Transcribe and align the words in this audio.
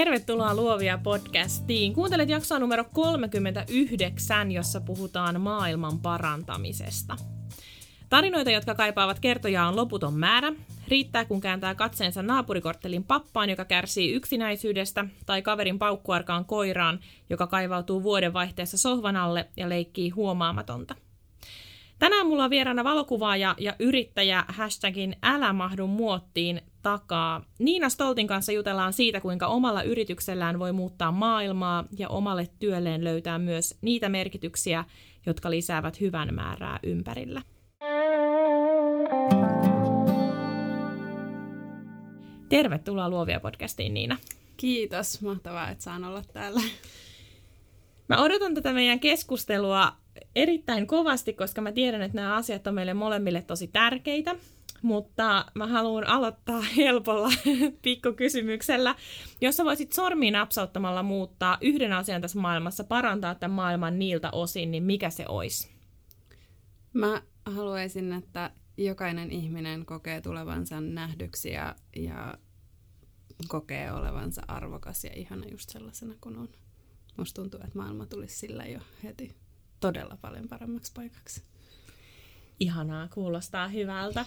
Tervetuloa 0.00 0.54
Luovia 0.54 0.98
podcastiin. 0.98 1.94
Kuuntelet 1.94 2.28
jaksoa 2.28 2.58
numero 2.58 2.84
39, 2.92 4.52
jossa 4.52 4.80
puhutaan 4.80 5.40
maailman 5.40 5.98
parantamisesta. 5.98 7.16
Tarinoita, 8.08 8.50
jotka 8.50 8.74
kaipaavat 8.74 9.20
kertoja 9.20 9.66
on 9.66 9.76
loputon 9.76 10.14
määrä. 10.14 10.52
Riittää, 10.88 11.24
kun 11.24 11.40
kääntää 11.40 11.74
katseensa 11.74 12.22
naapurikorttelin 12.22 13.04
pappaan, 13.04 13.50
joka 13.50 13.64
kärsii 13.64 14.12
yksinäisyydestä, 14.12 15.04
tai 15.26 15.42
kaverin 15.42 15.78
paukkuarkaan 15.78 16.44
koiraan, 16.44 17.00
joka 17.30 17.46
kaivautuu 17.46 18.02
vuodenvaihteessa 18.02 18.78
sohvan 18.78 19.16
alle 19.16 19.48
ja 19.56 19.68
leikkii 19.68 20.10
huomaamatonta. 20.10 20.94
Tänään 21.98 22.26
mulla 22.26 22.44
on 22.44 22.50
vieraana 22.50 22.84
valokuvaaja 22.84 23.54
ja 23.58 23.74
yrittäjä 23.78 24.44
hashtagin 24.48 25.16
Älä 25.22 25.52
mahdu 25.52 25.86
muottiin 25.86 26.60
takaa. 26.82 27.44
Niina 27.58 27.88
Stoltin 27.88 28.26
kanssa 28.26 28.52
jutellaan 28.52 28.92
siitä, 28.92 29.20
kuinka 29.20 29.46
omalla 29.46 29.82
yrityksellään 29.82 30.58
voi 30.58 30.72
muuttaa 30.72 31.12
maailmaa 31.12 31.84
ja 31.98 32.08
omalle 32.08 32.48
työlleen 32.58 33.04
löytää 33.04 33.38
myös 33.38 33.78
niitä 33.82 34.08
merkityksiä, 34.08 34.84
jotka 35.26 35.50
lisäävät 35.50 36.00
hyvän 36.00 36.34
määrää 36.34 36.78
ympärillä. 36.82 37.42
Tervetuloa 42.48 43.08
Luovia 43.08 43.40
podcastiin, 43.40 43.94
Niina. 43.94 44.16
Kiitos, 44.56 45.22
mahtavaa, 45.22 45.70
että 45.70 45.84
saan 45.84 46.04
olla 46.04 46.22
täällä. 46.32 46.60
Mä 48.08 48.22
odotan 48.22 48.54
tätä 48.54 48.72
meidän 48.72 49.00
keskustelua 49.00 49.92
erittäin 50.36 50.86
kovasti, 50.86 51.32
koska 51.32 51.60
mä 51.60 51.72
tiedän, 51.72 52.02
että 52.02 52.16
nämä 52.16 52.36
asiat 52.36 52.66
on 52.66 52.74
meille 52.74 52.94
molemmille 52.94 53.42
tosi 53.42 53.66
tärkeitä. 53.66 54.36
Mutta 54.82 55.44
mä 55.54 55.66
haluan 55.66 56.06
aloittaa 56.06 56.60
helpolla 56.76 57.30
pikkukysymyksellä. 57.82 58.94
Jos 59.40 59.56
sä 59.56 59.64
voisit 59.64 59.92
sormiin 59.92 60.32
napsauttamalla 60.32 61.02
muuttaa 61.02 61.58
yhden 61.60 61.92
asian 61.92 62.20
tässä 62.20 62.38
maailmassa, 62.38 62.84
parantaa 62.84 63.34
tämän 63.34 63.54
maailman 63.54 63.98
niiltä 63.98 64.30
osin, 64.30 64.70
niin 64.70 64.82
mikä 64.82 65.10
se 65.10 65.24
olisi? 65.28 65.70
Mä 66.92 67.22
haluaisin, 67.44 68.12
että 68.12 68.50
jokainen 68.76 69.30
ihminen 69.30 69.86
kokee 69.86 70.20
tulevansa 70.20 70.80
nähdyksi 70.80 71.50
ja, 71.50 71.76
ja 71.96 72.34
kokee 73.48 73.92
olevansa 73.92 74.42
arvokas 74.48 75.04
ja 75.04 75.10
ihana 75.14 75.46
just 75.50 75.70
sellaisena 75.70 76.14
kuin 76.20 76.38
on. 76.38 76.48
Musta 77.16 77.42
tuntuu, 77.42 77.60
että 77.64 77.78
maailma 77.78 78.06
tulisi 78.06 78.36
sillä 78.36 78.64
jo 78.64 78.80
heti 79.04 79.36
todella 79.80 80.16
paljon 80.20 80.48
paremmaksi 80.48 80.92
paikaksi. 80.92 81.42
Ihanaa, 82.60 83.08
kuulostaa 83.08 83.68
hyvältä. 83.68 84.26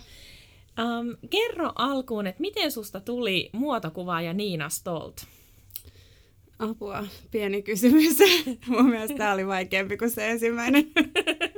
Um, 0.80 1.18
kerro 1.30 1.72
alkuun, 1.76 2.28
että 2.28 2.42
miten 2.42 2.72
susta 2.72 3.00
tuli 3.00 3.50
muotokuvaaja 3.54 4.34
Niina 4.34 4.70
Stolt? 4.70 5.16
Apua, 6.60 7.06
pieni 7.32 7.62
kysymys. 7.62 8.18
Mun 8.68 8.90
mielestä 8.90 9.18
tämä 9.18 9.34
oli 9.34 9.48
vaikeampi 9.48 9.98
kuin 9.98 10.12
se 10.12 10.32
ensimmäinen. 10.32 10.86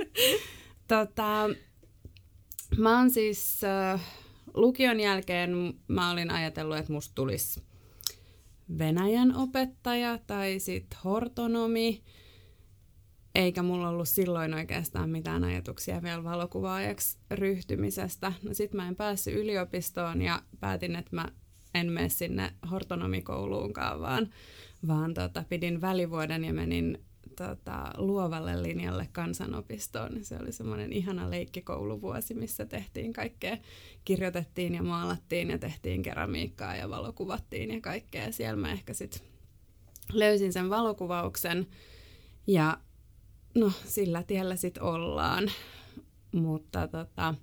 tota, 0.88 1.50
mä 2.78 2.98
oon 2.98 3.10
siis 3.10 3.64
äh, 3.64 4.02
lukion 4.54 5.00
jälkeen 5.00 5.74
mä 5.88 6.12
olin 6.12 6.32
ajatellut, 6.32 6.78
että 6.78 6.94
musta 6.94 7.16
tulisi 7.16 7.62
Venäjän 8.78 9.36
opettaja 9.36 10.20
tai 10.28 10.60
sitten 10.60 11.00
hortonomi 11.04 12.04
eikä 13.36 13.64
mulla 13.64 13.90
ollut 13.90 14.10
silloin 14.10 14.54
oikeastaan 14.54 15.10
mitään 15.10 15.44
ajatuksia 15.44 16.04
vielä 16.04 16.24
valokuvaajaksi 16.24 17.18
ryhtymisestä. 17.32 18.34
No 18.44 18.54
sit 18.54 18.74
mä 18.74 18.88
en 18.88 18.96
päässyt 18.96 19.34
yliopistoon 19.34 20.22
ja 20.22 20.42
päätin, 20.60 20.96
että 20.96 21.16
mä 21.16 21.28
en 21.74 21.92
mene 21.92 22.10
sinne 22.10 22.54
hortonomikouluunkaan, 22.72 24.02
vaan, 24.02 24.30
vaan 24.88 25.14
tota, 25.14 25.44
pidin 25.50 25.82
välivuoden 25.82 26.44
ja 26.44 26.54
menin 26.54 27.06
tota, 27.36 27.94
luovalle 27.98 28.64
linjalle 28.64 29.10
kansanopistoon. 29.12 30.12
Se 30.22 30.38
oli 30.42 30.52
semmoinen 30.52 30.94
ihana 30.94 31.30
leikkikouluvuosi, 31.30 32.34
missä 32.34 32.66
tehtiin 32.66 33.14
kaikkea, 33.14 33.58
kirjoitettiin 34.06 34.76
ja 34.76 34.84
maalattiin 34.84 35.50
ja 35.50 35.58
tehtiin 35.58 36.02
keramiikkaa 36.02 36.76
ja 36.76 36.90
valokuvattiin 36.90 37.74
ja 37.74 37.82
kaikkea. 37.82 38.32
Siellä 38.32 38.62
mä 38.62 38.72
ehkä 38.72 38.94
sitten 38.94 39.22
löysin 40.14 40.54
sen 40.54 40.70
valokuvauksen 40.70 41.68
ja 42.48 42.78
no 43.56 43.72
sillä 43.86 44.24
tiellä 44.24 44.56
sitten 44.56 44.84
ollaan. 44.84 45.52
Mutta 46.32 46.88
tota, 46.88 47.36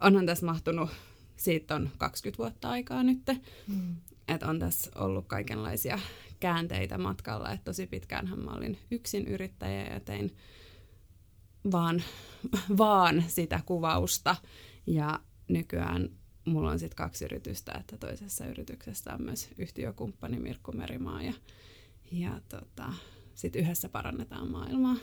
onhan 0.00 0.26
tässä 0.26 0.46
mahtunut, 0.46 0.90
siitä 1.36 1.74
on 1.74 1.90
20 1.98 2.38
vuotta 2.38 2.70
aikaa 2.70 3.02
nyt, 3.02 3.22
mm. 3.66 3.96
että 4.28 4.48
on 4.48 4.58
tässä 4.58 4.90
ollut 4.94 5.26
kaikenlaisia 5.26 5.98
käänteitä 6.40 6.98
matkalla, 6.98 7.52
että 7.52 7.64
tosi 7.64 7.86
pitkäänhän 7.86 8.44
mä 8.44 8.50
olin 8.50 8.78
yksin 8.90 9.26
yrittäjä 9.26 9.86
ja 9.86 10.00
tein 10.00 10.36
vaan, 11.72 12.02
vaan 12.78 13.24
sitä 13.28 13.60
kuvausta 13.66 14.36
ja 14.86 15.20
nykyään 15.48 16.10
mulla 16.44 16.70
on 16.70 16.78
sitten 16.78 16.96
kaksi 16.96 17.24
yritystä, 17.24 17.72
että 17.80 17.96
toisessa 17.96 18.46
yrityksessä 18.46 19.14
on 19.14 19.22
myös 19.22 19.48
yhtiökumppani 19.58 20.38
Mirkku 20.38 20.72
Merimaa 20.72 21.22
ja, 21.22 21.32
ja 22.12 22.40
tota, 22.48 22.92
sitten 23.34 23.62
yhdessä 23.62 23.88
parannetaan 23.88 24.50
maailmaa. 24.50 24.96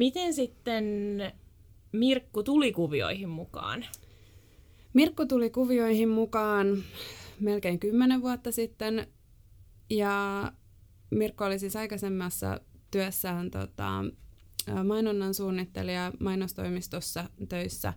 Miten 0.00 0.34
sitten 0.34 0.84
Mirkku 1.92 2.42
tuli 2.42 2.72
kuvioihin 2.72 3.28
mukaan? 3.28 3.86
Mirkku 4.92 5.26
tuli 5.26 5.50
kuvioihin 5.50 6.08
mukaan 6.08 6.82
melkein 7.40 7.78
kymmenen 7.80 8.22
vuotta 8.22 8.52
sitten. 8.52 9.06
Ja 9.90 10.52
Mirkko 11.10 11.44
oli 11.44 11.58
siis 11.58 11.76
aikaisemmassa 11.76 12.60
työssään 12.90 13.50
tota, 13.50 14.04
mainonnan 14.84 15.34
suunnittelija 15.34 16.12
mainostoimistossa 16.20 17.30
töissä. 17.48 17.92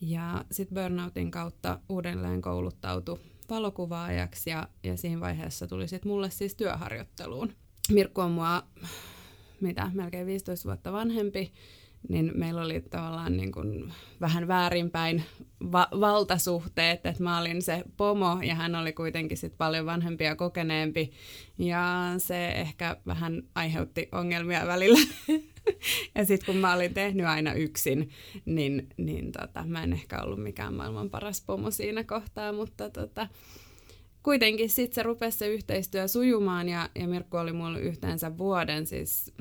Ja 0.00 0.44
sitten 0.50 0.74
burnoutin 0.74 1.30
kautta 1.30 1.80
uudelleen 1.88 2.42
kouluttautui 2.42 3.20
valokuvaajaksi 3.50 4.50
ja, 4.50 4.68
ja 4.84 4.96
siinä 4.96 5.20
vaiheessa 5.20 5.66
tuli 5.66 5.88
sitten 5.88 6.12
mulle 6.12 6.30
siis 6.30 6.54
työharjoitteluun. 6.54 7.52
Mirkku 7.90 8.20
on 8.20 8.30
mua 8.30 8.62
mitä 9.64 9.90
melkein 9.94 10.26
15 10.26 10.68
vuotta 10.68 10.92
vanhempi, 10.92 11.52
niin 12.08 12.32
meillä 12.34 12.62
oli 12.62 12.80
tavallaan 12.80 13.36
niin 13.36 13.52
kuin 13.52 13.92
vähän 14.20 14.48
väärinpäin 14.48 15.22
va- 15.72 15.88
valtasuhteet, 16.00 17.06
että 17.06 17.22
mä 17.22 17.40
olin 17.40 17.62
se 17.62 17.84
pomo 17.96 18.38
ja 18.42 18.54
hän 18.54 18.74
oli 18.74 18.92
kuitenkin 18.92 19.36
sit 19.36 19.58
paljon 19.58 19.86
vanhempi 19.86 20.24
ja 20.24 20.36
kokeneempi 20.36 21.12
ja 21.58 22.14
se 22.18 22.48
ehkä 22.48 22.96
vähän 23.06 23.42
aiheutti 23.54 24.08
ongelmia 24.12 24.66
välillä. 24.66 24.98
ja 26.14 26.24
sitten 26.24 26.46
kun 26.46 26.56
mä 26.56 26.74
olin 26.74 26.94
tehnyt 26.94 27.26
aina 27.26 27.52
yksin, 27.52 28.10
niin, 28.44 28.88
niin 28.96 29.32
tota, 29.32 29.64
mä 29.66 29.82
en 29.82 29.92
ehkä 29.92 30.22
ollut 30.22 30.42
mikään 30.42 30.74
maailman 30.74 31.10
paras 31.10 31.44
pomo 31.46 31.70
siinä 31.70 32.04
kohtaa, 32.04 32.52
mutta 32.52 32.90
tota, 32.90 33.28
kuitenkin 34.24 34.70
sitten 34.70 34.94
se 34.94 35.02
rupesi 35.02 35.38
se 35.38 35.46
yhteistyö 35.46 36.08
sujumaan 36.08 36.68
ja, 36.68 36.88
ja 36.94 37.08
Mirkku 37.08 37.36
oli 37.36 37.52
mulla 37.52 37.78
yhteensä 37.78 38.38
vuoden 38.38 38.86
siis 38.86 39.32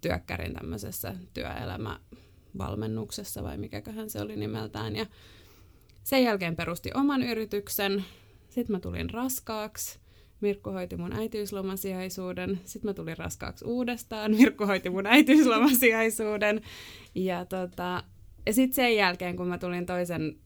työkkärin 0.00 0.54
tämmöisessä 0.54 1.14
työelämävalmennuksessa 1.34 3.42
vai 3.42 3.58
mikäköhän 3.58 4.10
se 4.10 4.20
oli 4.20 4.36
nimeltään. 4.36 4.96
Ja 4.96 5.06
sen 6.04 6.24
jälkeen 6.24 6.56
perusti 6.56 6.90
oman 6.94 7.22
yrityksen. 7.22 8.04
Sitten 8.48 8.76
mä 8.76 8.80
tulin 8.80 9.10
raskaaksi. 9.10 9.98
Mirkku 10.40 10.70
hoiti 10.70 10.96
mun 10.96 11.12
äitiyslomasijaisuuden. 11.12 12.60
Sitten 12.64 12.90
mä 12.90 12.94
tulin 12.94 13.18
raskaaksi 13.18 13.64
uudestaan. 13.64 14.36
Mirkku 14.36 14.66
hoiti 14.66 14.90
mun 14.90 15.06
äitiyslomasijaisuuden. 15.06 16.60
Ja, 17.14 17.44
tota, 17.44 18.04
ja 18.46 18.52
sitten 18.52 18.74
sen 18.74 18.96
jälkeen, 18.96 19.36
kun 19.36 19.48
mä 19.48 19.58
tulin 19.58 19.86
toisen 19.86 20.36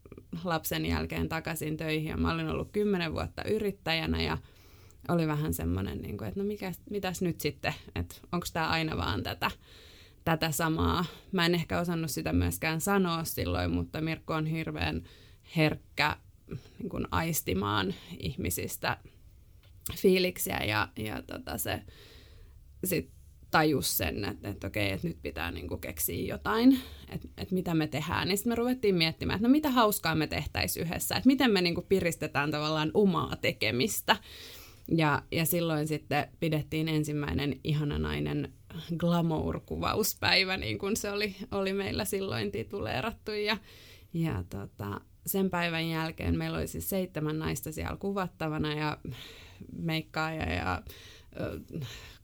lapsen 0.44 0.86
jälkeen 0.86 1.28
takaisin 1.28 1.76
töihin 1.76 2.10
ja 2.10 2.16
mä 2.16 2.32
olin 2.32 2.48
ollut 2.48 2.72
kymmenen 2.72 3.12
vuotta 3.12 3.44
yrittäjänä 3.44 4.22
ja 4.22 4.38
oli 5.08 5.26
vähän 5.26 5.54
semmoinen, 5.54 5.98
niin 5.98 6.18
kuin, 6.18 6.28
että 6.28 6.40
no 6.40 6.46
mikä, 6.46 6.72
mitäs 6.90 7.22
nyt 7.22 7.40
sitten, 7.40 7.74
että 7.94 8.14
onko 8.32 8.46
tämä 8.52 8.68
aina 8.68 8.96
vaan 8.96 9.22
tätä, 9.22 9.50
tätä 10.24 10.50
samaa. 10.50 11.04
Mä 11.32 11.46
en 11.46 11.54
ehkä 11.54 11.80
osannut 11.80 12.10
sitä 12.10 12.32
myöskään 12.32 12.80
sanoa 12.80 13.24
silloin, 13.24 13.70
mutta 13.70 14.00
Mirkko 14.00 14.34
on 14.34 14.46
hirveän 14.46 15.02
herkkä 15.56 16.16
niin 16.78 16.88
kuin 16.88 17.08
aistimaan 17.10 17.94
ihmisistä 18.18 18.98
fiiliksiä 19.96 20.58
ja, 20.64 20.88
ja 20.96 21.22
tota 21.22 21.58
se 21.58 21.82
sitten 22.84 23.21
tajus 23.52 23.96
sen, 23.96 24.24
että, 24.24 24.48
että 24.48 24.66
okei, 24.66 24.90
että 24.90 25.08
nyt 25.08 25.22
pitää 25.22 25.50
niin 25.50 25.68
kuin 25.68 25.80
keksiä 25.80 26.34
jotain, 26.34 26.80
että, 27.08 27.28
että 27.38 27.54
mitä 27.54 27.74
me 27.74 27.86
tehdään. 27.86 28.28
Niin 28.28 28.38
sitten 28.38 28.50
me 28.50 28.54
ruvettiin 28.54 28.94
miettimään, 28.94 29.36
että 29.36 29.48
no 29.48 29.52
mitä 29.52 29.70
hauskaa 29.70 30.14
me 30.14 30.26
tehtäisiin 30.26 30.86
yhdessä, 30.86 31.16
että 31.16 31.26
miten 31.26 31.50
me 31.50 31.60
niin 31.62 31.74
kuin 31.74 31.86
piristetään 31.86 32.50
tavallaan 32.50 32.90
omaa 32.94 33.36
tekemistä. 33.36 34.16
Ja, 34.96 35.22
ja 35.32 35.44
silloin 35.44 35.88
sitten 35.88 36.28
pidettiin 36.40 36.88
ensimmäinen 36.88 37.60
ihana 37.64 37.98
nainen 37.98 38.52
glamour-kuvauspäivä, 38.98 40.56
niin 40.56 40.78
kuin 40.78 40.96
se 40.96 41.10
oli, 41.10 41.36
oli 41.50 41.72
meillä 41.72 42.04
silloin 42.04 42.52
tituleerattu. 42.52 43.30
Ja, 43.30 43.56
ja 44.14 44.44
tota, 44.50 45.00
sen 45.26 45.50
päivän 45.50 45.88
jälkeen 45.88 46.38
meillä 46.38 46.58
oli 46.58 46.66
siis 46.66 46.88
seitsemän 46.88 47.38
naista 47.38 47.72
siellä 47.72 47.96
kuvattavana 47.96 48.74
ja 48.74 48.98
meikkaaja 49.76 50.52
ja 50.52 50.82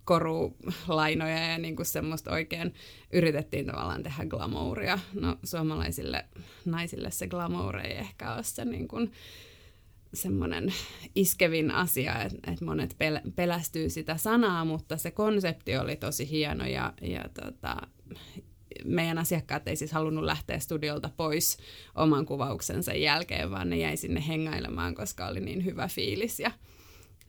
korulainoja 0.09 1.51
ja 1.51 1.59
niin 1.59 1.77
kuin 1.77 1.87
semmoista 1.87 2.31
oikein 2.31 2.75
yritettiin 3.13 3.67
tavallaan 3.67 4.03
tehdä 4.03 4.25
glamouria. 4.27 4.99
No 5.15 5.37
suomalaisille 5.45 6.25
naisille 6.65 7.11
se 7.11 7.27
glamour 7.27 7.77
ei 7.77 7.93
ehkä 7.93 8.35
ole 8.35 8.43
se 8.43 8.65
niin 8.65 8.89
kuin 8.89 9.13
semmoinen 10.15 10.73
iskevin 11.15 11.71
asia, 11.71 12.23
että, 12.23 12.65
monet 12.65 12.95
pel- 12.95 13.31
pelästyy 13.37 13.91
sitä 13.91 14.17
sanaa, 14.17 14.65
mutta 14.65 14.97
se 14.97 15.11
konsepti 15.11 15.77
oli 15.77 15.97
tosi 15.97 16.31
hieno 16.31 16.67
ja, 16.67 16.93
ja 17.03 17.25
tota, 17.41 17.77
meidän 18.85 19.19
asiakkaat 19.19 19.69
ei 19.69 19.77
siis 19.77 19.93
halunnut 19.93 20.25
lähteä 20.25 20.59
studiolta 20.59 21.11
pois 21.17 21.59
oman 21.95 22.27
kuvauksensa 22.27 22.93
jälkeen, 22.93 23.51
vaan 23.51 23.71
ne 23.71 23.79
jäi 23.79 23.97
sinne 23.97 24.25
hengailemaan, 24.29 24.95
koska 24.95 25.27
oli 25.27 25.41
niin 25.41 25.65
hyvä 25.65 25.89
fiilis 25.89 26.41
ja 26.41 26.51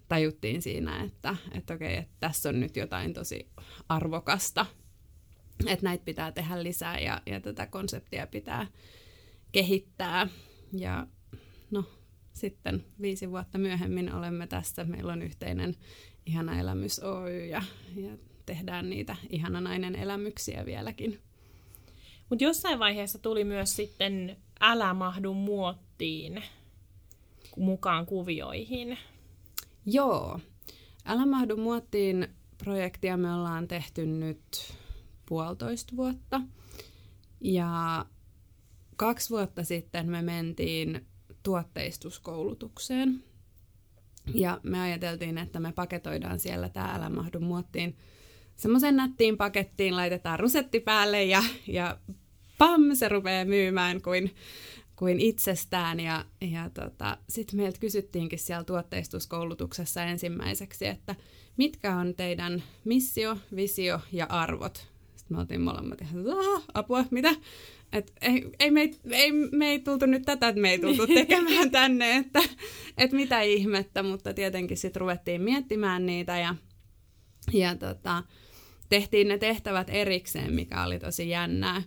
tajuttiin 0.09 0.61
siinä, 0.61 1.03
että, 1.03 1.35
että 1.51 1.73
okei, 1.73 1.97
että 1.97 2.15
tässä 2.19 2.49
on 2.49 2.59
nyt 2.59 2.75
jotain 2.75 3.13
tosi 3.13 3.49
arvokasta, 3.89 4.65
että 5.65 5.83
näitä 5.83 6.05
pitää 6.05 6.31
tehdä 6.31 6.63
lisää 6.63 6.99
ja, 6.99 7.21
ja 7.25 7.39
tätä 7.39 7.65
konseptia 7.67 8.27
pitää 8.27 8.67
kehittää. 9.51 10.27
Ja 10.73 11.07
no, 11.71 11.83
sitten 12.33 12.85
viisi 13.01 13.31
vuotta 13.31 13.57
myöhemmin 13.57 14.13
olemme 14.13 14.47
tässä. 14.47 14.83
Meillä 14.83 15.13
on 15.13 15.21
yhteinen 15.21 15.75
Ihana 16.25 16.59
elämys 16.59 16.99
Oy 16.99 17.45
ja, 17.45 17.61
ja 17.95 18.17
tehdään 18.45 18.89
niitä 18.89 19.15
ihana 19.29 19.61
nainen 19.61 19.95
elämyksiä 19.95 20.65
vieläkin. 20.65 21.19
Mutta 22.29 22.43
jossain 22.43 22.79
vaiheessa 22.79 23.19
tuli 23.19 23.43
myös 23.43 23.75
sitten 23.75 24.37
Älä 24.61 24.93
mahdu 24.93 25.33
muottiin 25.33 26.43
mukaan 27.57 28.05
kuvioihin. 28.05 28.97
Joo. 29.85 30.39
Älä 31.05 31.25
mahdu 31.25 31.57
muottiin 31.57 32.27
projektia 32.57 33.17
me 33.17 33.33
ollaan 33.33 33.67
tehty 33.67 34.05
nyt 34.05 34.73
puolitoista 35.25 35.95
vuotta. 35.95 36.41
Ja 37.41 38.05
kaksi 38.95 39.29
vuotta 39.29 39.63
sitten 39.63 40.09
me 40.09 40.21
mentiin 40.21 41.05
tuotteistuskoulutukseen. 41.43 43.23
Ja 44.33 44.59
me 44.63 44.81
ajateltiin, 44.81 45.37
että 45.37 45.59
me 45.59 45.71
paketoidaan 45.71 46.39
siellä 46.39 46.69
tämä 46.69 46.95
Älä 46.95 47.09
mahdu 47.09 47.39
muottiin 47.39 47.95
semmoisen 48.55 48.95
nättiin 48.95 49.37
pakettiin, 49.37 49.95
laitetaan 49.95 50.39
rusetti 50.39 50.79
päälle 50.79 51.23
ja, 51.23 51.43
ja 51.67 51.97
pam, 52.57 52.81
se 52.93 53.09
rupeaa 53.09 53.45
myymään 53.45 54.01
kuin 54.01 54.35
kuin 54.99 55.19
itsestään. 55.19 55.99
Ja, 55.99 56.25
ja 56.41 56.69
tota, 56.69 57.17
sitten 57.29 57.57
meiltä 57.59 57.79
kysyttiinkin 57.79 58.39
siellä 58.39 58.63
tuotteistuskoulutuksessa 58.63 60.03
ensimmäiseksi, 60.03 60.87
että 60.87 61.15
mitkä 61.57 61.95
on 61.95 62.15
teidän 62.15 62.63
missio, 62.85 63.37
visio 63.55 63.99
ja 64.11 64.25
arvot. 64.25 64.87
Sitten 65.15 65.37
me 65.37 65.41
oltiin 65.41 65.61
molemmat 65.61 66.01
ihan, 66.01 66.23
apua, 66.73 67.05
mitä? 67.11 67.35
Et 67.93 68.13
ei, 68.21 68.49
ei, 68.59 68.71
me, 68.71 68.91
ei, 69.11 69.31
me 69.31 69.69
ei 69.69 69.79
tultu 69.79 70.05
nyt 70.05 70.23
tätä, 70.25 70.47
että 70.47 70.61
me 70.61 70.71
ei 70.71 70.79
tultu 70.79 71.07
tekemään 71.13 71.71
tänne, 71.71 72.15
että, 72.15 72.39
että 72.97 73.15
mitä 73.15 73.41
ihmettä, 73.41 74.03
mutta 74.03 74.33
tietenkin 74.33 74.77
sitten 74.77 74.99
ruvettiin 74.99 75.41
miettimään 75.41 76.05
niitä 76.05 76.37
ja, 76.37 76.55
ja 77.53 77.75
tota, 77.75 78.23
tehtiin 78.89 79.27
ne 79.27 79.37
tehtävät 79.37 79.87
erikseen, 79.89 80.53
mikä 80.53 80.83
oli 80.83 80.99
tosi 80.99 81.29
jännää. 81.29 81.83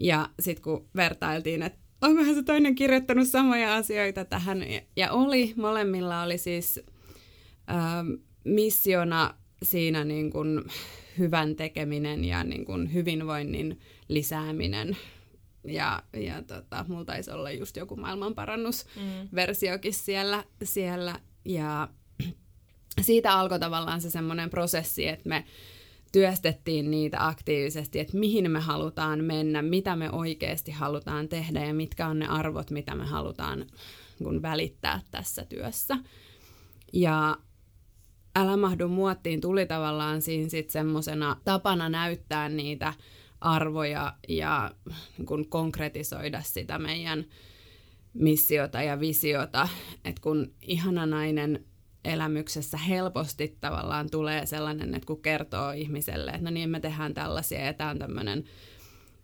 Ja 0.00 0.28
sitten 0.40 0.62
kun 0.62 0.88
vertailtiin, 0.96 1.62
että 1.62 1.87
onkohan 2.02 2.34
se 2.34 2.42
toinen 2.42 2.74
kirjoittanut 2.74 3.28
samoja 3.28 3.74
asioita 3.74 4.24
tähän. 4.24 4.64
Ja 4.96 5.12
oli, 5.12 5.54
molemmilla 5.56 6.22
oli 6.22 6.38
siis 6.38 6.80
ähm, 7.70 8.10
missiona 8.44 9.34
siinä 9.62 10.04
niin 10.04 10.30
kuin 10.30 10.64
hyvän 11.18 11.56
tekeminen 11.56 12.24
ja 12.24 12.44
niin 12.44 12.64
kuin 12.64 12.92
hyvinvoinnin 12.94 13.80
lisääminen. 14.08 14.96
Ja, 15.64 16.02
ja 16.16 16.42
tota, 16.42 16.84
mulla 16.88 17.04
taisi 17.04 17.30
olla 17.30 17.50
just 17.50 17.76
joku 17.76 17.96
maailmanparannusversiokin 17.96 19.92
mm. 19.92 19.96
siellä, 19.96 20.44
siellä. 20.64 21.20
Ja 21.44 21.88
siitä 23.00 23.32
alkoi 23.32 23.58
tavallaan 23.58 24.00
se 24.00 24.10
semmoinen 24.10 24.50
prosessi, 24.50 25.08
että 25.08 25.28
me 25.28 25.44
työstettiin 26.12 26.90
niitä 26.90 27.26
aktiivisesti, 27.26 28.00
että 28.00 28.16
mihin 28.16 28.50
me 28.50 28.60
halutaan 28.60 29.24
mennä, 29.24 29.62
mitä 29.62 29.96
me 29.96 30.10
oikeasti 30.10 30.70
halutaan 30.70 31.28
tehdä 31.28 31.64
ja 31.64 31.74
mitkä 31.74 32.06
on 32.06 32.18
ne 32.18 32.26
arvot, 32.26 32.70
mitä 32.70 32.94
me 32.94 33.04
halutaan 33.04 33.66
kun 34.22 34.42
välittää 34.42 35.00
tässä 35.10 35.44
työssä. 35.44 35.96
Ja 36.92 37.36
Älä 38.36 38.56
mahdu 38.56 38.88
muottiin 38.88 39.40
tuli 39.40 39.66
tavallaan 39.66 40.22
siinä 40.22 40.48
sitten 40.48 40.72
semmoisena 40.72 41.36
tapana 41.44 41.88
näyttää 41.88 42.48
niitä 42.48 42.94
arvoja 43.40 44.16
ja 44.28 44.70
kun 45.24 45.48
konkretisoida 45.48 46.42
sitä 46.42 46.78
meidän 46.78 47.24
missiota 48.14 48.82
ja 48.82 49.00
visiota, 49.00 49.68
että 50.04 50.20
kun 50.22 50.54
ihana 50.62 51.06
nainen 51.06 51.64
elämyksessä 52.04 52.76
helposti 52.76 53.56
tavallaan 53.60 54.10
tulee 54.10 54.46
sellainen, 54.46 54.94
että 54.94 55.06
kun 55.06 55.22
kertoo 55.22 55.70
ihmiselle, 55.70 56.30
että 56.30 56.44
no 56.44 56.50
niin, 56.50 56.70
me 56.70 56.80
tehdään 56.80 57.14
tällaisia 57.14 57.60
ja 57.60 57.72
tämä 57.72 57.90
on 57.90 57.98
tämmöinen 57.98 58.44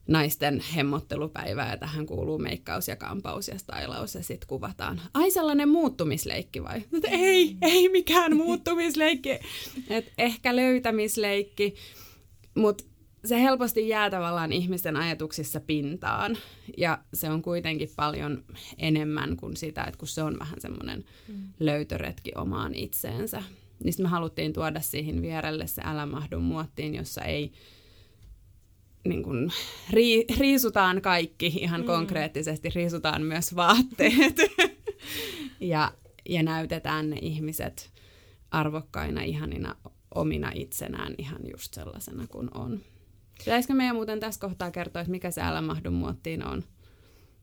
naisten 0.08 0.62
hemmottelupäivä 0.76 1.68
ja 1.70 1.76
tähän 1.76 2.06
kuuluu 2.06 2.38
meikkaus 2.38 2.88
ja 2.88 2.96
kampaus 2.96 3.48
ja 3.48 3.58
stylaus 3.58 4.14
ja 4.14 4.22
sitten 4.22 4.48
kuvataan. 4.48 5.00
Ai 5.14 5.30
sellainen 5.30 5.68
muuttumisleikki 5.68 6.62
vai? 6.62 6.76
Että 6.96 7.08
ei, 7.10 7.56
ei 7.62 7.88
mikään 7.88 8.36
muuttumisleikki. 8.44 9.30
Et 9.90 10.12
ehkä 10.18 10.56
löytämisleikki, 10.56 11.74
mutta 12.54 12.84
se 13.24 13.42
helposti 13.42 13.88
jää 13.88 14.10
tavallaan 14.10 14.52
ihmisten 14.52 14.96
ajatuksissa 14.96 15.60
pintaan. 15.60 16.36
Ja 16.76 16.98
se 17.14 17.30
on 17.30 17.42
kuitenkin 17.42 17.88
paljon 17.96 18.44
enemmän 18.78 19.36
kuin 19.36 19.56
sitä, 19.56 19.84
että 19.84 19.98
kun 19.98 20.08
se 20.08 20.22
on 20.22 20.38
vähän 20.38 20.60
semmoinen 20.60 21.04
mm. 21.28 21.34
löytöretki 21.60 22.32
omaan 22.36 22.74
itseensä. 22.74 23.42
Niin 23.84 23.94
me 24.02 24.08
haluttiin 24.08 24.52
tuoda 24.52 24.80
siihen 24.80 25.22
vierelle 25.22 25.66
se 25.66 25.82
älä 25.84 26.06
mahdu 26.06 26.40
muottiin, 26.40 26.94
jossa 26.94 27.22
ei 27.22 27.52
niin 29.08 29.22
kuin, 29.22 29.52
ri, 29.90 30.24
riisutaan 30.38 31.02
kaikki 31.02 31.46
ihan 31.46 31.80
mm. 31.80 31.86
konkreettisesti, 31.86 32.70
riisutaan 32.74 33.22
myös 33.22 33.56
vaatteet 33.56 34.36
ja, 35.60 35.92
ja 36.28 36.42
näytetään 36.42 37.10
ne 37.10 37.16
ihmiset 37.22 37.92
arvokkaina, 38.50 39.22
ihanina, 39.22 39.76
omina 40.14 40.52
itsenään 40.54 41.14
ihan 41.18 41.40
just 41.50 41.74
sellaisena 41.74 42.26
kuin 42.26 42.48
on. 42.54 42.80
Pitäisikö 43.38 43.74
meidän 43.74 43.96
muuten 43.96 44.20
tässä 44.20 44.40
kohtaa 44.40 44.70
kertoa, 44.70 45.02
että 45.02 45.10
mikä 45.10 45.30
se 45.30 45.42
älä 45.42 45.60
mahdu 45.60 45.90
muottiin 45.90 46.46
on? 46.46 46.64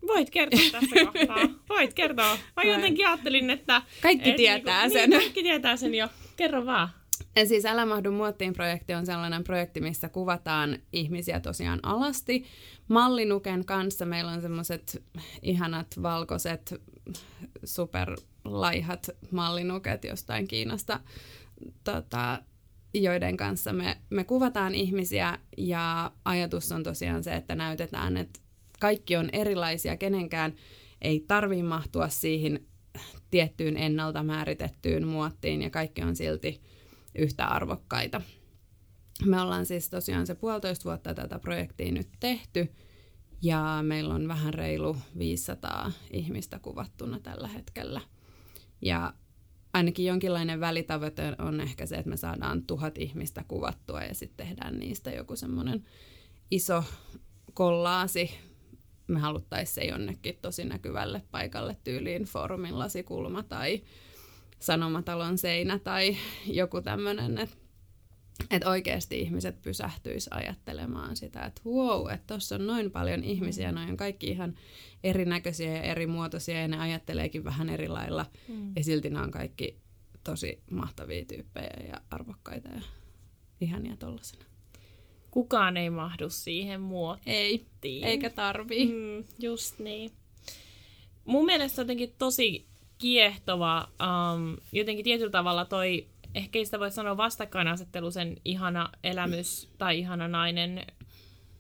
Voit 0.07 0.29
kertoa 0.29 0.59
tässä 0.71 0.95
kohtaa. 1.05 1.49
Voit 1.69 1.93
kertoa. 1.93 2.37
Mä 2.55 2.63
jotenkin 2.63 3.07
ajattelin, 3.07 3.49
että... 3.49 3.81
Kaikki 4.01 4.29
et, 4.29 4.35
tietää 4.35 4.81
niin, 4.81 4.93
sen. 4.93 5.09
Niin, 5.09 5.21
kaikki 5.21 5.43
tietää 5.43 5.75
sen 5.75 5.95
jo. 5.95 6.07
Kerro 6.35 6.65
vaan. 6.65 6.89
Ja 7.35 7.45
siis 7.45 7.65
Älä 7.65 7.85
mahdu 7.85 8.11
muottiin 8.11 8.53
projekti 8.53 8.93
on 8.93 9.05
sellainen 9.05 9.43
projekti, 9.43 9.81
missä 9.81 10.09
kuvataan 10.09 10.77
ihmisiä 10.93 11.39
tosiaan 11.39 11.79
alasti. 11.83 12.45
Mallinuken 12.87 13.65
kanssa 13.65 14.05
meillä 14.05 14.31
on 14.31 14.41
semmoiset 14.41 15.03
ihanat 15.41 15.87
valkoiset 16.01 16.81
superlaihat 17.63 19.09
mallinuket 19.31 20.03
jostain 20.03 20.47
Kiinasta 20.47 20.99
tota, 21.83 22.43
joiden 22.93 23.37
kanssa 23.37 23.73
me, 23.73 23.97
me 24.09 24.23
kuvataan 24.23 24.75
ihmisiä 24.75 25.39
ja 25.57 26.11
ajatus 26.25 26.71
on 26.71 26.83
tosiaan 26.83 27.23
se, 27.23 27.35
että 27.35 27.55
näytetään, 27.55 28.17
että 28.17 28.39
kaikki 28.79 29.15
on 29.15 29.29
erilaisia, 29.33 29.97
kenenkään 29.97 30.53
ei 31.01 31.25
tarvi 31.27 31.63
mahtua 31.63 32.09
siihen 32.09 32.59
tiettyyn 33.31 33.77
ennalta 33.77 34.23
määritettyyn 34.23 35.07
muottiin 35.07 35.61
ja 35.61 35.69
kaikki 35.69 36.01
on 36.01 36.15
silti 36.15 36.61
yhtä 37.15 37.45
arvokkaita. 37.45 38.21
Me 39.25 39.41
ollaan 39.41 39.65
siis 39.65 39.89
tosiaan 39.89 40.27
se 40.27 40.35
puolitoista 40.35 40.83
vuotta 40.85 41.13
tätä 41.13 41.39
projektia 41.39 41.91
nyt 41.91 42.09
tehty 42.19 42.71
ja 43.41 43.79
meillä 43.81 44.13
on 44.13 44.27
vähän 44.27 44.53
reilu 44.53 44.97
500 45.17 45.91
ihmistä 46.11 46.59
kuvattuna 46.59 47.19
tällä 47.19 47.47
hetkellä. 47.47 48.01
Ja 48.81 49.13
ainakin 49.73 50.05
jonkinlainen 50.05 50.59
välitavoite 50.59 51.35
on 51.39 51.61
ehkä 51.61 51.85
se, 51.85 51.95
että 51.95 52.09
me 52.09 52.17
saadaan 52.17 52.63
tuhat 52.63 52.97
ihmistä 52.97 53.45
kuvattua 53.47 54.03
ja 54.03 54.15
sitten 54.15 54.47
tehdään 54.47 54.79
niistä 54.79 55.11
joku 55.11 55.35
semmoinen 55.35 55.85
iso 56.51 56.83
kollaasi. 57.53 58.31
Me 59.07 59.19
haluttaisiin 59.19 59.75
se 59.75 59.81
jonnekin 59.81 60.37
tosi 60.41 60.65
näkyvälle 60.65 61.21
paikalle 61.31 61.77
tyyliin 61.83 62.23
foorumin 62.23 62.79
lasikulma 62.79 63.43
tai 63.43 63.81
sanomatalon 64.59 65.37
seinä 65.37 65.79
tai 65.79 66.17
joku 66.45 66.81
tämmöinen, 66.81 67.37
että 67.37 67.57
että 68.49 68.69
oikeasti 68.69 69.19
ihmiset 69.19 69.61
pysähtyisi 69.61 70.29
ajattelemaan 70.33 71.15
sitä, 71.15 71.41
että 71.45 71.61
wow, 71.65 72.11
että 72.11 72.27
tuossa 72.27 72.55
on 72.55 72.67
noin 72.67 72.91
paljon 72.91 73.23
ihmisiä, 73.23 73.71
mm. 73.71 73.75
noin 73.75 73.89
on 73.89 73.97
kaikki 73.97 74.27
ihan 74.27 74.55
erinäköisiä 75.03 75.71
ja 75.71 75.81
eri 75.81 76.07
muotoisia 76.07 76.61
ja 76.61 76.67
ne 76.67 76.79
ajatteleekin 76.79 77.43
vähän 77.43 77.69
eri 77.69 77.87
lailla 77.87 78.25
mm. 78.47 78.71
ja 78.75 78.83
silti 78.83 79.09
nämä 79.09 79.25
on 79.25 79.31
kaikki 79.31 79.77
tosi 80.23 80.61
mahtavia 80.71 81.25
tyyppejä 81.25 81.87
ja 81.87 82.01
arvokkaita 82.09 82.69
ja 82.69 82.81
ihania 83.61 83.97
tollasena. 83.97 84.45
Kukaan 85.31 85.77
ei 85.77 85.89
mahdu 85.89 86.29
siihen 86.29 86.81
muottiin. 86.81 87.33
Ei, 88.03 88.09
eikä 88.11 88.29
tarvii. 88.29 88.85
Mm, 88.85 89.23
just 89.39 89.79
niin. 89.79 90.11
Mun 91.25 91.45
mielestä 91.45 91.81
jotenkin 91.81 92.15
tosi 92.17 92.65
kiehtova, 92.97 93.87
um, 94.01 94.57
jotenkin 94.71 95.03
tietyllä 95.03 95.31
tavalla 95.31 95.65
toi 95.65 96.07
ehkä 96.35 96.63
sitä 96.63 96.79
voi 96.79 96.91
sanoa 96.91 97.17
vastakkainasettelu 97.17 98.11
sen 98.11 98.37
ihana 98.45 98.89
elämys 99.03 99.69
tai 99.77 99.99
ihana 99.99 100.27
nainen 100.27 100.85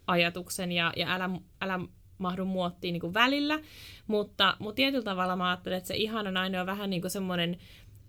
ajatuksen 0.07 0.71
ja, 0.71 0.93
ja 0.95 1.13
älä, 1.13 1.29
älä 1.61 1.79
mahdu 2.17 2.45
muottiin 2.45 2.93
niin 2.93 3.01
kuin 3.01 3.13
välillä, 3.13 3.59
mutta, 4.07 4.57
mutta 4.59 4.75
tietyllä 4.75 5.03
tavalla 5.03 5.35
mä 5.35 5.49
ajattelen, 5.49 5.77
että 5.77 5.87
se 5.87 5.95
ihana 5.95 6.31
nainen 6.31 6.61
on 6.61 6.67
vähän 6.67 6.89
niin 6.89 7.01
kuin 7.01 7.11
semmoinen 7.11 7.57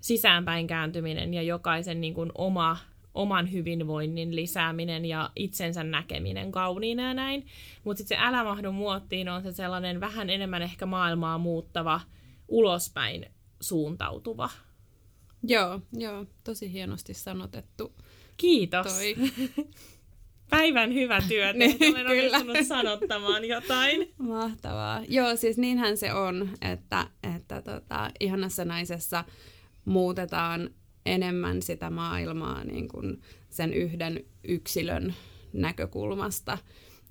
sisäänpäin 0.00 0.66
kääntyminen 0.66 1.35
ja 1.35 1.42
jokaisen 1.42 2.00
niin 2.00 2.14
kuin 2.14 2.33
oma, 2.35 2.76
oman 3.14 3.52
hyvinvoinnin 3.52 4.37
lisääminen 4.37 5.04
ja 5.04 5.31
itsensä 5.37 5.85
näkeminen 5.85 6.52
kauniina 6.52 7.02
ja 7.02 7.14
näin. 7.14 7.47
Mutta 7.85 7.99
sitten 7.99 8.19
se 8.19 8.25
älä 8.25 8.45
mahdu 8.45 8.73
muottiin 8.73 9.28
on 9.28 9.42
se 9.42 9.52
sellainen 9.52 10.00
vähän 10.00 10.31
enemmän 10.31 10.62
ehkä 10.62 10.87
maailmaa 10.87 11.38
muuttava, 11.38 12.00
ulospäin 12.49 13.26
suuntautuva 13.61 14.50
Joo, 15.42 15.80
joo, 15.92 16.26
tosi 16.44 16.72
hienosti 16.72 17.14
sanotettu. 17.14 17.92
Kiitos. 18.37 18.87
Toi. 18.87 19.16
Päivän 20.50 20.94
hyvä 20.94 21.22
työ, 21.28 21.52
niin, 21.52 21.76
olen 21.90 22.06
onnistunut 22.06 22.66
sanottamaan 22.68 23.44
jotain. 23.44 24.14
Mahtavaa. 24.18 25.00
Joo, 25.08 25.37
siis 25.37 25.58
niinhän 25.58 25.96
se 25.96 26.14
on, 26.14 26.49
että, 26.61 27.06
että 27.37 27.62
tota, 27.62 28.11
ihanassa 28.20 28.64
naisessa 28.64 29.25
muutetaan 29.84 30.70
enemmän 31.06 31.62
sitä 31.62 31.90
maailmaa 31.90 32.64
niin 32.64 32.88
kuin 32.88 33.20
sen 33.50 33.75
yhden 33.75 34.25
yksilön 34.49 35.14
näkökulmasta, 35.52 36.58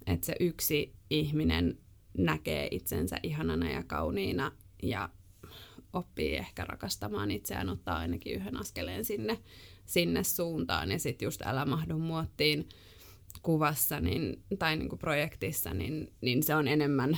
että 0.08 0.26
se 0.26 0.36
yksi 0.40 0.94
ihminen 1.10 1.78
näkee 2.18 2.68
itsensä 2.72 3.18
ihanana 3.24 3.70
ja 3.72 3.84
kauniina 3.84 4.52
ja 4.84 5.10
oppii 5.94 6.36
ehkä 6.36 6.64
rakastamaan 6.64 7.32
itseään, 7.32 7.70
ottaa 7.70 7.98
ainakin 7.98 8.36
yhden 8.36 8.58
askeleen 8.58 9.06
sinne, 9.06 9.38
sinne 9.86 10.24
suuntaan. 10.24 10.92
Ja 10.92 11.00
sitten 11.00 11.26
just 11.26 11.42
Älä 11.46 11.66
mahdu 11.66 11.98
muottiin 11.98 12.70
kuvassa 13.42 14.00
niin, 14.00 14.44
tai 14.60 14.78
niin 14.78 14.90
kuin 14.90 15.00
projektissa, 15.00 15.74
niin, 15.74 16.14
niin 16.22 16.44
se 16.44 16.56
on 16.56 16.68
enemmän 16.68 17.18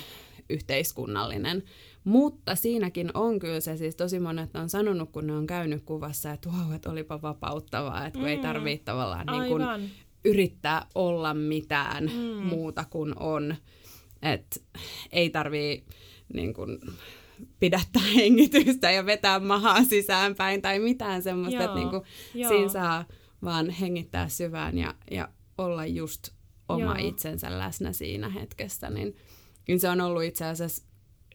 yhteiskunnallinen. 0.49 1.63
Mutta 2.03 2.55
siinäkin 2.55 3.11
on 3.13 3.39
kyllä 3.39 3.59
se, 3.59 3.77
siis 3.77 3.95
tosi 3.95 4.19
monet 4.19 4.55
on 4.55 4.69
sanonut, 4.69 5.11
kun 5.11 5.27
ne 5.27 5.33
on 5.33 5.47
käynyt 5.47 5.83
kuvassa, 5.83 6.31
että 6.31 6.49
wow, 6.49 6.73
että 6.73 6.89
olipa 6.89 7.21
vapauttavaa, 7.21 8.05
että 8.05 8.19
kun 8.19 8.27
mm. 8.27 8.31
ei 8.31 8.37
tarvitse 8.37 8.85
tavallaan 8.85 9.25
niin 9.25 9.47
kuin 9.47 9.91
yrittää 10.25 10.85
olla 10.95 11.33
mitään 11.33 12.03
mm. 12.03 12.47
muuta 12.47 12.85
kuin 12.89 13.19
on. 13.19 13.55
Että 14.21 14.59
ei 15.11 15.29
tarvitse 15.29 15.85
niin 16.33 16.53
kuin, 16.53 16.79
pidättää 17.59 18.03
hengitystä 18.15 18.91
ja 18.91 19.05
vetää 19.05 19.39
mahaa 19.39 19.83
sisäänpäin 19.83 20.61
tai 20.61 20.79
mitään 20.79 21.23
semmoista, 21.23 21.63
joo, 21.63 21.65
että 21.65 21.79
niinku 21.79 22.05
siinä 22.33 22.69
saa 22.69 23.05
vaan 23.43 23.69
hengittää 23.69 24.29
syvään 24.29 24.77
ja, 24.77 24.95
ja 25.11 25.29
olla 25.57 25.85
just 25.85 26.29
oma 26.69 26.99
joo. 26.99 27.09
itsensä 27.09 27.59
läsnä 27.59 27.93
siinä 27.93 28.29
hetkessä, 28.29 28.89
niin, 28.89 29.15
niin 29.67 29.79
se 29.79 29.89
on 29.89 30.01
ollut 30.01 30.23
itse 30.23 30.45
asiassa 30.45 30.83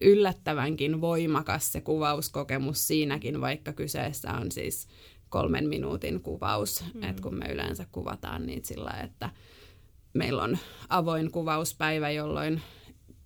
yllättävänkin 0.00 1.00
voimakas 1.00 1.72
se 1.72 1.80
kuvauskokemus 1.80 2.86
siinäkin, 2.86 3.40
vaikka 3.40 3.72
kyseessä 3.72 4.32
on 4.32 4.52
siis 4.52 4.88
kolmen 5.28 5.68
minuutin 5.68 6.20
kuvaus, 6.22 6.84
mm. 6.94 7.02
että 7.02 7.22
kun 7.22 7.38
me 7.38 7.46
yleensä 7.46 7.86
kuvataan 7.92 8.46
niitä 8.46 8.68
sillä, 8.68 8.90
että 8.90 9.30
meillä 10.14 10.42
on 10.42 10.58
avoin 10.88 11.30
kuvauspäivä, 11.30 12.10
jolloin 12.10 12.62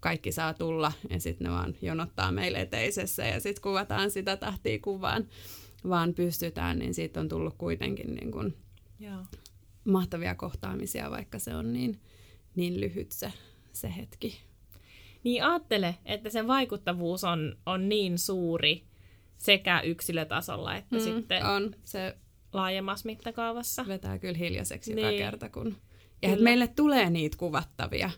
kaikki 0.02 0.32
saa 0.32 0.54
tulla 0.54 0.92
ja 1.10 1.20
sitten 1.20 1.44
ne 1.44 1.50
vaan 1.50 1.74
jonottaa 1.82 2.32
meille 2.32 2.60
eteisessä 2.60 3.24
ja 3.24 3.40
sitten 3.40 3.62
kuvataan 3.62 4.10
sitä 4.10 4.36
tahtia 4.36 4.78
kuvaan, 4.78 5.26
vaan 5.88 6.14
pystytään, 6.14 6.78
niin 6.78 6.94
siitä 6.94 7.20
on 7.20 7.28
tullut 7.28 7.54
kuitenkin 7.58 8.14
niin 8.14 8.32
kun 8.32 8.54
Joo. 9.00 9.18
mahtavia 9.84 10.34
kohtaamisia, 10.34 11.10
vaikka 11.10 11.38
se 11.38 11.54
on 11.54 11.72
niin, 11.72 12.00
niin 12.56 12.80
lyhyt 12.80 13.12
se, 13.12 13.32
se 13.72 13.96
hetki. 13.96 14.40
Niin 15.24 15.44
ajattele, 15.44 15.94
että 16.04 16.30
sen 16.30 16.46
vaikuttavuus 16.46 17.24
on, 17.24 17.56
on 17.66 17.88
niin 17.88 18.18
suuri 18.18 18.84
sekä 19.38 19.80
yksilötasolla 19.80 20.76
että 20.76 20.96
mm, 20.96 21.02
sitten 21.02 21.46
on. 21.46 21.74
Se 21.84 22.16
laajemmassa 22.52 23.06
mittakaavassa. 23.06 23.84
Vetää 23.88 24.18
kyllä 24.18 24.38
hiljaiseksi 24.38 24.94
niin. 24.94 25.06
joka 25.06 25.18
kerta, 25.18 25.48
kun... 25.48 25.76
Ja 26.22 26.28
että 26.28 26.44
meille 26.44 26.68
tulee 26.68 27.10
niitä 27.10 27.36
kuvattavia 27.36 28.10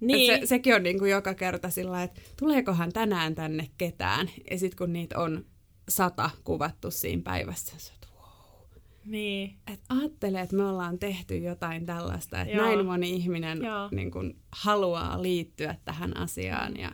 niin. 0.00 0.40
se, 0.40 0.46
sekin 0.46 0.74
on 0.74 0.82
niin 0.82 0.98
kuin 0.98 1.10
joka 1.10 1.34
kerta 1.34 1.70
sillä 1.70 2.02
että 2.02 2.20
tuleekohan 2.38 2.92
tänään 2.92 3.34
tänne 3.34 3.70
ketään. 3.78 4.30
Ja 4.50 4.58
sitten 4.58 4.78
kun 4.78 4.92
niitä 4.92 5.18
on 5.18 5.44
sata 5.88 6.30
kuvattu 6.44 6.90
siinä 6.90 7.22
päivässä, 7.22 7.74
se 7.78 7.92
että 7.92 8.08
wow. 8.16 8.80
Niin. 9.04 9.56
Et 9.72 9.80
ajattele, 9.88 10.40
että 10.40 10.56
me 10.56 10.64
ollaan 10.64 10.98
tehty 10.98 11.38
jotain 11.38 11.86
tällaista, 11.86 12.40
että 12.40 12.56
Joo. 12.56 12.66
näin 12.66 12.86
moni 12.86 13.10
ihminen 13.10 13.58
niin 13.90 14.10
kuin, 14.10 14.36
haluaa 14.52 15.22
liittyä 15.22 15.74
tähän 15.84 16.16
asiaan 16.16 16.76
ja, 16.76 16.92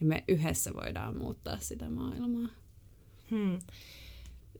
ja 0.00 0.06
me 0.06 0.24
yhdessä 0.28 0.74
voidaan 0.74 1.18
muuttaa 1.18 1.58
sitä 1.58 1.90
maailmaa. 1.90 2.48
Hmm. 3.30 3.58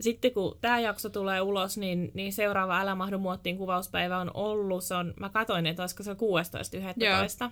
Sitten 0.00 0.32
kun 0.32 0.58
tämä 0.60 0.80
jakso 0.80 1.08
tulee 1.08 1.40
ulos, 1.40 1.78
niin, 1.78 2.10
niin 2.14 2.32
seuraava 2.32 2.80
Älä 2.80 2.94
mahdu 2.94 3.18
muottiin 3.18 3.58
kuvauspäivä 3.58 4.18
on 4.18 4.30
ollut. 4.34 4.84
Se 4.84 4.94
on, 4.94 5.14
mä 5.20 5.28
katoin, 5.28 5.66
että 5.66 5.82
olisiko 5.82 6.02
se 6.02 6.12
16.11. 6.12 7.50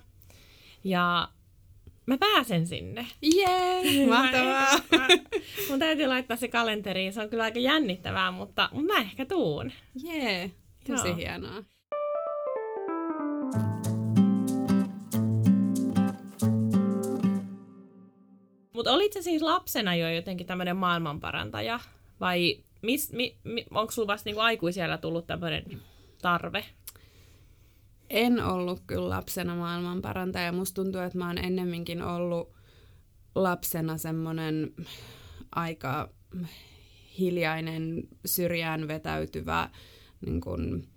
Ja 0.85 1.29
mä 2.07 2.19
pääsen 2.19 2.67
sinne. 2.67 3.07
Jee, 3.23 4.07
mahtavaa. 4.09 4.73
Mun 5.71 5.79
täytyy 5.79 6.07
laittaa 6.07 6.37
se 6.37 6.49
kalenteriin, 6.49 7.13
se 7.13 7.23
on 7.23 7.31
kyllä 7.31 7.45
aika 7.45 7.59
jännittävää, 7.59 8.31
mutta 8.31 8.69
mä 8.73 9.01
ehkä 9.01 9.27
tuun. 9.27 9.73
Jee, 10.03 10.51
tosi 10.87 11.09
Joo. 11.09 11.17
hienoa. 11.17 11.63
Mutta 18.75 18.93
olit 18.93 19.13
se 19.13 19.23
siis 19.23 19.43
lapsena 19.43 19.95
jo 19.95 20.11
jotenkin 20.11 20.47
tämmöinen 20.47 20.77
maailmanparantaja? 20.77 21.81
Vai 22.21 22.59
mis, 22.83 23.13
mi, 23.13 23.37
mi, 23.45 23.67
onko 23.71 23.91
sulla 23.91 24.07
vasta 24.07 24.29
niinku 24.29 24.41
aikuisiellä 24.41 24.99
tullut 24.99 25.27
tämmöinen 25.27 25.65
tarve? 26.23 26.65
En 28.11 28.45
ollut 28.45 28.83
kyllä 28.87 29.09
lapsena 29.09 29.57
maailmanparantaja. 29.57 30.53
Musta 30.53 30.83
tuntuu, 30.83 31.01
että 31.01 31.19
mä 31.19 31.27
oon 31.27 31.39
ennemminkin 31.39 32.03
ollut 32.03 32.53
lapsena 33.35 33.99
semmoinen 33.99 34.75
aika 35.51 36.09
hiljainen, 37.19 38.09
syrjään 38.27 38.89
vetäytyvä 38.89 39.71
niin 40.27 40.41
kuin 40.41 40.89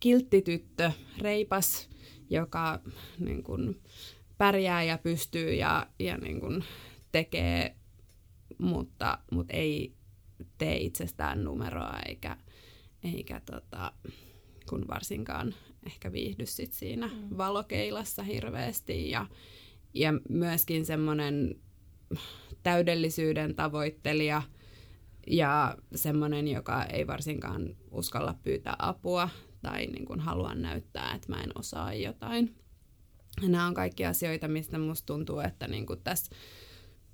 kilttityttö, 0.00 0.92
reipas, 1.18 1.88
joka 2.30 2.80
niin 3.18 3.42
kuin, 3.42 3.82
pärjää 4.38 4.82
ja 4.82 4.98
pystyy 4.98 5.54
ja, 5.54 5.86
ja 5.98 6.16
niin 6.16 6.40
kuin, 6.40 6.64
tekee, 7.12 7.76
mutta, 8.58 9.18
mutta 9.30 9.54
ei 9.56 9.94
tee 10.58 10.76
itsestään 10.76 11.44
numeroa 11.44 11.98
eikä, 12.08 12.36
eikä 13.14 13.40
tota, 13.40 13.92
kun 14.68 14.88
varsinkaan 14.88 15.54
ehkä 15.86 16.12
viihdy 16.12 16.46
sit 16.46 16.72
siinä 16.72 17.06
mm. 17.06 17.38
valokeilassa 17.38 18.22
hirveästi 18.22 19.10
ja, 19.10 19.26
ja 19.94 20.12
myöskin 20.28 20.86
semmoinen 20.86 21.54
täydellisyyden 22.62 23.54
tavoittelija 23.54 24.42
ja 25.26 25.76
semmoinen, 25.94 26.48
joka 26.48 26.84
ei 26.84 27.06
varsinkaan 27.06 27.76
uskalla 27.90 28.34
pyytää 28.42 28.76
apua 28.78 29.28
tai 29.62 29.86
niin 29.86 30.04
kuin 30.04 30.20
halua 30.20 30.54
näyttää, 30.54 31.14
että 31.14 31.32
mä 31.32 31.42
en 31.42 31.50
osaa 31.58 31.94
jotain. 31.94 32.54
Ja 33.42 33.48
nämä 33.48 33.66
on 33.66 33.74
kaikki 33.74 34.04
asioita, 34.04 34.48
mistä 34.48 34.78
musta 34.78 35.06
tuntuu, 35.06 35.40
että 35.40 35.68
niin 35.68 35.86
kuin 35.86 36.00
tässä 36.04 36.36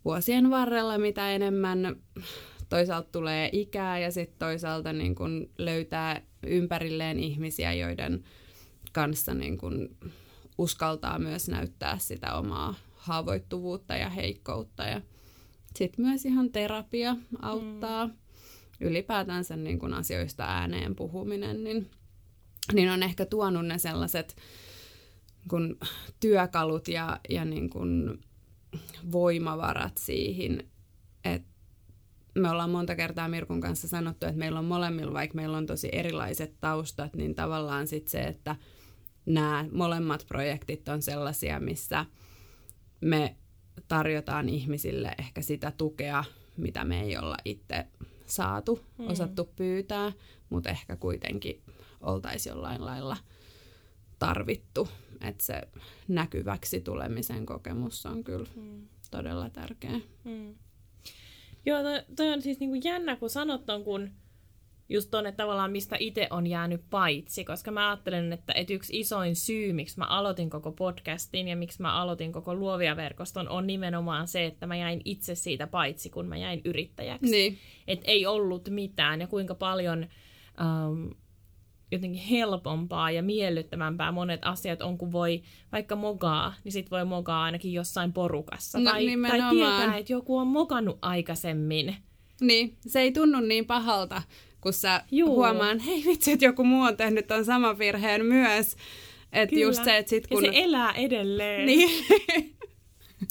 vuosien 0.05 0.51
varrella 0.51 0.99
mitä 0.99 1.31
enemmän 1.31 1.97
toisaalta 2.69 3.09
tulee 3.13 3.49
ikää 3.53 3.99
ja 3.99 4.11
sitten 4.11 4.39
toisaalta 4.39 4.93
niin 4.93 5.15
kun 5.15 5.51
löytää 5.59 6.23
ympärilleen 6.47 7.19
ihmisiä, 7.19 7.73
joiden 7.73 8.25
kanssa 8.93 9.35
niin 9.35 9.59
kun 9.59 9.97
uskaltaa 10.59 11.19
myös 11.19 11.49
näyttää 11.49 11.99
sitä 11.99 12.35
omaa 12.35 12.75
haavoittuvuutta 12.93 13.97
ja 13.97 14.09
heikkoutta. 14.09 14.83
Ja 14.83 15.01
sitten 15.77 16.05
myös 16.05 16.27
ihan 16.27 16.53
terapia 16.53 17.17
auttaa. 17.43 18.07
Mm. 18.07 18.13
Ylipäätänsä 18.81 19.57
niin 19.57 19.79
kun 19.79 19.95
asioista 19.95 20.45
ääneen 20.45 20.97
puhuminen, 20.97 21.65
niin, 21.65 21.91
niin 22.73 22.91
on 22.91 23.03
ehkä 23.03 23.27
tuonut 23.27 23.67
ne 23.67 23.79
sellaiset 23.79 24.37
kun 25.49 25.79
työkalut 26.21 26.89
ja, 26.89 27.21
ja 27.29 27.45
niin 27.45 27.71
kun 27.71 28.21
voimavarat 29.13 29.99
siihen, 29.99 30.65
että 31.25 31.49
me 32.35 32.51
ollaan 32.51 32.71
monta 32.71 32.97
kertaa 32.97 33.29
Mirkun 33.29 33.61
kanssa 33.61 33.89
sanottu, 33.89 34.27
että 34.27 34.39
meillä 34.39 34.59
on 34.59 34.65
molemmilla, 34.65 35.13
vaikka 35.13 35.37
meillä 35.37 35.57
on 35.57 35.67
tosi 35.67 35.89
erilaiset 35.93 36.55
taustat, 36.61 37.17
niin 37.17 37.35
tavallaan 37.35 37.87
sitten 37.87 38.11
se, 38.11 38.21
että 38.21 38.57
nämä 39.27 39.65
molemmat 39.73 40.25
projektit 40.29 40.89
on 40.89 41.03
sellaisia, 41.03 41.61
missä 41.61 42.07
me 43.01 43.37
tarjotaan 43.89 44.49
ihmisille 44.49 45.15
ehkä 45.19 45.43
sitä 45.43 45.73
tukea, 45.79 46.25
mitä 46.57 46.85
me 46.85 47.01
ei 47.01 47.17
olla 47.17 47.37
itse 47.45 47.87
saatu, 48.27 48.81
mm. 48.99 49.09
osattu 49.09 49.45
pyytää, 49.57 50.13
mutta 50.51 50.71
ehkä 50.71 50.97
kuitenkin 50.97 51.63
oltaisiin 52.01 52.51
jollain 52.51 52.85
lailla 52.85 53.17
tarvittu. 54.19 54.89
Että 55.21 55.45
se 55.45 55.63
näkyväksi 56.09 56.81
tulemisen 56.81 57.47
kokemus 57.47 58.07
on 58.07 58.25
kyllä 58.25 58.49
mm. 58.57 58.89
todella 59.11 59.51
tärkeä. 59.51 60.01
Mm. 60.25 60.55
Joo, 61.67 61.83
toi, 61.83 62.03
toi 62.17 62.29
on 62.29 62.43
siis 62.43 62.61
niinku 62.61 62.89
jännä, 62.89 63.17
kun 63.17 63.31
sanot 63.31 63.71
on, 63.71 63.85
kun 63.85 64.11
just 64.93 65.11
tuonne 65.11 65.33
tavallaan, 65.33 65.73
mistä 65.73 65.97
itse 66.01 66.27
on 66.31 66.47
jäänyt 66.47 66.81
paitsi, 66.91 67.45
koska 67.45 67.71
mä 67.71 67.91
ajattelen, 67.91 68.33
että, 68.33 68.53
että 68.57 68.73
yksi 68.73 69.01
isoin 69.01 69.37
syy, 69.37 69.73
miksi 69.73 69.99
mä 69.99 70.05
aloitin 70.05 70.51
koko 70.51 70.73
podcastin 70.73 71.49
ja 71.49 71.57
miksi 71.57 71.83
mä 71.83 71.93
aloitin 71.93 72.33
koko 72.33 72.55
luovia 72.55 72.97
verkoston, 72.97 73.49
on 73.49 73.67
nimenomaan 73.67 74.29
se, 74.29 74.45
että 74.47 74.67
mä 74.67 74.77
jäin 74.77 75.01
itse 75.05 75.35
siitä 75.35 75.67
paitsi, 75.67 76.11
kun 76.11 76.27
mä 76.27 76.37
jäin 76.37 76.61
yrittäjäksi. 76.65 77.31
Niin. 77.31 77.59
Että 77.89 78.11
ei 78.11 78.27
ollut 78.27 78.69
mitään 78.69 79.21
ja 79.21 79.27
kuinka 79.27 79.55
paljon 79.55 80.07
um, 80.61 81.11
jotenkin 81.91 82.23
helpompaa 82.23 83.11
ja 83.11 83.23
miellyttävämpää 83.23 84.13
monet 84.13 84.41
asiat 84.45 84.83
on, 84.83 84.99
kun 84.99 85.13
voi 85.13 85.43
vaikka 85.73 85.97
mogaa, 85.97 86.55
niin 86.65 86.73
sit 86.73 86.91
voi 86.91 87.05
mogaa 87.05 87.43
ainakin 87.43 87.73
jossain 87.73 88.13
porukassa. 88.13 88.79
No, 88.79 88.91
tai, 88.91 89.07
tai 89.29 89.51
tietää, 89.51 89.97
että 89.97 90.13
joku 90.13 90.37
on 90.37 90.47
mokannut 90.47 90.99
aikaisemmin. 91.03 91.97
Niin, 92.41 92.77
se 92.87 93.01
ei 93.01 93.13
tunnu 93.13 93.41
niin 93.41 93.67
pahalta, 93.67 94.23
kun 94.63 94.73
sä 94.73 95.05
Juu. 95.11 95.29
huomaan, 95.29 95.79
hei 95.79 96.05
vitsi, 96.07 96.33
että 96.33 96.45
joku 96.45 96.65
muu 96.65 96.83
on 96.83 96.97
tehnyt 96.97 97.27
ton 97.27 97.45
saman 97.45 97.79
virheen 97.79 98.27
myös. 98.27 98.77
Että 99.33 99.57
just 99.57 99.85
se, 99.85 99.97
että 99.97 100.11
sit 100.11 100.27
kun... 100.27 100.45
Ja 100.45 100.53
se 100.53 100.59
elää 100.59 100.93
edelleen. 100.93 101.67
Niin. 101.67 102.05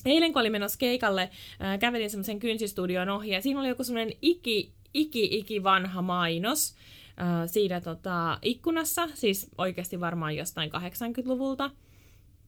Eilen 0.05 0.33
kun 0.33 0.39
olin 0.39 0.51
menossa 0.51 0.77
keikalle, 0.77 1.21
äh, 1.21 1.79
kävelin 1.79 2.09
semmoisen 2.09 2.39
kynsistudion 2.39 3.09
ohi 3.09 3.29
ja 3.29 3.41
siinä 3.41 3.59
oli 3.59 3.67
joku 3.67 3.83
semmoinen 3.83 4.13
iki, 4.21 4.73
iki, 4.93 5.27
iki 5.31 5.63
vanha 5.63 6.01
mainos 6.01 6.75
äh, 7.21 7.27
siinä 7.45 7.81
tota, 7.81 8.39
ikkunassa, 8.41 9.09
siis 9.13 9.47
oikeasti 9.57 9.99
varmaan 9.99 10.35
jostain 10.35 10.71
80-luvulta. 10.71 11.71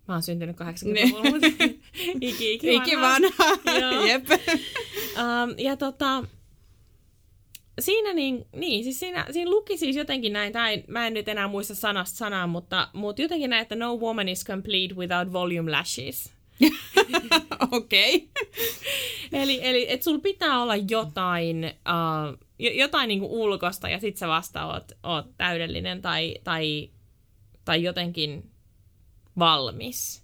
Mä 0.08 0.14
oon 0.14 0.24
syntynyt 0.24 0.58
80-luvulla, 0.58 1.30
mutta 1.30 1.48
iki, 2.22 2.54
iki 2.54 2.68
vanha. 2.68 2.86
Iki 2.86 3.02
vanha, 3.02 4.08
jep. 4.08 4.26
Um, 4.30 5.56
ja 5.58 5.78
tota, 5.78 6.24
siinä, 7.80 8.14
niin, 8.14 8.46
niin, 8.56 8.84
siis 8.84 9.00
siinä, 9.00 9.26
siinä 9.32 9.52
luki 9.52 9.78
siis 9.78 9.96
jotenkin 9.96 10.34
näin, 10.34 10.54
tai 10.54 10.84
mä 10.88 11.08
en 11.08 11.14
nyt 11.14 11.28
enää 11.28 11.48
muista 11.48 11.76
sanasta 11.76 12.18
sanaa, 12.18 12.48
mutta, 12.48 12.88
mutta 12.94 13.22
jotenkin 13.22 13.50
näin, 13.50 13.62
että 13.62 13.76
no 13.76 13.98
woman 13.98 14.30
is 14.30 14.46
complete 14.46 14.96
without 14.96 15.34
volume 15.34 15.72
lashes. 15.72 16.34
Okei. 17.72 18.16
okay. 18.16 19.42
eli 19.42 19.60
eli 19.64 19.92
että 19.92 20.04
sulla 20.04 20.20
pitää 20.20 20.62
olla 20.62 20.76
jotain, 20.76 21.72
uh, 21.90 22.38
jotain 22.60 23.08
niinku 23.08 23.44
ulkosta 23.44 23.90
ja 23.90 24.00
sit 24.00 24.18
sä 24.18 24.28
vasta 24.28 24.66
oot, 24.66 24.92
oot 25.04 25.26
täydellinen 25.38 26.02
tai, 26.02 26.36
tai, 26.44 26.90
tai 27.66 27.84
jotenkin 27.84 28.52
valmis. 29.40 30.24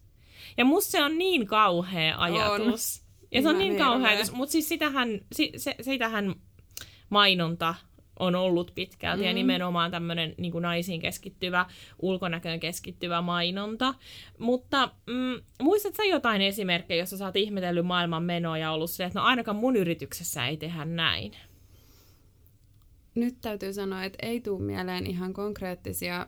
Ja 0.58 0.66
musta 0.66 0.92
se 0.92 1.04
on 1.04 1.18
niin 1.18 1.48
kauhea 1.48 2.16
ajatus. 2.18 3.02
On. 3.02 3.10
Ja 3.32 3.42
se 3.42 3.50
on 3.50 3.60
niin 3.60 3.78
kauhea 3.78 4.10
ajatus, 4.10 4.32
mutta 4.32 4.52
siis 4.52 4.70
sitähän, 4.70 5.22
si, 5.32 5.52
se, 5.58 5.76
sitähän 5.82 6.36
mainonta 7.10 7.76
on 8.20 8.36
ollut 8.36 8.72
pitkälti 8.76 9.24
mm. 9.24 9.28
ja 9.28 9.34
nimenomaan 9.34 9.92
tämmöinen 9.92 10.36
niin 10.38 10.54
naisiin 10.62 11.02
keskittyvä, 11.02 11.66
ulkonäköön 12.00 12.60
keskittyvä 12.60 13.22
mainonta. 13.22 13.94
Mutta 14.38 14.90
mm, 15.08 15.42
muistatko 15.62 16.04
jotain 16.04 16.42
esimerkkejä, 16.42 17.02
jossa 17.02 17.18
sä 17.18 17.26
oot 17.26 17.36
ihmetellyt 17.36 17.86
maailman 17.86 18.24
menoa 18.24 18.58
ja 18.58 18.72
ollut 18.72 18.92
se, 18.92 19.04
että 19.04 19.20
no 19.20 19.26
ainakaan 19.26 19.58
mun 19.58 19.76
yrityksessä 19.76 20.48
ei 20.48 20.58
tehdä 20.58 20.86
näin? 20.86 21.32
Nyt 23.16 23.42
täytyy 23.42 23.74
sanoa, 23.74 24.04
että 24.04 24.28
ei 24.28 24.42
tule 24.42 24.62
mieleen 24.62 25.08
ihan 25.08 25.34
konkreettisia 25.34 26.28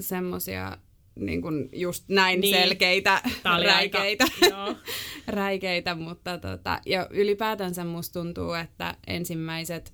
semmoisia 0.00 0.78
niin 1.14 1.42
kuin 1.42 1.68
just 1.72 2.04
näin 2.08 2.40
niin. 2.40 2.54
selkeitä, 2.54 3.22
räikeitä, 3.64 4.24
aika, 4.40 4.76
räikeitä, 5.26 5.94
mutta 5.94 6.38
tota, 6.38 6.80
ja 6.86 7.06
ylipäätänsä 7.10 7.84
musta 7.84 8.20
tuntuu, 8.20 8.52
että 8.52 8.96
ensimmäiset 9.06 9.92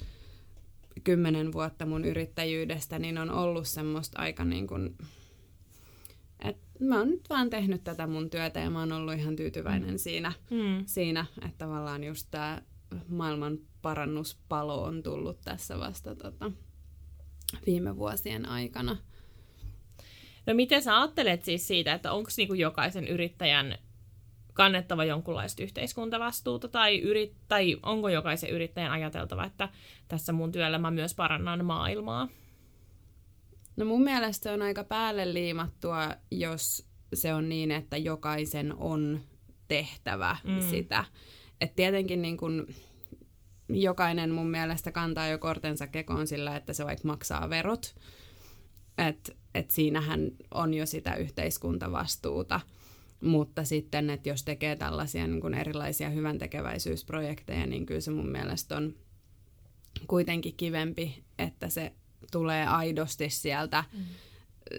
kymmenen 1.05 1.53
vuotta 1.53 1.87
mun 1.87 2.05
yrittäjyydestä 2.05 2.99
niin 2.99 3.19
on 3.19 3.31
ollut 3.31 3.69
semmoista 3.69 4.19
aika 4.19 4.45
niin 4.45 4.67
kuin, 4.67 4.97
että 6.45 6.67
mä 6.81 6.99
oon 6.99 7.11
nyt 7.11 7.31
vaan 7.31 7.51
tehnyt 7.51 7.85
tätä 7.85 8.07
mun 8.07 8.31
työtä 8.31 8.61
ja 8.61 8.71
mä 8.71 8.81
oon 8.81 8.93
ollut 8.93 9.15
ihan 9.15 9.37
tyytyväinen 9.37 9.91
mm. 9.91 9.99
siinä, 9.99 10.33
mm. 10.51 10.85
siinä, 10.87 11.27
että 11.37 11.59
tavallaan 11.59 12.05
just 12.05 12.27
tämä 12.31 12.63
maailman 13.09 13.59
parannuspalo 13.83 14.83
on 14.83 15.03
tullut 15.03 15.41
tässä 15.41 15.79
vasta 15.79 16.15
tota, 16.17 16.53
viime 17.67 17.97
vuosien 17.97 18.49
aikana. 18.49 18.97
No 20.47 20.55
miten 20.55 20.83
sä 20.83 21.01
ajattelet 21.01 21.45
siis 21.45 21.69
siitä, 21.69 21.95
että 21.95 22.13
onko 22.13 22.31
niinku 22.37 22.55
jokaisen 22.55 23.09
yrittäjän 23.09 23.79
kannettava 24.53 25.05
jonkunlaista 25.05 25.63
yhteiskuntavastuuta 25.63 26.69
tai, 26.69 26.99
yrit, 26.99 27.37
tai 27.49 27.77
onko 27.83 28.09
jokaisen 28.09 28.51
yrittäjän 28.51 28.93
ajateltava, 28.93 29.45
että 29.45 29.69
tässä 30.09 30.33
mun 30.33 30.53
työllä 30.53 30.79
mä 30.79 30.91
myös 30.91 31.15
parannan 31.15 31.65
maailmaa? 31.65 32.29
No 33.77 33.85
mun 33.85 34.03
mielestä 34.03 34.53
on 34.53 34.63
aika 34.63 34.85
päälle 34.85 35.35
liimattua, 35.35 36.09
jos 36.31 36.89
se 37.15 37.35
on 37.35 37.49
niin, 37.49 37.71
että 37.71 37.97
jokaisen 37.97 38.75
on 38.77 39.21
tehtävä 39.69 40.37
mm. 40.45 40.61
sitä. 40.71 41.05
Et 41.61 41.77
tietenkin 41.77 42.23
niin 42.23 42.37
kun 42.37 42.67
jokainen 43.69 44.31
mun 44.31 44.51
mielestä 44.51 44.93
kantaa 44.93 45.29
jo 45.29 45.39
kortensa 45.39 45.87
kekoon 45.87 46.27
sillä, 46.27 46.57
että 46.57 46.73
se 46.73 46.85
vaikka 46.85 47.09
maksaa 47.09 47.51
verot. 47.51 47.95
Että 48.99 49.33
et 49.55 49.71
siinähän 49.71 50.31
on 50.55 50.75
jo 50.75 50.87
sitä 50.87 51.15
yhteiskuntavastuuta. 51.15 52.61
Mutta 53.21 53.65
sitten, 53.65 54.11
että 54.11 54.29
jos 54.29 54.45
tekee 54.45 54.77
tällaisia 54.77 55.27
niin 55.27 55.41
kuin 55.41 55.55
erilaisia 55.55 56.11
hyvän 56.11 56.39
tekeväisyysprojekteja, 56.39 57.67
niin 57.67 57.87
kyllä 57.87 58.01
se 58.01 58.11
mun 58.11 58.29
mielestä 58.29 58.77
on 58.77 58.95
kuitenkin 60.07 60.55
kivempi, 60.57 61.23
että 61.39 61.69
se 61.69 61.93
tulee 62.33 62.67
aidosti 62.67 63.31
sieltä 63.31 63.85
mm. 63.93 64.05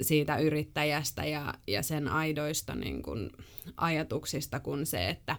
siitä 0.02 0.38
yrittäjästä 0.38 1.26
ja, 1.26 1.54
ja 1.68 1.84
sen 1.84 2.08
aidoista 2.08 2.76
niin 2.76 3.02
kuin, 3.02 3.30
ajatuksista 3.78 4.60
kuin 4.60 4.86
se, 4.86 5.10
että 5.10 5.36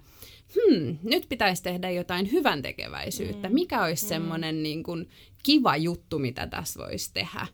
hmm, 0.55 0.99
nyt 1.03 1.27
pitäisi 1.29 1.63
tehdä 1.63 1.91
jotain 1.91 2.33
hyvän 2.33 2.63
tekeväisyyttä. 2.63 3.49
Mm. 3.49 3.55
Mikä 3.55 3.85
olisi 3.85 4.05
mm. 4.05 4.09
semmoinen 4.09 4.63
niin 4.63 4.83
kuin, 4.83 5.09
kiva 5.43 5.77
juttu, 5.77 6.19
mitä 6.19 6.47
tässä 6.47 6.81
voisi 6.81 7.11
tehdä? 7.15 7.47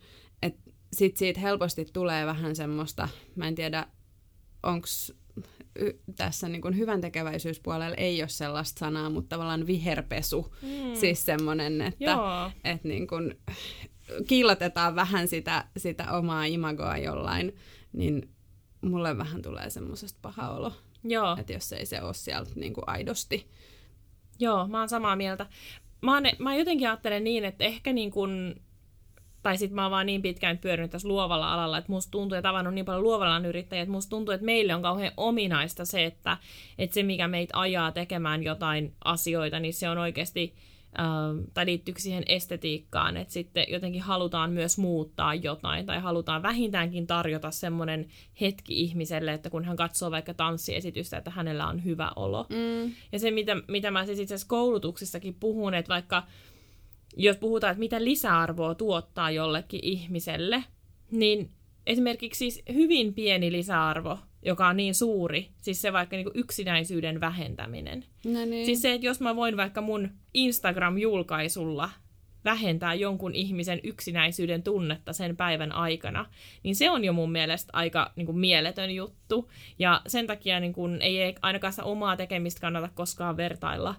Sitten 0.95 1.19
siitä 1.19 1.41
helposti 1.41 1.85
tulee 1.93 2.27
vähän 2.27 2.57
semmoista, 2.57 3.09
mä 3.37 3.49
en 3.49 3.55
tiedä, 3.55 3.87
onko 4.63 4.87
tässä 6.17 6.49
niin 6.49 6.63
kuin 6.63 6.77
hyvän 6.77 7.01
tekeväisyyspuolella 7.01 7.97
ei 7.97 8.23
ole 8.23 8.29
sellaista 8.29 8.79
sanaa, 8.79 9.11
mutta 9.11 9.29
tavallaan 9.29 9.67
viherpesu. 9.67 10.55
Mm. 10.63 10.95
Siis 10.95 11.27
semmoinen, 11.27 11.81
että, 11.81 12.51
että 12.65 12.89
niin 12.89 13.07
kuin 13.07 13.39
kiillotetaan 14.29 14.95
vähän 14.95 15.29
sitä, 15.29 15.65
sitä 15.77 16.13
omaa 16.13 16.45
imagoa 16.45 16.97
jollain, 16.97 17.57
niin 17.93 18.31
mulle 18.81 19.19
vähän 19.19 19.43
tulee 19.43 19.71
semmoisesta 19.71 20.19
paha 20.23 20.51
olo. 20.51 20.73
Joo. 21.05 21.37
Että 21.41 21.53
jos 21.53 21.73
ei 21.73 21.87
se 21.87 22.03
ole 22.03 22.15
sieltä 22.15 22.51
niin 22.55 22.75
kuin 22.75 22.85
aidosti. 22.87 23.51
Joo, 24.39 24.69
mä 24.69 24.79
oon 24.79 24.89
samaa 24.89 25.17
mieltä. 25.17 25.47
Mä, 26.03 26.15
oon, 26.15 26.23
mä 26.39 26.57
jotenkin 26.57 26.89
ajattelen 26.89 27.25
niin, 27.25 27.45
että 27.45 27.65
ehkä 27.65 27.93
niin 27.93 28.11
kuin 28.11 28.63
tai 29.45 29.59
sitten 29.59 29.75
mä 29.75 29.83
oon 29.83 29.91
vaan 29.91 30.07
niin 30.07 30.23
pitkään 30.23 30.59
pyörinyt 30.59 30.91
tässä 30.91 31.09
luovalla 31.09 31.55
alalla, 31.55 31.79
että 31.79 31.93
musta 31.93 32.11
tuntuu 32.11 32.37
ja 32.37 32.43
tavannut 32.43 32.75
niin 32.75 32.85
paljon 32.85 33.03
luovalla 33.03 33.47
yrittäjiä, 33.49 33.83
että 33.83 33.93
musta 33.93 34.11
tuntuu, 34.11 34.35
että 34.35 34.45
meille 34.45 34.75
on 34.75 34.83
kauhean 34.83 35.13
ominaista 35.17 35.85
se, 35.85 36.05
että, 36.05 36.37
että 36.79 36.95
se 36.95 37.03
mikä 37.03 37.29
meitä 37.29 37.61
ajaa 37.61 37.93
tekemään 37.93 38.43
jotain 38.43 38.93
asioita, 39.05 39.61
niin 39.61 39.75
se 39.75 39.89
on 39.89 39.99
oikeasti 39.99 40.55
tai 41.55 41.67
liittyykö 41.67 42.01
siihen 42.01 42.23
estetiikkaan, 42.27 43.17
että 43.17 43.33
sitten 43.33 43.67
jotenkin 43.69 44.03
halutaan 44.03 44.53
myös 44.53 44.79
muuttaa 44.79 45.35
jotain 45.35 45.87
tai 45.87 46.01
halutaan 46.01 46.43
vähintäänkin 46.43 47.07
tarjota 47.07 47.51
semmoinen 47.51 48.09
hetki 48.41 48.81
ihmiselle, 48.81 49.33
että 49.33 49.51
kun 49.51 49.65
hän 49.65 49.77
katsoo 49.77 50.11
vaikka 50.11 50.35
tanssiesitystä, 50.35 51.17
että 51.17 51.31
hänellä 51.31 51.67
on 51.67 51.85
hyvä 51.85 52.11
olo. 52.17 52.47
Mm. 52.49 52.93
Ja 53.13 53.19
se, 53.19 53.31
mitä, 53.31 53.57
mitä 53.69 53.91
mä 53.91 54.07
siis 54.07 54.19
itse 54.19 54.35
asiassa 54.35 54.49
koulutuksissakin 54.49 55.35
puhun, 55.35 55.75
että 55.75 55.95
vaikka 55.95 56.23
jos 57.17 57.37
puhutaan, 57.37 57.71
että 57.71 57.79
mitä 57.79 58.05
lisäarvoa 58.05 58.75
tuottaa 58.75 59.31
jollekin 59.31 59.81
ihmiselle, 59.83 60.65
niin 61.11 61.51
esimerkiksi 61.87 62.39
siis 62.39 62.63
hyvin 62.75 63.15
pieni 63.15 63.53
lisäarvo, 63.53 64.19
joka 64.43 64.69
on 64.69 64.77
niin 64.77 64.95
suuri, 64.95 65.49
siis 65.61 65.83
se 65.83 65.93
vaikka 65.93 66.17
niin 66.17 66.27
yksinäisyyden 66.35 67.21
vähentäminen. 67.21 68.05
No 68.25 68.45
niin. 68.45 68.67
Siis 68.67 68.83
se, 68.83 68.93
että 68.93 69.07
jos 69.07 69.21
mä 69.21 69.37
voin 69.37 69.57
vaikka 69.57 69.81
mun 69.81 70.11
Instagram-julkaisulla 70.35 71.91
vähentää 72.45 72.95
jonkun 72.95 73.35
ihmisen 73.35 73.81
yksinäisyyden 73.83 74.63
tunnetta 74.63 75.13
sen 75.13 75.37
päivän 75.37 75.73
aikana, 75.73 76.27
niin 76.63 76.77
se 76.77 76.91
on 76.91 77.05
jo 77.05 77.13
mun 77.13 77.33
mielestä 77.33 77.71
aika 77.73 78.13
niin 78.17 78.27
kuin, 78.27 78.39
mieletön 78.39 78.91
juttu. 78.91 79.51
Ja 79.79 80.03
sen 80.07 80.27
takia 80.27 80.61
niin 80.61 80.73
kuin, 80.73 81.03
ei 81.03 81.35
ainakaan 81.43 81.73
sitä 81.73 81.85
omaa 81.85 82.17
tekemistä 82.17 82.61
kannata 82.61 82.89
koskaan 82.95 83.37
vertailla 83.37 83.95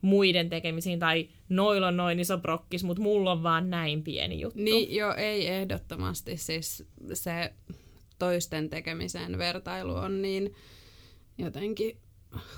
muiden 0.00 0.50
tekemisiin, 0.50 0.98
tai 0.98 1.28
noilla 1.48 1.88
on 1.88 1.96
noin 1.96 2.20
iso 2.20 2.38
brokkis, 2.38 2.84
mutta 2.84 3.02
mulla 3.02 3.32
on 3.32 3.42
vaan 3.42 3.70
näin 3.70 4.02
pieni 4.02 4.40
juttu. 4.40 4.62
Niin, 4.62 4.96
joo, 4.96 5.14
ei 5.14 5.48
ehdottomasti. 5.48 6.36
Siis 6.36 6.84
se 7.12 7.52
toisten 8.18 8.70
tekemisen 8.70 9.38
vertailu 9.38 9.94
on 9.94 10.22
niin 10.22 10.54
jotenkin 11.38 11.98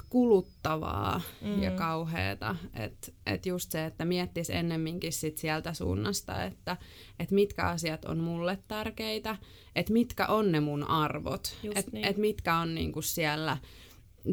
kuluttavaa 0.08 1.20
mm. 1.40 1.62
ja 1.62 1.70
kauheata. 1.70 2.56
Että 2.74 3.12
et 3.26 3.46
just 3.46 3.72
se, 3.72 3.84
että 3.84 4.04
miettisi 4.04 4.54
ennemminkin 4.54 5.12
sit 5.12 5.38
sieltä 5.38 5.74
suunnasta, 5.74 6.44
että 6.44 6.76
et 7.18 7.30
mitkä 7.30 7.66
asiat 7.66 8.04
on 8.04 8.18
mulle 8.18 8.58
tärkeitä, 8.68 9.36
että 9.74 9.92
mitkä 9.92 10.26
on 10.26 10.52
ne 10.52 10.60
mun 10.60 10.84
arvot, 10.84 11.56
että 11.74 11.90
niin. 11.92 12.06
et 12.06 12.16
mitkä 12.16 12.56
on 12.56 12.74
niinku 12.74 13.02
siellä 13.02 13.56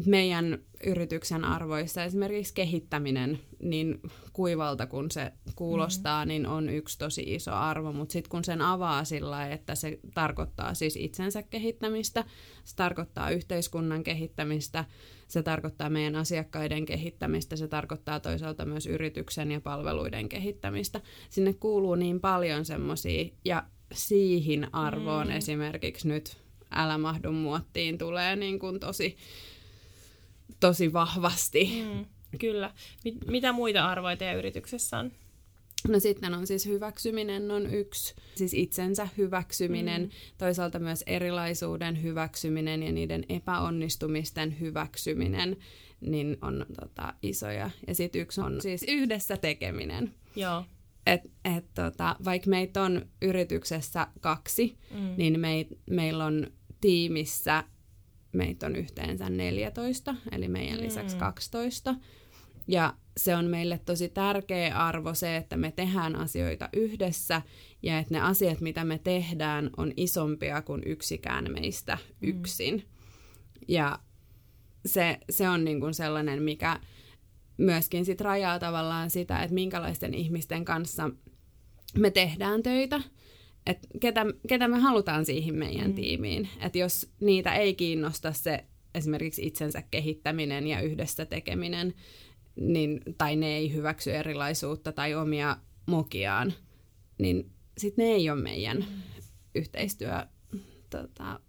meidän 0.06 0.58
yrityksen 0.86 1.44
arvoissa 1.44 2.04
esimerkiksi 2.04 2.54
kehittäminen, 2.54 3.38
niin 3.62 4.00
kuivalta 4.32 4.86
kun 4.86 5.10
se 5.10 5.32
kuulostaa, 5.56 6.24
mm-hmm. 6.24 6.28
niin 6.28 6.46
on 6.46 6.68
yksi 6.68 6.98
tosi 6.98 7.22
iso 7.26 7.52
arvo, 7.52 7.92
mutta 7.92 8.12
sitten 8.12 8.30
kun 8.30 8.44
sen 8.44 8.62
avaa 8.62 9.04
sillä 9.04 9.48
että 9.48 9.74
se 9.74 9.98
tarkoittaa 10.14 10.74
siis 10.74 10.96
itsensä 10.96 11.42
kehittämistä, 11.42 12.24
se 12.64 12.76
tarkoittaa 12.76 13.30
yhteiskunnan 13.30 14.04
kehittämistä, 14.04 14.84
se 15.28 15.42
tarkoittaa 15.42 15.90
meidän 15.90 16.16
asiakkaiden 16.16 16.86
kehittämistä, 16.86 17.56
se 17.56 17.68
tarkoittaa 17.68 18.20
toisaalta 18.20 18.64
myös 18.64 18.86
yrityksen 18.86 19.50
ja 19.52 19.60
palveluiden 19.60 20.28
kehittämistä. 20.28 21.00
Sinne 21.30 21.52
kuuluu 21.52 21.94
niin 21.94 22.20
paljon 22.20 22.64
semmoisia, 22.64 23.30
ja 23.44 23.62
siihen 23.92 24.74
arvoon 24.74 25.26
mm. 25.26 25.32
esimerkiksi 25.32 26.08
nyt 26.08 26.36
älä 26.70 26.98
mahdu 26.98 27.32
muottiin 27.32 27.98
tulee 27.98 28.36
niin 28.36 28.58
kuin 28.58 28.80
tosi 28.80 29.16
tosi 30.60 30.92
vahvasti. 30.92 31.82
Mm, 31.84 32.04
kyllä. 32.38 32.74
Mit, 33.04 33.14
mitä 33.26 33.52
muita 33.52 33.86
arvoja 33.86 34.16
teidän 34.16 34.36
yrityksessä 34.36 34.98
on? 34.98 35.12
No 35.88 36.00
sitten 36.00 36.34
on 36.34 36.46
siis 36.46 36.66
hyväksyminen 36.66 37.50
on 37.50 37.74
yksi, 37.74 38.14
siis 38.34 38.54
itsensä 38.54 39.08
hyväksyminen, 39.16 40.02
mm. 40.02 40.10
toisaalta 40.38 40.78
myös 40.78 41.04
erilaisuuden 41.06 42.02
hyväksyminen 42.02 42.82
ja 42.82 42.92
niiden 42.92 43.24
epäonnistumisten 43.28 44.60
hyväksyminen, 44.60 45.56
niin 46.00 46.36
on 46.42 46.66
tota, 46.80 47.14
isoja. 47.22 47.70
Ja 47.86 47.94
sitten 47.94 48.20
yksi 48.20 48.40
on 48.40 48.60
siis 48.60 48.84
yhdessä 48.88 49.36
tekeminen. 49.36 50.14
Joo. 50.36 50.64
Et, 51.06 51.20
et, 51.56 51.64
tota, 51.74 52.16
vaikka 52.24 52.50
meitä 52.50 52.82
on 52.82 53.06
yrityksessä 53.22 54.06
kaksi, 54.20 54.78
mm. 54.90 55.14
niin 55.16 55.40
meit, 55.40 55.68
meillä 55.90 56.24
on 56.24 56.46
tiimissä 56.80 57.64
meitä 58.36 58.66
on 58.66 58.76
yhteensä 58.76 59.30
14, 59.30 60.14
eli 60.32 60.48
meidän 60.48 60.80
lisäksi 60.80 61.16
12. 61.16 61.92
Mm. 61.92 61.98
Ja 62.68 62.94
se 63.16 63.36
on 63.36 63.44
meille 63.44 63.80
tosi 63.86 64.08
tärkeä 64.08 64.76
arvo 64.76 65.14
se, 65.14 65.36
että 65.36 65.56
me 65.56 65.72
tehdään 65.72 66.16
asioita 66.16 66.68
yhdessä 66.72 67.42
ja 67.82 67.98
että 67.98 68.14
ne 68.14 68.20
asiat, 68.20 68.60
mitä 68.60 68.84
me 68.84 68.98
tehdään, 68.98 69.70
on 69.76 69.92
isompia 69.96 70.62
kuin 70.62 70.82
yksikään 70.86 71.52
meistä 71.52 71.98
mm. 72.20 72.28
yksin. 72.28 72.84
Ja 73.68 73.98
se, 74.86 75.18
se 75.30 75.48
on 75.48 75.64
niin 75.64 75.80
kuin 75.80 75.94
sellainen, 75.94 76.42
mikä 76.42 76.80
myöskin 77.58 78.04
sit 78.04 78.20
rajaa 78.20 78.58
tavallaan 78.58 79.10
sitä, 79.10 79.42
että 79.42 79.54
minkälaisten 79.54 80.14
ihmisten 80.14 80.64
kanssa 80.64 81.10
me 81.98 82.10
tehdään 82.10 82.62
töitä 82.62 83.00
että 83.66 83.88
ketä, 84.00 84.26
ketä 84.48 84.68
me 84.68 84.78
halutaan 84.78 85.26
siihen 85.26 85.54
meidän 85.54 85.90
mm. 85.90 85.94
tiimiin. 85.94 86.48
Että 86.60 86.78
jos 86.78 87.10
niitä 87.20 87.54
ei 87.54 87.74
kiinnosta 87.74 88.32
se 88.32 88.64
esimerkiksi 88.94 89.46
itsensä 89.46 89.82
kehittäminen 89.90 90.66
ja 90.66 90.80
yhdessä 90.80 91.26
tekeminen, 91.26 91.94
niin, 92.60 93.00
tai 93.18 93.36
ne 93.36 93.56
ei 93.56 93.72
hyväksy 93.72 94.12
erilaisuutta 94.12 94.92
tai 94.92 95.14
omia 95.14 95.56
mokiaan, 95.86 96.52
niin 97.18 97.50
sitten 97.78 98.04
ne 98.04 98.10
ei 98.12 98.30
ole 98.30 98.42
meidän 98.42 98.76
mm. 98.76 99.02
yhteistyö 99.54 100.12
tota, 100.90 101.40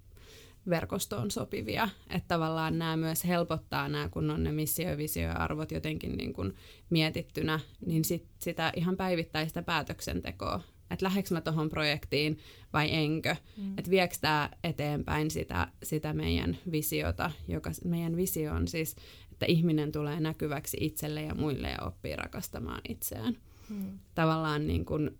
verkostoon 0.70 1.32
sopivia. 1.32 1.90
Että 2.10 2.28
tavallaan 2.28 2.80
nämä 2.80 2.98
myös 2.98 3.26
helpottaa 3.26 3.90
nämä, 3.90 4.10
kun 4.10 4.30
on 4.30 4.44
ne 4.44 4.52
missio, 4.52 4.98
visio 4.98 5.24
ja 5.24 5.34
arvot 5.34 5.72
jotenkin 5.72 6.18
niin 6.18 6.34
kuin 6.34 6.56
mietittynä, 6.90 7.60
niin 7.86 8.06
sit, 8.06 8.28
sitä 8.40 8.72
ihan 8.76 8.98
päivittäistä 8.98 9.62
päätöksentekoa 9.62 10.62
että 10.91 11.06
lähdekö 11.06 11.34
mä 11.34 11.41
tuohon 11.41 11.69
projektiin 11.69 12.38
vai 12.73 12.89
enkö. 12.91 13.36
Mm. 13.58 13.78
Että 13.78 13.91
viekö 13.91 14.15
tämä 14.21 14.50
eteenpäin 14.63 15.32
sitä, 15.32 15.67
sitä 15.84 16.13
meidän 16.13 16.58
visiota, 16.71 17.32
joka 17.47 17.71
meidän 17.86 18.15
visio 18.15 18.54
on 18.54 18.67
siis, 18.67 18.95
että 19.32 19.45
ihminen 19.45 19.91
tulee 19.91 20.19
näkyväksi 20.19 20.78
itselle 20.80 21.21
ja 21.21 21.36
muille 21.36 21.69
ja 21.69 21.86
oppii 21.86 22.15
rakastamaan 22.15 22.82
itseään. 22.89 23.38
Mm. 23.69 24.00
Tavallaan 24.15 24.67
niin 24.67 24.86
kun 24.86 25.17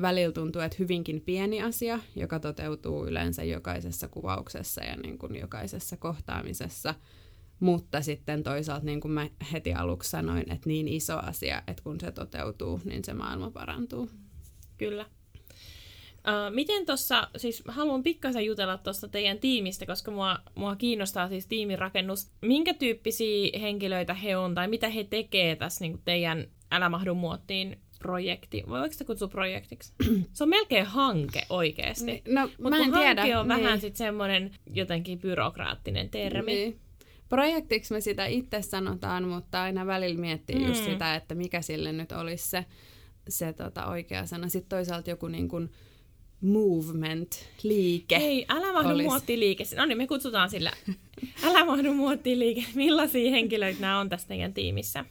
välillä 0.00 0.32
tuntuu, 0.32 0.62
että 0.62 0.76
hyvinkin 0.78 1.20
pieni 1.20 1.62
asia, 1.62 1.98
joka 2.16 2.40
toteutuu 2.40 3.06
yleensä 3.06 3.44
jokaisessa 3.44 4.08
kuvauksessa 4.08 4.84
ja 4.84 4.96
niin 4.96 5.18
kun 5.18 5.36
jokaisessa 5.36 5.96
kohtaamisessa, 5.96 6.94
mutta 7.60 8.02
sitten 8.02 8.42
toisaalta, 8.42 8.86
niin 8.86 9.00
kuin 9.00 9.12
mä 9.12 9.28
heti 9.52 9.74
aluksi 9.74 10.10
sanoin, 10.10 10.52
että 10.52 10.68
niin 10.68 10.88
iso 10.88 11.18
asia, 11.18 11.62
että 11.66 11.82
kun 11.82 12.00
se 12.00 12.12
toteutuu, 12.12 12.80
niin 12.84 13.04
se 13.04 13.14
maailma 13.14 13.50
parantuu. 13.50 14.10
Kyllä. 14.80 15.06
Uh, 16.12 16.54
miten 16.54 16.86
tuossa, 16.86 17.28
siis 17.36 17.62
haluan 17.68 18.02
pikkasen 18.02 18.46
jutella 18.46 18.78
tuosta 18.78 19.08
teidän 19.08 19.38
tiimistä, 19.38 19.86
koska 19.86 20.10
mua, 20.10 20.38
mua 20.54 20.76
kiinnostaa 20.76 21.28
siis 21.28 21.46
tiimin 21.46 21.78
rakennus. 21.78 22.30
Minkä 22.42 22.74
tyyppisiä 22.74 23.58
henkilöitä 23.60 24.14
he 24.14 24.36
on 24.36 24.54
tai 24.54 24.68
mitä 24.68 24.88
he 24.88 25.04
tekee 25.04 25.56
tässä 25.56 25.84
niin 25.84 26.02
teidän 26.04 26.46
Älä 26.72 26.88
mahdu 26.88 27.14
muottiin 27.14 27.78
projekti. 27.98 28.62
Voiko 28.68 28.92
sitä 28.92 29.04
kutsua 29.04 29.28
projektiksi? 29.28 29.92
Se 30.32 30.44
on 30.44 30.50
melkein 30.50 30.86
hanke 30.86 31.42
oikeasti. 31.48 32.04
Niin, 32.04 32.22
no, 32.28 32.50
Mutta 32.62 32.78
mä 32.78 32.84
en 32.84 32.92
tiedä. 32.92 33.20
hanke 33.20 33.36
on 33.36 33.48
niin. 33.48 33.62
vähän 33.62 33.80
sitten 33.80 33.98
semmoinen 33.98 34.50
jotenkin 34.66 35.18
byrokraattinen 35.18 36.10
termi. 36.10 36.54
Niin. 36.54 36.80
Projektiksi 37.28 37.94
me 37.94 38.00
sitä 38.00 38.26
itse 38.26 38.62
sanotaan, 38.62 39.28
mutta 39.28 39.62
aina 39.62 39.86
välillä 39.86 40.20
miettii 40.20 40.58
mm. 40.58 40.66
just 40.66 40.84
sitä, 40.84 41.14
että 41.14 41.34
mikä 41.34 41.62
sille 41.62 41.92
nyt 41.92 42.12
olisi 42.12 42.50
se 42.50 42.64
se 43.30 43.52
tota, 43.52 43.86
oikea 43.86 44.26
sana. 44.26 44.48
Sitten 44.48 44.68
toisaalta 44.68 45.10
joku 45.10 45.28
niin 45.28 45.48
kuin 45.48 45.70
movement, 46.40 47.30
liike. 47.62 48.16
Ei, 48.16 48.46
älä 48.48 48.72
mahdu 48.72 48.96
liike. 49.36 49.64
No 49.76 49.86
niin, 49.86 49.98
me 49.98 50.06
kutsutaan 50.06 50.50
sillä. 50.50 50.72
Älä 51.44 51.64
mahdu 51.64 51.88
liike. 52.24 52.64
Millaisia 52.74 53.30
henkilöitä 53.30 53.80
nämä 53.80 54.00
on 54.00 54.08
tässä 54.08 54.28
teidän 54.28 54.54
tiimissä? 54.54 55.04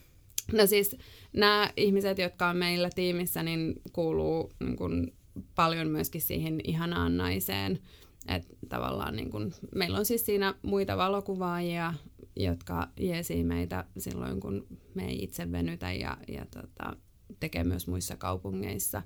No 0.54 0.68
siis 0.68 0.98
nämä 1.34 1.70
ihmiset, 1.78 2.18
jotka 2.18 2.50
on 2.50 2.58
meillä 2.58 2.90
tiimissä, 2.96 3.44
niin 3.44 3.82
kuuluu 3.94 4.52
niin 4.60 4.76
kuin, 4.76 5.14
paljon 5.56 5.88
myöskin 5.88 6.22
siihen 6.22 6.60
ihanaan 6.64 7.18
naiseen. 7.18 7.80
Et 8.28 8.48
tavallaan 8.70 9.16
niin 9.16 9.30
kun, 9.30 9.54
meillä 9.76 9.98
on 9.98 10.06
siis 10.06 10.26
siinä 10.26 10.56
muita 10.62 10.98
valokuvaajia, 10.98 11.94
jotka 12.36 12.88
jeesii 13.00 13.44
meitä 13.44 13.86
silloin, 13.98 14.40
kun 14.40 14.68
me 14.94 15.06
ei 15.08 15.24
itse 15.24 15.52
venytä 15.52 15.94
ja, 15.94 16.18
ja 16.28 16.46
tota, 16.46 16.98
tekee 17.40 17.64
myös 17.64 17.88
muissa 17.88 18.18
kaupungeissa. 18.18 19.02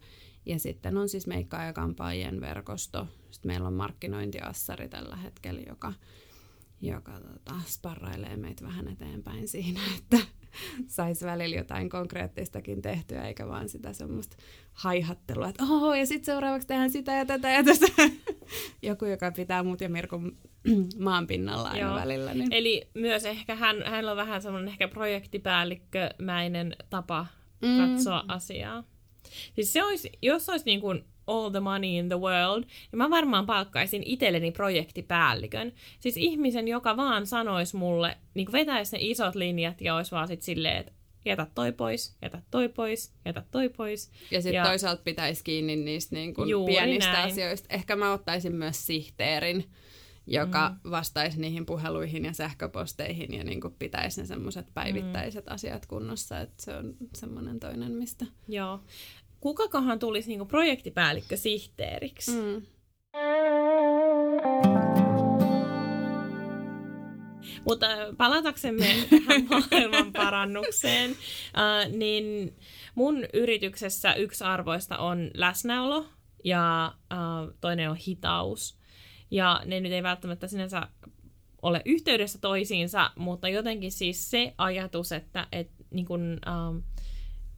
Ja 0.45 0.59
sitten 0.59 0.97
on 0.97 1.09
siis 1.09 1.27
meikkaa- 1.27 1.65
ja 1.65 1.73
kampaajien 1.73 2.41
verkosto. 2.41 3.07
Sitten 3.31 3.51
meillä 3.51 3.67
on 3.67 3.73
markkinointiassari 3.73 4.89
tällä 4.89 5.15
hetkellä, 5.15 5.61
joka, 5.67 5.93
joka 6.81 7.11
tota, 7.11 7.55
sparrailee 7.65 8.37
meitä 8.37 8.65
vähän 8.65 8.87
eteenpäin 8.87 9.47
siinä, 9.47 9.79
että 9.97 10.17
saisi 10.87 11.25
välillä 11.25 11.55
jotain 11.55 11.89
konkreettistakin 11.89 12.81
tehtyä, 12.81 13.27
eikä 13.27 13.47
vaan 13.47 13.69
sitä 13.69 13.93
semmoista 13.93 14.37
haihattelua, 14.73 15.49
että 15.49 15.63
oho, 15.63 15.95
ja 15.95 16.05
sitten 16.05 16.25
seuraavaksi 16.25 16.67
tehdään 16.67 16.89
sitä 16.89 17.13
ja 17.13 17.25
tätä 17.25 17.49
ja 17.49 17.63
tästä. 17.63 17.87
Joku, 18.81 19.05
joka 19.05 19.31
pitää 19.31 19.63
mut 19.63 19.81
ja 19.81 19.89
Mirkun 19.89 20.37
maan 20.99 21.27
pinnalla 21.27 21.69
aina 21.69 21.87
Joo. 21.87 21.95
välillä. 21.95 22.33
Niin. 22.33 22.53
Eli 22.53 22.89
myös 22.93 23.25
ehkä 23.25 23.55
hän, 23.55 23.83
hän 23.85 24.09
on 24.09 24.17
vähän 24.17 24.41
semmoinen 24.41 24.69
ehkä 24.69 24.87
projektipäällikkömäinen 24.87 26.75
tapa. 26.89 27.25
Katsoa 27.77 28.23
asiaa. 28.27 28.83
Siis 29.55 29.73
se 29.73 29.83
olisi, 29.83 30.11
jos 30.21 30.49
olisi 30.49 30.65
niin 30.65 30.81
kuin 30.81 31.03
all 31.27 31.49
the 31.49 31.59
money 31.59 31.89
in 31.89 32.09
the 32.09 32.19
world, 32.19 32.63
niin 32.63 32.97
mä 32.97 33.09
varmaan 33.09 33.45
palkkaisin 33.45 34.03
itselleni 34.05 34.51
projektipäällikön. 34.51 35.73
Siis 35.99 36.17
ihmisen, 36.17 36.67
joka 36.67 36.97
vaan 36.97 37.27
sanoisi 37.27 37.75
mulle, 37.75 38.17
niin 38.33 38.51
vetäisi 38.51 38.95
ne 38.95 39.03
isot 39.03 39.35
linjat 39.35 39.81
ja 39.81 39.95
olisi 39.95 40.11
vaan 40.11 40.27
sitten 40.27 40.45
silleen, 40.45 40.77
että 40.77 40.91
jätä 41.25 41.47
toi 41.55 41.71
pois, 41.71 42.15
jätä 42.21 42.41
toi 42.51 42.69
pois, 42.69 43.13
jätä 43.25 43.43
toi 43.51 43.69
pois. 43.69 44.11
Ja 44.31 44.41
sitten 44.41 44.63
toisaalta 44.63 45.01
pitäisi 45.03 45.43
kiinni 45.43 45.75
niistä 45.75 46.15
niin 46.15 46.33
kuin 46.33 46.65
pienistä 46.65 47.11
näin. 47.11 47.31
asioista. 47.31 47.73
Ehkä 47.73 47.95
mä 47.95 48.13
ottaisin 48.13 48.55
myös 48.55 48.85
sihteerin, 48.85 49.69
joka 50.27 50.69
mm. 50.69 50.91
vastaisi 50.91 51.41
niihin 51.41 51.65
puheluihin 51.65 52.25
ja 52.25 52.33
sähköposteihin 52.33 53.33
ja 53.33 53.43
niin 53.43 53.61
kuin 53.61 53.75
pitäisi 53.79 54.21
ne 54.21 54.27
semmoiset 54.27 54.67
päivittäiset 54.73 55.45
mm. 55.45 55.53
asiat 55.53 55.85
kunnossa. 55.85 56.39
Että 56.39 56.63
se 56.63 56.75
on 56.75 56.95
semmoinen 57.15 57.59
toinen, 57.59 57.91
mistä... 57.91 58.25
Joo. 58.47 58.79
Kukakohan 59.39 59.99
tulisi 59.99 60.27
niin 60.27 60.39
kuin 60.39 60.47
projektipäällikkö 60.47 61.37
sihteeriksi? 61.37 62.31
Mm. 62.31 62.61
Mutta 67.65 67.87
palataksemme 68.17 68.85
tähän 69.09 69.47
maailman 69.49 70.13
parannukseen, 70.13 71.11
äh, 71.11 71.91
niin 71.91 72.55
mun 72.95 73.25
yrityksessä 73.33 74.13
yksi 74.13 74.43
arvoista 74.43 74.97
on 74.97 75.31
läsnäolo 75.33 76.05
ja 76.43 76.85
äh, 77.13 77.19
toinen 77.61 77.89
on 77.89 77.95
hitaus. 77.95 78.82
Ja 79.33 79.61
ne 79.65 79.79
nyt 79.79 79.91
ei 79.91 80.03
välttämättä 80.03 80.47
sinänsä 80.47 80.87
ole 81.61 81.81
yhteydessä 81.85 82.39
toisiinsa, 82.39 83.11
mutta 83.15 83.49
jotenkin 83.49 83.91
siis 83.91 84.31
se 84.31 84.53
ajatus, 84.57 85.11
että 85.11 85.47
et, 85.51 85.69
niin 85.91 86.05
kun, 86.05 86.39
äh, 86.47 86.83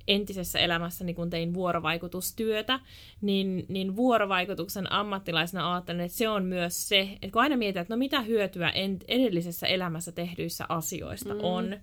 entisessä 0.08 0.60
elämässäni, 0.60 1.14
kun 1.14 1.30
tein 1.30 1.54
vuorovaikutustyötä, 1.54 2.80
niin, 3.22 3.66
niin 3.70 3.96
vuorovaikutuksen 3.96 4.92
ammattilaisena 4.92 5.74
ajattelen, 5.74 6.06
että 6.06 6.18
se 6.18 6.30
on 6.30 6.46
myös 6.46 6.90
se, 6.90 7.02
että 7.22 7.32
kun 7.32 7.42
aina 7.42 7.58
mietitään, 7.58 7.82
että 7.82 7.94
no 7.94 7.98
mitä 7.98 8.22
hyötyä 8.22 8.74
edellisessä 9.08 9.68
elämässä 9.68 10.12
tehdyissä 10.12 10.66
asioista 10.70 11.34
mm. 11.34 11.40
on, 11.44 11.78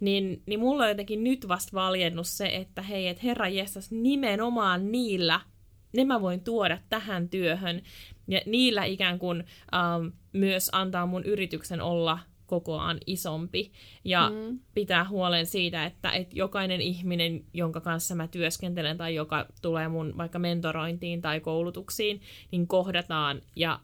niin, 0.00 0.42
niin 0.46 0.60
mulla 0.60 0.82
on 0.82 0.88
jotenkin 0.88 1.24
nyt 1.24 1.48
vasta 1.48 1.72
valjennut 1.74 2.26
se, 2.26 2.46
että 2.46 2.82
hei, 2.82 3.08
että 3.08 3.22
herra 3.24 3.48
jestas, 3.48 3.90
nimenomaan 3.90 4.92
niillä 4.92 5.40
ne 5.92 6.04
mä 6.04 6.20
voin 6.20 6.40
tuoda 6.40 6.78
tähän 6.88 7.28
työhön, 7.28 7.82
ja 8.28 8.40
niillä 8.46 8.84
ikään 8.84 9.18
kuin 9.18 9.44
ähm, 9.74 10.06
myös 10.32 10.70
antaa 10.72 11.06
mun 11.06 11.24
yrityksen 11.24 11.80
olla 11.80 12.18
kokoaan 12.46 12.98
isompi 13.06 13.72
ja 14.04 14.30
mm. 14.30 14.58
pitää 14.74 15.08
huolen 15.08 15.46
siitä, 15.46 15.84
että, 15.84 16.10
että 16.10 16.36
jokainen 16.38 16.80
ihminen, 16.80 17.44
jonka 17.54 17.80
kanssa 17.80 18.14
mä 18.14 18.28
työskentelen 18.28 18.96
tai 18.96 19.14
joka 19.14 19.46
tulee 19.62 19.88
mun 19.88 20.14
vaikka 20.16 20.38
mentorointiin 20.38 21.22
tai 21.22 21.40
koulutuksiin, 21.40 22.20
niin 22.50 22.66
kohdataan 22.66 23.42
ja 23.56 23.80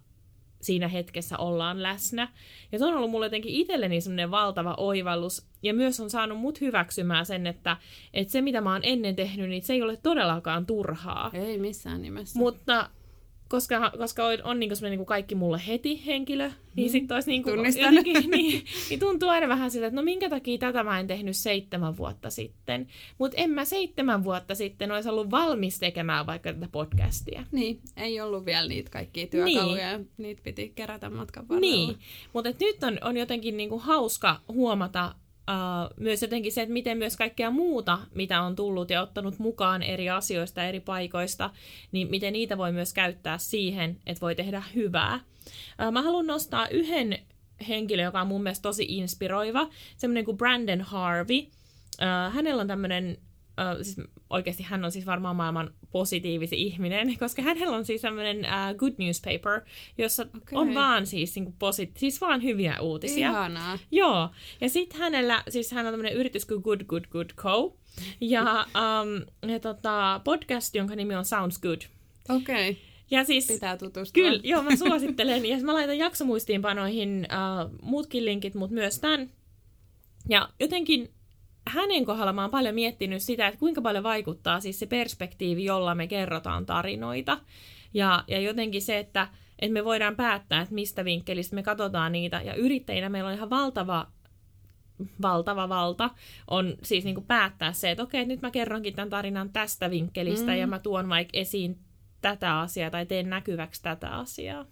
siinä 0.60 0.88
hetkessä 0.88 1.38
ollaan 1.38 1.82
läsnä. 1.82 2.28
Ja 2.72 2.78
se 2.78 2.84
on 2.84 2.94
ollut 2.94 3.10
mulle 3.10 3.26
jotenkin 3.26 3.54
itselleni 3.54 4.00
semmoinen 4.00 4.30
valtava 4.30 4.74
oivallus, 4.76 5.46
ja 5.62 5.74
myös 5.74 6.00
on 6.00 6.10
saanut 6.10 6.38
mut 6.38 6.60
hyväksymään 6.60 7.26
sen, 7.26 7.46
että, 7.46 7.76
että 8.14 8.32
se 8.32 8.40
mitä 8.40 8.60
mä 8.60 8.72
oon 8.72 8.80
ennen 8.84 9.16
tehnyt, 9.16 9.48
niin 9.48 9.62
se 9.62 9.72
ei 9.72 9.82
ole 9.82 9.96
todellakaan 9.96 10.66
turhaa. 10.66 11.30
Ei 11.34 11.58
missään 11.58 12.02
nimessä. 12.02 12.38
Mutta 12.38 12.90
koska, 13.52 13.92
koska 13.98 14.26
on, 14.26 14.38
on 14.44 14.60
niinku 14.60 14.74
niinku 14.82 15.04
kaikki 15.04 15.34
mulle 15.34 15.60
heti 15.66 16.06
henkilö, 16.06 16.50
niin 16.76 16.88
mm. 16.88 16.92
sitten 16.92 17.14
olisi 17.14 17.30
niinku 17.30 17.50
jotenkin, 17.50 18.30
niin, 18.30 18.64
niin 18.90 19.00
tuntuu 19.00 19.28
aina 19.28 19.48
vähän 19.48 19.70
siltä, 19.70 19.86
että 19.86 19.96
no 19.96 20.02
minkä 20.02 20.30
takia 20.30 20.58
tätä 20.58 20.84
mä 20.84 21.00
en 21.00 21.06
tehnyt 21.06 21.36
seitsemän 21.36 21.96
vuotta 21.96 22.30
sitten. 22.30 22.88
Mutta 23.18 23.36
en 23.40 23.50
mä 23.50 23.64
seitsemän 23.64 24.24
vuotta 24.24 24.54
sitten 24.54 24.92
olisi 24.92 25.08
ollut 25.08 25.30
valmis 25.30 25.78
tekemään 25.78 26.26
vaikka 26.26 26.52
tätä 26.52 26.68
podcastia. 26.72 27.44
Niin, 27.52 27.80
ei 27.96 28.20
ollut 28.20 28.44
vielä 28.44 28.68
niitä 28.68 28.90
kaikkia 28.90 29.26
työkaluja, 29.26 29.98
niin. 29.98 30.10
niitä 30.16 30.42
piti 30.42 30.72
kerätä 30.74 31.10
matkan 31.10 31.48
varrella. 31.48 31.86
Niin, 31.86 31.98
mutta 32.32 32.50
nyt 32.60 32.84
on, 32.84 32.98
on 33.00 33.16
jotenkin 33.16 33.56
niinku 33.56 33.78
hauska 33.78 34.40
huomata 34.48 35.14
Uh, 35.50 35.94
myös 35.96 36.22
jotenkin 36.22 36.52
se, 36.52 36.62
että 36.62 36.72
miten 36.72 36.98
myös 36.98 37.16
kaikkea 37.16 37.50
muuta, 37.50 37.98
mitä 38.14 38.42
on 38.42 38.56
tullut 38.56 38.90
ja 38.90 39.02
ottanut 39.02 39.38
mukaan 39.38 39.82
eri 39.82 40.10
asioista, 40.10 40.64
eri 40.64 40.80
paikoista, 40.80 41.50
niin 41.92 42.10
miten 42.10 42.32
niitä 42.32 42.58
voi 42.58 42.72
myös 42.72 42.92
käyttää 42.92 43.38
siihen, 43.38 43.98
että 44.06 44.20
voi 44.20 44.34
tehdä 44.34 44.62
hyvää. 44.74 45.20
Uh, 45.86 45.92
mä 45.92 46.02
haluan 46.02 46.26
nostaa 46.26 46.68
yhden 46.68 47.18
henkilön, 47.68 48.04
joka 48.04 48.20
on 48.20 48.26
mun 48.26 48.42
mielestä 48.42 48.62
tosi 48.62 48.84
inspiroiva, 48.88 49.68
semmoinen 49.96 50.24
kuin 50.24 50.36
Brandon 50.36 50.80
Harvey. 50.80 51.38
Uh, 51.38 52.32
hänellä 52.34 52.60
on 52.60 52.68
tämmöinen 52.68 53.18
Uh, 53.52 53.84
siis 53.84 53.96
oikeasti 54.30 54.62
hän 54.62 54.84
on 54.84 54.92
siis 54.92 55.06
varmaan 55.06 55.36
maailman 55.36 55.74
positiivisin 55.90 56.58
ihminen, 56.58 57.14
koska 57.18 57.42
hänellä 57.42 57.76
on 57.76 57.84
siis 57.84 58.00
tämmöinen 58.00 58.38
uh, 58.38 58.76
good 58.76 58.92
newspaper, 58.98 59.60
jossa 59.98 60.22
okay. 60.22 60.58
on 60.58 60.74
vaan 60.74 61.06
siis, 61.06 61.34
niin 61.34 61.54
posit- 61.58 61.96
siis 61.96 62.20
vaan 62.20 62.42
hyviä 62.42 62.80
uutisia. 62.80 63.30
Ihanaa. 63.30 63.78
Joo. 63.90 64.28
Ja 64.60 64.68
sitten 64.68 65.00
hänellä, 65.00 65.42
siis 65.48 65.72
hän 65.72 65.86
on 65.86 65.92
tämmöinen 65.92 66.14
yritys 66.14 66.46
kuin 66.46 66.62
Good 66.62 66.84
Good 66.84 67.04
Good 67.10 67.30
Co. 67.36 67.76
Ja, 68.20 68.66
um, 68.76 69.50
ja 69.50 69.60
tota, 69.60 70.20
podcast, 70.24 70.74
jonka 70.74 70.96
nimi 70.96 71.14
on 71.14 71.24
Sounds 71.24 71.58
Good. 71.58 71.80
Okei. 72.28 72.70
Okay. 72.70 72.82
Ja 73.10 73.24
siis, 73.24 73.46
Pitää 73.46 73.76
tutustua. 73.76 74.22
Kyllä, 74.22 74.40
joo, 74.44 74.62
mä 74.62 74.76
suosittelen. 74.76 75.46
ja 75.46 75.56
mä 75.62 75.74
laitan 75.74 75.98
jaksomuistiinpanoihin 75.98 77.26
uh, 77.30 77.78
muutkin 77.82 78.24
linkit, 78.24 78.54
mutta 78.54 78.74
myös 78.74 78.98
tämän. 78.98 79.30
Ja 80.28 80.48
jotenkin 80.60 81.10
hänen 81.66 82.04
kohdalla 82.04 82.32
mä 82.32 82.42
oon 82.42 82.50
paljon 82.50 82.74
miettinyt 82.74 83.22
sitä, 83.22 83.46
että 83.46 83.60
kuinka 83.60 83.82
paljon 83.82 84.04
vaikuttaa 84.04 84.60
siis 84.60 84.78
se 84.78 84.86
perspektiivi, 84.86 85.64
jolla 85.64 85.94
me 85.94 86.06
kerrotaan 86.06 86.66
tarinoita. 86.66 87.38
Ja, 87.94 88.24
ja 88.28 88.40
jotenkin 88.40 88.82
se, 88.82 88.98
että, 88.98 89.28
että 89.58 89.72
me 89.72 89.84
voidaan 89.84 90.16
päättää, 90.16 90.62
että 90.62 90.74
mistä 90.74 91.04
vinkkelistä 91.04 91.54
me 91.54 91.62
katsotaan 91.62 92.12
niitä. 92.12 92.42
Ja 92.44 92.54
yrittäjinä 92.54 93.08
meillä 93.08 93.28
on 93.28 93.36
ihan 93.36 93.50
valtava 93.50 94.06
valtava 95.22 95.68
valta 95.68 96.10
on 96.50 96.74
siis 96.82 97.04
niin 97.04 97.14
kuin 97.14 97.26
päättää 97.26 97.72
se, 97.72 97.90
että 97.90 98.02
okei, 98.02 98.26
nyt 98.26 98.42
mä 98.42 98.50
kerronkin 98.50 98.94
tämän 98.94 99.10
tarinan 99.10 99.52
tästä 99.52 99.90
vinkkelistä 99.90 100.52
mm. 100.52 100.58
ja 100.58 100.66
mä 100.66 100.78
tuon 100.78 101.08
vaikka 101.08 101.38
esiin 101.38 101.78
tätä 102.20 102.60
asiaa 102.60 102.90
tai 102.90 103.06
teen 103.06 103.30
näkyväksi 103.30 103.82
tätä 103.82 104.10
asiaa. 104.10 104.66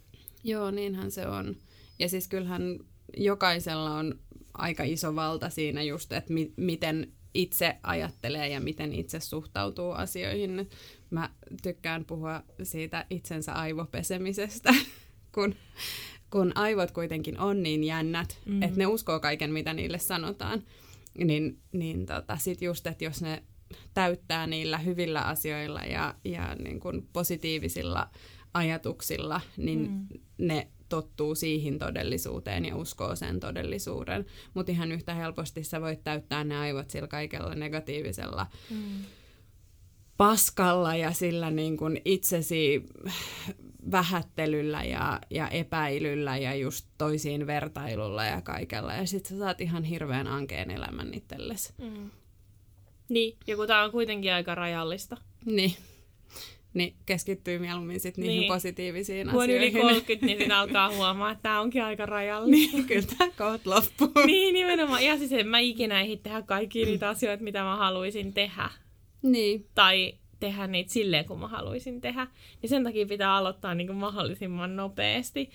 Joo, 0.44 0.70
niinhän 0.70 1.11
se 1.11 1.26
on. 1.26 1.57
Ja 1.98 2.09
siis 2.09 2.29
kyllähän 2.29 2.79
jokaisella 3.16 3.94
on 3.94 4.14
aika 4.61 4.83
iso 4.83 5.14
valta 5.14 5.51
siinä 5.51 5.83
just, 5.83 6.12
että 6.12 6.33
mi- 6.33 6.53
miten 6.57 7.12
itse 7.35 7.77
ajattelee 7.83 8.49
ja 8.49 8.61
miten 8.61 8.94
itse 8.94 9.20
suhtautuu 9.20 9.92
asioihin. 9.92 10.68
Mä 11.11 11.31
tykkään 11.62 12.05
puhua 12.05 12.42
siitä 12.62 13.07
itsensä 13.11 13.53
aivopesemisestä, 13.53 14.75
kun, 15.35 15.55
kun 16.31 16.53
aivot 16.55 16.90
kuitenkin 16.90 17.38
on 17.38 17.62
niin 17.62 17.85
jännät, 17.85 18.38
mm. 18.46 18.62
että 18.62 18.79
ne 18.79 18.87
uskoo 18.87 19.20
kaiken, 19.20 19.53
mitä 19.53 19.73
niille 19.73 19.99
sanotaan. 19.99 20.62
Niin, 21.18 21.59
niin 21.73 22.07
tota, 22.07 22.37
sit 22.37 22.62
just, 22.62 22.87
että 22.87 23.05
jos 23.05 23.23
ne 23.23 23.42
täyttää 23.94 24.46
niillä 24.46 24.79
hyvillä 24.79 25.20
asioilla 25.20 25.81
ja, 25.81 26.14
ja 26.25 26.55
niin 26.55 26.81
kuin 26.81 27.09
positiivisilla 27.12 28.11
ajatuksilla, 28.55 29.40
niin 29.57 29.90
mm. 29.90 30.20
ne 30.38 30.68
tottuu 30.90 31.35
siihen 31.35 31.79
todellisuuteen 31.79 32.64
ja 32.64 32.76
uskoo 32.76 33.16
sen 33.16 33.40
todellisuuden. 33.40 34.26
Mutta 34.55 34.72
ihan 34.72 34.92
yhtä 34.92 35.14
helposti 35.14 35.64
sä 35.64 35.81
voit 35.81 36.05
täyttää 36.05 36.44
ne 36.44 36.57
aivot 36.57 36.90
sillä 36.90 37.09
kaikella 37.09 37.55
negatiivisella 37.55 38.46
mm. 38.70 39.05
paskalla 40.16 40.96
ja 40.96 41.12
sillä 41.12 41.50
niin 41.50 41.76
kuin 41.76 42.00
itsesi 42.05 42.85
vähättelyllä 43.90 44.85
ja, 44.85 45.20
ja 45.31 45.48
epäilyllä 45.48 46.37
ja 46.37 46.55
just 46.55 46.87
toisiin 46.98 47.46
vertailulla 47.46 48.24
ja 48.24 48.40
kaikella. 48.40 48.92
Ja 48.92 49.07
sit 49.07 49.26
sä 49.26 49.38
saat 49.38 49.61
ihan 49.61 49.85
hirveän 49.85 50.26
ankeen 50.26 50.70
elämän 50.70 51.14
itsellesi. 51.14 51.72
Mm. 51.79 52.11
Niin, 53.09 53.37
ja 53.46 53.57
kun 53.57 53.66
tää 53.66 53.85
on 53.85 53.90
kuitenkin 53.90 54.33
aika 54.33 54.55
rajallista. 54.55 55.16
Niin 55.44 55.74
niin 56.74 56.94
keskittyy 57.06 57.59
mieluummin 57.59 58.00
sit 58.00 58.16
niihin 58.16 58.40
niin. 58.40 58.52
positiivisiin 58.52 59.30
kun 59.30 59.42
asioihin. 59.42 59.72
Kun 59.72 59.80
yli 59.80 59.94
30, 59.94 60.26
niin 60.26 60.38
siinä 60.38 60.61
alkaa 60.61 60.90
huomaa, 60.96 61.30
että 61.30 61.42
tämä 61.42 61.61
onkin 61.61 61.85
aika 61.85 62.06
rajallista. 62.06 62.76
Niin, 62.76 62.87
kyllä 62.87 63.06
tämä 63.18 63.30
kohta 63.38 63.70
loppuu. 63.70 64.24
niin, 64.26 64.54
nimenomaan. 64.54 65.04
Ja 65.04 65.18
siis 65.18 65.33
en 65.33 65.48
mä 65.48 65.59
ikinä 65.59 66.00
ehdi 66.00 66.16
tehdä 66.16 66.42
kaikki 66.42 66.85
niitä 66.85 67.09
asioita, 67.09 67.44
mitä 67.44 67.62
mä 67.62 67.76
haluaisin 67.76 68.33
tehdä. 68.33 68.70
Niin. 69.22 69.66
Tai 69.74 70.14
tehdä 70.40 70.66
niitä 70.66 70.92
silleen, 70.92 71.24
kun 71.24 71.40
mä 71.40 71.48
haluaisin 71.48 72.00
tehdä. 72.00 72.26
Niin 72.62 72.70
sen 72.70 72.85
takia 72.85 73.06
pitää 73.06 73.37
aloittaa 73.37 73.74
niin 73.74 73.87
kuin 73.87 73.96
mahdollisimman 73.96 74.76
nopeasti. 74.76 75.50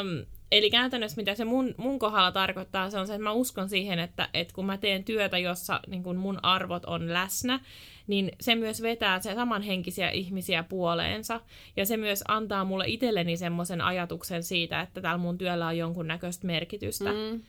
Um, 0.00 0.26
Eli 0.52 0.70
käytännössä 0.70 1.16
mitä 1.16 1.34
se 1.34 1.44
mun, 1.44 1.74
mun 1.76 1.98
kohdalla 1.98 2.32
tarkoittaa, 2.32 2.90
se 2.90 2.98
on 2.98 3.06
se, 3.06 3.14
että 3.14 3.22
mä 3.22 3.32
uskon 3.32 3.68
siihen, 3.68 3.98
että, 3.98 4.28
että 4.34 4.54
kun 4.54 4.66
mä 4.66 4.76
teen 4.78 5.04
työtä, 5.04 5.38
jossa 5.38 5.80
niin 5.86 6.02
kun 6.02 6.16
mun 6.16 6.38
arvot 6.42 6.84
on 6.84 7.12
läsnä, 7.12 7.60
niin 8.06 8.32
se 8.40 8.54
myös 8.54 8.82
vetää 8.82 9.20
se 9.20 9.34
samanhenkisiä 9.34 10.10
ihmisiä 10.10 10.62
puoleensa. 10.62 11.40
Ja 11.76 11.86
se 11.86 11.96
myös 11.96 12.24
antaa 12.28 12.64
mulle 12.64 12.84
itselleni 12.86 13.36
semmoisen 13.36 13.80
ajatuksen 13.80 14.42
siitä, 14.42 14.80
että 14.80 15.00
täällä 15.00 15.18
mun 15.18 15.38
työllä 15.38 15.66
on 15.66 15.78
jonkunnäköistä 15.78 16.46
merkitystä. 16.46 17.12
Mm. 17.12 17.42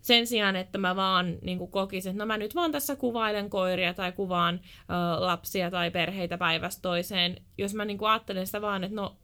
sen 0.00 0.26
sijaan, 0.26 0.56
että 0.56 0.78
mä 0.78 0.96
vaan 0.96 1.38
niin 1.42 1.70
kokisin, 1.70 2.10
että 2.10 2.22
no 2.22 2.26
mä 2.26 2.36
nyt 2.36 2.54
vaan 2.54 2.72
tässä 2.72 2.96
kuvailen 2.96 3.50
koiria 3.50 3.94
tai 3.94 4.12
kuvaan 4.12 4.60
ö, 4.64 5.20
lapsia 5.20 5.70
tai 5.70 5.90
perheitä 5.90 6.38
päivästä 6.38 6.82
toiseen. 6.82 7.36
Jos 7.58 7.74
mä 7.74 7.84
niin 7.84 7.98
ajattelen 8.00 8.46
sitä 8.46 8.60
vaan, 8.62 8.84
että 8.84 8.96
no 8.96 9.16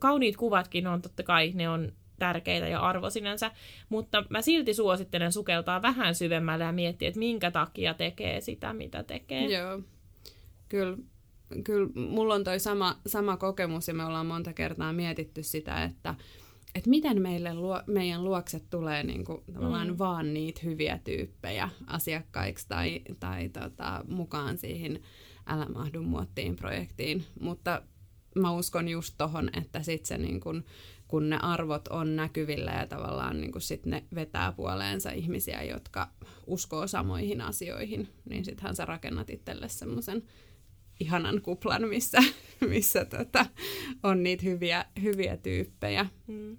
kauniit 0.00 0.36
kuvatkin 0.36 0.86
on 0.86 1.02
totta 1.02 1.22
kai, 1.22 1.52
ne 1.54 1.68
on 1.68 1.92
tärkeitä 2.20 2.68
ja 2.68 2.80
arvo 2.80 3.10
sinänsä, 3.10 3.50
mutta 3.88 4.24
mä 4.30 4.42
silti 4.42 4.74
suosittelen 4.74 5.32
sukeltaa 5.32 5.82
vähän 5.82 6.14
syvemmälle 6.14 6.64
ja 6.64 6.72
miettiä, 6.72 7.08
että 7.08 7.18
minkä 7.18 7.50
takia 7.50 7.94
tekee 7.94 8.40
sitä, 8.40 8.72
mitä 8.72 9.02
tekee. 9.02 9.46
Joo, 9.46 9.80
kyllä. 10.68 10.96
Kyllä 11.64 11.90
mulla 11.94 12.34
on 12.34 12.44
toi 12.44 12.60
sama, 12.60 12.96
sama 13.06 13.36
kokemus 13.36 13.88
ja 13.88 13.94
me 13.94 14.04
ollaan 14.04 14.26
monta 14.26 14.52
kertaa 14.52 14.92
mietitty 14.92 15.42
sitä, 15.42 15.84
että, 15.84 16.14
että 16.74 16.90
miten 16.90 17.22
meille 17.22 17.54
luo, 17.54 17.82
meidän 17.86 18.24
luokset 18.24 18.70
tulee 18.70 19.02
niin 19.02 19.24
kuin, 19.24 19.42
tavallaan 19.52 19.88
mm. 19.88 19.98
vaan 19.98 20.34
niitä 20.34 20.60
hyviä 20.64 21.00
tyyppejä 21.04 21.68
asiakkaiksi 21.86 22.68
tai, 22.68 23.00
tai 23.20 23.48
tota, 23.48 24.04
mukaan 24.08 24.58
siihen 24.58 25.00
Älä 25.46 25.66
mahdu 25.66 26.02
muottiin 26.02 26.56
projektiin, 26.56 27.24
mutta 27.40 27.82
mä 28.34 28.52
uskon 28.52 28.88
just 28.88 29.14
tohon, 29.18 29.50
että 29.58 29.82
sit 29.82 30.06
se 30.06 30.18
niin 30.18 30.40
kun, 30.40 30.64
kun 31.10 31.30
ne 31.30 31.38
arvot 31.42 31.88
on 31.88 32.16
näkyvillä 32.16 32.70
ja 32.70 32.86
tavallaan 32.86 33.40
niin 33.40 33.52
kun 33.52 33.60
sit 33.60 33.86
ne 33.86 34.04
vetää 34.14 34.52
puoleensa 34.52 35.10
ihmisiä, 35.10 35.62
jotka 35.62 36.08
uskoo 36.46 36.86
samoihin 36.86 37.40
asioihin, 37.40 38.08
niin 38.28 38.44
sittenhän 38.44 38.76
sä 38.76 38.84
rakennat 38.84 39.30
itselle 39.30 39.68
semmoisen 39.68 40.22
ihanan 41.00 41.42
kuplan, 41.42 41.88
missä, 41.88 42.18
missä 42.68 43.04
tota, 43.04 43.46
on 44.02 44.22
niitä 44.22 44.42
hyviä, 44.44 44.84
hyviä 45.02 45.36
tyyppejä. 45.36 46.06
Mm. 46.26 46.58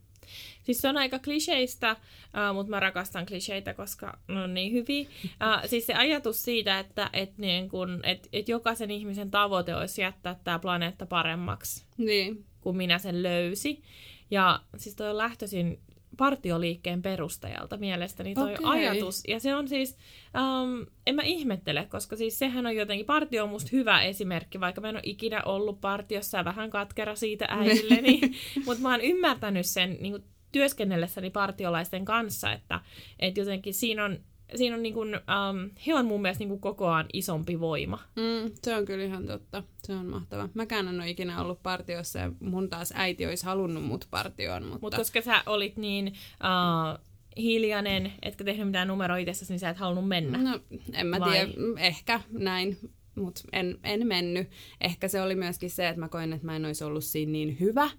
Siis 0.64 0.78
se 0.78 0.90
on 0.90 0.98
aika 0.98 1.20
kliseistä, 1.20 1.92
uh, 1.92 2.56
mutta 2.56 2.70
mä 2.70 2.80
rakastan 2.80 3.26
kliseitä, 3.26 3.74
koska 3.74 4.20
ne 4.28 4.42
on 4.42 4.54
niin 4.54 4.74
hyviä. 4.74 5.02
Uh, 5.26 5.70
siis 5.70 5.86
se 5.86 5.94
ajatus 5.94 6.44
siitä, 6.44 6.80
että 6.80 7.10
et 7.14 7.38
niin 7.38 7.70
kun, 7.70 8.00
et, 8.04 8.30
et 8.34 8.50
jokaisen 8.50 8.92
ihmisen 8.92 9.32
tavoite 9.32 9.76
olisi 9.76 10.02
jättää 10.02 10.40
tämä 10.44 10.60
planeetta 10.60 11.06
paremmaksi 11.06 11.86
niin. 11.98 12.46
kuin 12.62 12.78
minä 12.78 12.98
sen 13.00 13.24
löysi. 13.24 13.84
Ja 14.32 14.60
siis 14.78 14.96
toi 14.96 15.10
on 15.10 15.18
lähtöisin 15.18 15.80
partioliikkeen 16.18 17.02
perustajalta 17.02 17.78
mielestäni 17.78 18.36
toi 18.36 18.54
okay. 18.54 18.72
ajatus. 18.72 19.24
Ja 19.28 19.40
se 19.40 19.56
on 19.56 19.68
siis, 19.68 19.98
um, 20.36 20.86
en 21.08 21.16
mä 21.16 21.22
ihmettele, 21.22 21.86
koska 21.86 22.16
siis 22.16 22.40
sehän 22.40 22.66
on 22.66 22.76
jotenkin, 22.76 23.06
partio 23.06 23.44
on 23.44 23.50
musta 23.50 23.70
hyvä 23.72 24.02
esimerkki, 24.02 24.60
vaikka 24.60 24.82
mä 24.82 24.90
en 24.90 24.96
ole 24.96 25.02
ikinä 25.06 25.42
ollut 25.46 25.82
partiossa 25.82 26.46
vähän 26.46 26.70
katkera 26.70 27.16
siitä 27.16 27.46
äidilleni, 27.50 28.22
mutta 28.66 28.84
mä 28.84 28.92
oon 28.92 29.02
ymmärtänyt 29.02 29.66
sen 29.66 29.98
niin 30.00 30.14
kuin 30.14 30.24
työskennellessäni 30.52 31.30
partiolaisten 31.30 32.06
kanssa, 32.06 32.52
että, 32.52 32.80
että 33.20 33.40
jotenkin 33.40 33.74
siinä 33.74 34.06
on, 34.06 34.20
siinä 34.56 34.76
on 34.76 34.84
niin 34.84 34.94
kuin, 34.94 35.16
um, 35.16 35.70
he 35.88 35.96
on 35.96 36.06
mun 36.06 36.22
mielestä 36.22 36.42
niin 36.42 36.50
kuin 36.50 36.62
kokoaan 36.62 37.06
isompi 37.14 37.60
voima. 37.60 38.00
Mm, 38.16 38.52
se 38.64 38.76
on 38.76 38.86
kyllä 38.86 39.04
ihan 39.04 39.28
totta. 39.28 39.64
Se 39.84 39.94
on 39.94 40.06
mahtava. 40.06 40.50
Mäkään 40.54 40.88
en 40.88 41.02
ole 41.02 41.10
ikinä 41.10 41.42
ollut 41.42 41.64
partiossa 41.64 42.20
ja 42.20 42.32
mun 42.40 42.70
taas 42.70 42.94
äiti 42.96 43.26
olisi 43.26 43.46
halunnut 43.46 43.84
mut 43.84 44.08
partioon. 44.12 44.64
Mutta 44.64 44.82
Mut 44.82 44.96
koska 44.96 45.22
sä 45.22 45.44
olit 45.46 45.78
niin 45.78 46.08
uh, 46.08 47.00
hiljainen, 47.38 48.14
etkä 48.22 48.44
tehnyt 48.44 48.68
mitään 48.68 48.88
numeroa 48.88 49.18
itsessäsi, 49.18 49.54
niin 49.54 49.60
sä 49.60 49.70
et 49.70 49.78
halunnut 49.78 50.08
mennä. 50.08 50.38
No, 50.38 50.60
en 50.94 51.08
mä 51.08 51.20
Vai? 51.20 51.32
tiedä. 51.32 51.52
Ehkä 51.80 52.22
näin 52.30 52.78
mutta 53.16 53.42
en, 53.54 53.80
en 53.84 54.08
mennyt. 54.08 54.50
Ehkä 54.82 55.08
se 55.08 55.22
oli 55.22 55.36
myöskin 55.36 55.70
se, 55.70 55.88
että 55.88 56.00
mä 56.00 56.10
koin, 56.10 56.34
että 56.34 56.46
mä 56.46 56.56
en 56.56 56.66
olisi 56.66 56.84
ollut 56.84 57.04
siinä 57.04 57.32
niin 57.32 57.58
hyvä, 57.60 57.90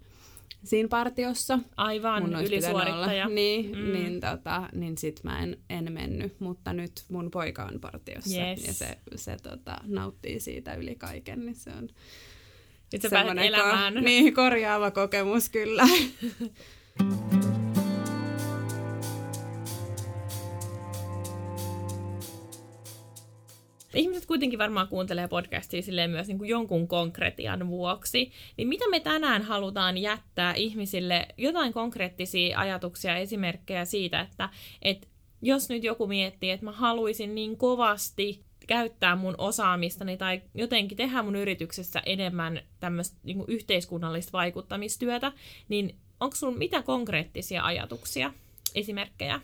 siinä 0.64 0.88
partiossa. 0.88 1.58
Aivan, 1.76 2.22
mun 2.22 2.44
ylisuorittaja. 2.44 3.24
Olla. 3.24 3.34
Niin, 3.34 3.78
mm. 3.78 3.92
niin, 3.92 4.20
tota, 4.20 4.68
niin 4.72 4.98
sit 4.98 5.20
mä 5.24 5.42
en, 5.42 5.56
en 5.70 5.92
mennyt, 5.92 6.40
mutta 6.40 6.72
nyt 6.72 6.92
mun 7.08 7.30
poika 7.30 7.64
on 7.64 7.80
partiossa 7.80 8.40
yes. 8.40 8.66
ja 8.66 8.72
se, 8.72 8.98
se 9.14 9.36
tota, 9.42 9.76
nauttii 9.86 10.40
siitä 10.40 10.74
yli 10.74 10.94
kaiken, 10.94 11.46
niin 11.46 11.54
se 11.54 11.70
on 11.70 11.88
nyt 12.92 13.02
sä 13.02 13.20
elämään. 13.20 13.94
Ko- 13.94 14.00
niin, 14.04 14.34
korjaava 14.34 14.90
kokemus 14.90 15.48
kyllä. 15.48 15.84
Ihmiset 23.94 24.26
kuitenkin 24.26 24.58
varmaan 24.58 24.88
kuuntelee 24.88 25.28
podcastia 25.28 25.82
silleen 25.82 26.10
myös 26.10 26.28
niin 26.28 26.38
kuin 26.38 26.50
jonkun 26.50 26.88
konkretian 26.88 27.68
vuoksi. 27.68 28.32
Niin 28.56 28.68
mitä 28.68 28.88
me 28.90 29.00
tänään 29.00 29.42
halutaan 29.42 29.98
jättää 29.98 30.54
ihmisille 30.54 31.28
jotain 31.36 31.72
konkreettisia 31.72 32.58
ajatuksia, 32.58 33.16
esimerkkejä 33.16 33.84
siitä, 33.84 34.20
että, 34.20 34.48
että 34.82 35.06
jos 35.42 35.68
nyt 35.68 35.84
joku 35.84 36.06
miettii, 36.06 36.50
että 36.50 36.64
mä 36.64 36.72
haluaisin 36.72 37.34
niin 37.34 37.56
kovasti 37.56 38.44
käyttää 38.66 39.16
mun 39.16 39.34
osaamistani 39.38 40.16
tai 40.16 40.42
jotenkin 40.54 40.96
tehdä 40.96 41.22
mun 41.22 41.36
yrityksessä 41.36 42.02
enemmän 42.06 42.60
tämmöistä 42.80 43.16
niin 43.22 43.44
yhteiskunnallista 43.48 44.32
vaikuttamistyötä, 44.32 45.32
niin 45.68 45.96
onko 46.20 46.36
sun 46.36 46.58
mitä 46.58 46.82
konkreettisia 46.82 47.64
ajatuksia, 47.64 48.32
esimerkkejä? 48.74 49.40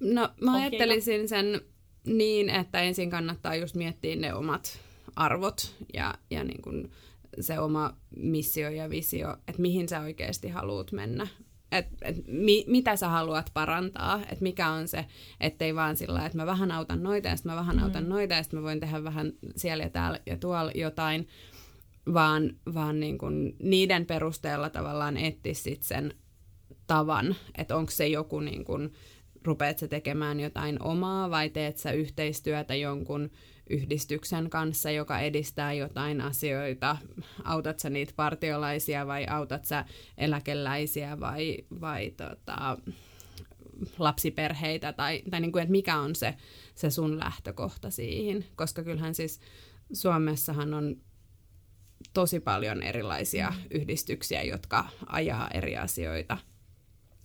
No 0.00 0.28
mä 0.40 0.54
ajattelisin 0.54 1.28
sen 1.28 1.60
niin, 2.04 2.50
että 2.50 2.80
ensin 2.80 3.10
kannattaa 3.10 3.54
just 3.54 3.74
miettiä 3.74 4.16
ne 4.16 4.34
omat 4.34 4.80
arvot 5.16 5.74
ja, 5.94 6.14
ja 6.30 6.44
niin 6.44 6.62
kuin 6.62 6.90
se 7.40 7.58
oma 7.58 7.96
missio 8.16 8.70
ja 8.70 8.90
visio, 8.90 9.36
että 9.48 9.62
mihin 9.62 9.88
sä 9.88 10.00
oikeasti 10.00 10.48
haluat 10.48 10.92
mennä. 10.92 11.26
Et, 11.72 11.86
et, 12.02 12.16
mi, 12.26 12.64
mitä 12.66 12.96
sä 12.96 13.08
haluat 13.08 13.50
parantaa, 13.54 14.20
että 14.22 14.42
mikä 14.42 14.68
on 14.68 14.88
se, 14.88 15.04
ettei 15.40 15.74
vaan 15.74 15.96
sillä 15.96 16.26
että 16.26 16.38
mä 16.38 16.46
vähän 16.46 16.72
autan 16.72 17.02
noita 17.02 17.28
ja 17.28 17.36
sitten 17.36 17.52
mä 17.52 17.56
vähän 17.56 17.76
mm. 17.76 17.82
autan 17.82 18.08
noita 18.08 18.34
ja 18.34 18.42
sitten 18.42 18.60
mä 18.60 18.64
voin 18.64 18.80
tehdä 18.80 19.04
vähän 19.04 19.32
siellä 19.56 19.84
ja 19.84 19.90
täällä 19.90 20.20
ja 20.26 20.36
tuolla 20.36 20.72
jotain, 20.74 21.28
vaan, 22.12 22.56
vaan 22.74 23.00
niin 23.00 23.18
kuin 23.18 23.56
niiden 23.62 24.06
perusteella 24.06 24.70
tavallaan 24.70 25.16
etsiä 25.16 25.54
sit 25.54 25.82
sen 25.82 26.14
tavan, 26.86 27.36
että 27.58 27.76
onko 27.76 27.90
se 27.90 28.06
joku 28.06 28.40
niin 28.40 28.64
kuin, 28.64 28.92
rupeat 29.44 29.78
sä 29.78 29.88
tekemään 29.88 30.40
jotain 30.40 30.82
omaa 30.82 31.30
vai 31.30 31.50
teet 31.50 31.78
sä 31.78 31.90
yhteistyötä 31.90 32.74
jonkun 32.74 33.30
yhdistyksen 33.70 34.50
kanssa, 34.50 34.90
joka 34.90 35.20
edistää 35.20 35.72
jotain 35.72 36.20
asioita? 36.20 36.96
Autat 37.44 37.78
sä 37.78 37.90
niitä 37.90 38.12
partiolaisia 38.16 39.06
vai 39.06 39.26
autat 39.26 39.64
sä 39.64 39.84
eläkeläisiä 40.18 41.20
vai, 41.20 41.56
vai 41.80 42.10
tota, 42.10 42.78
lapsiperheitä 43.98 44.92
tai, 44.92 45.22
tai 45.30 45.40
niin 45.40 45.52
kuin, 45.52 45.62
että 45.62 45.72
mikä 45.72 45.96
on 45.96 46.14
se, 46.14 46.34
se 46.74 46.90
sun 46.90 47.18
lähtökohta 47.18 47.90
siihen? 47.90 48.44
Koska 48.56 48.82
kyllähän 48.82 49.14
siis 49.14 49.40
Suomessahan 49.92 50.74
on 50.74 50.96
tosi 52.14 52.40
paljon 52.40 52.82
erilaisia 52.82 53.52
yhdistyksiä, 53.70 54.42
jotka 54.42 54.88
ajaa 55.06 55.48
eri 55.54 55.76
asioita 55.76 56.38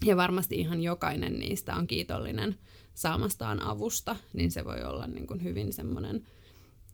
ja 0.06 0.17
varmasti 0.17 0.56
ihan 0.56 0.82
jokainen 0.82 1.39
niistä 1.39 1.75
on 1.75 1.88
kiitollinen 1.88 2.56
saamastaan 2.93 3.62
avusta, 3.62 4.15
niin 4.34 4.51
se 4.51 4.65
voi 4.65 4.84
olla 4.84 5.08
niin 5.08 5.27
kuin 5.27 5.43
hyvin 5.43 5.73
semmoinen 5.73 6.27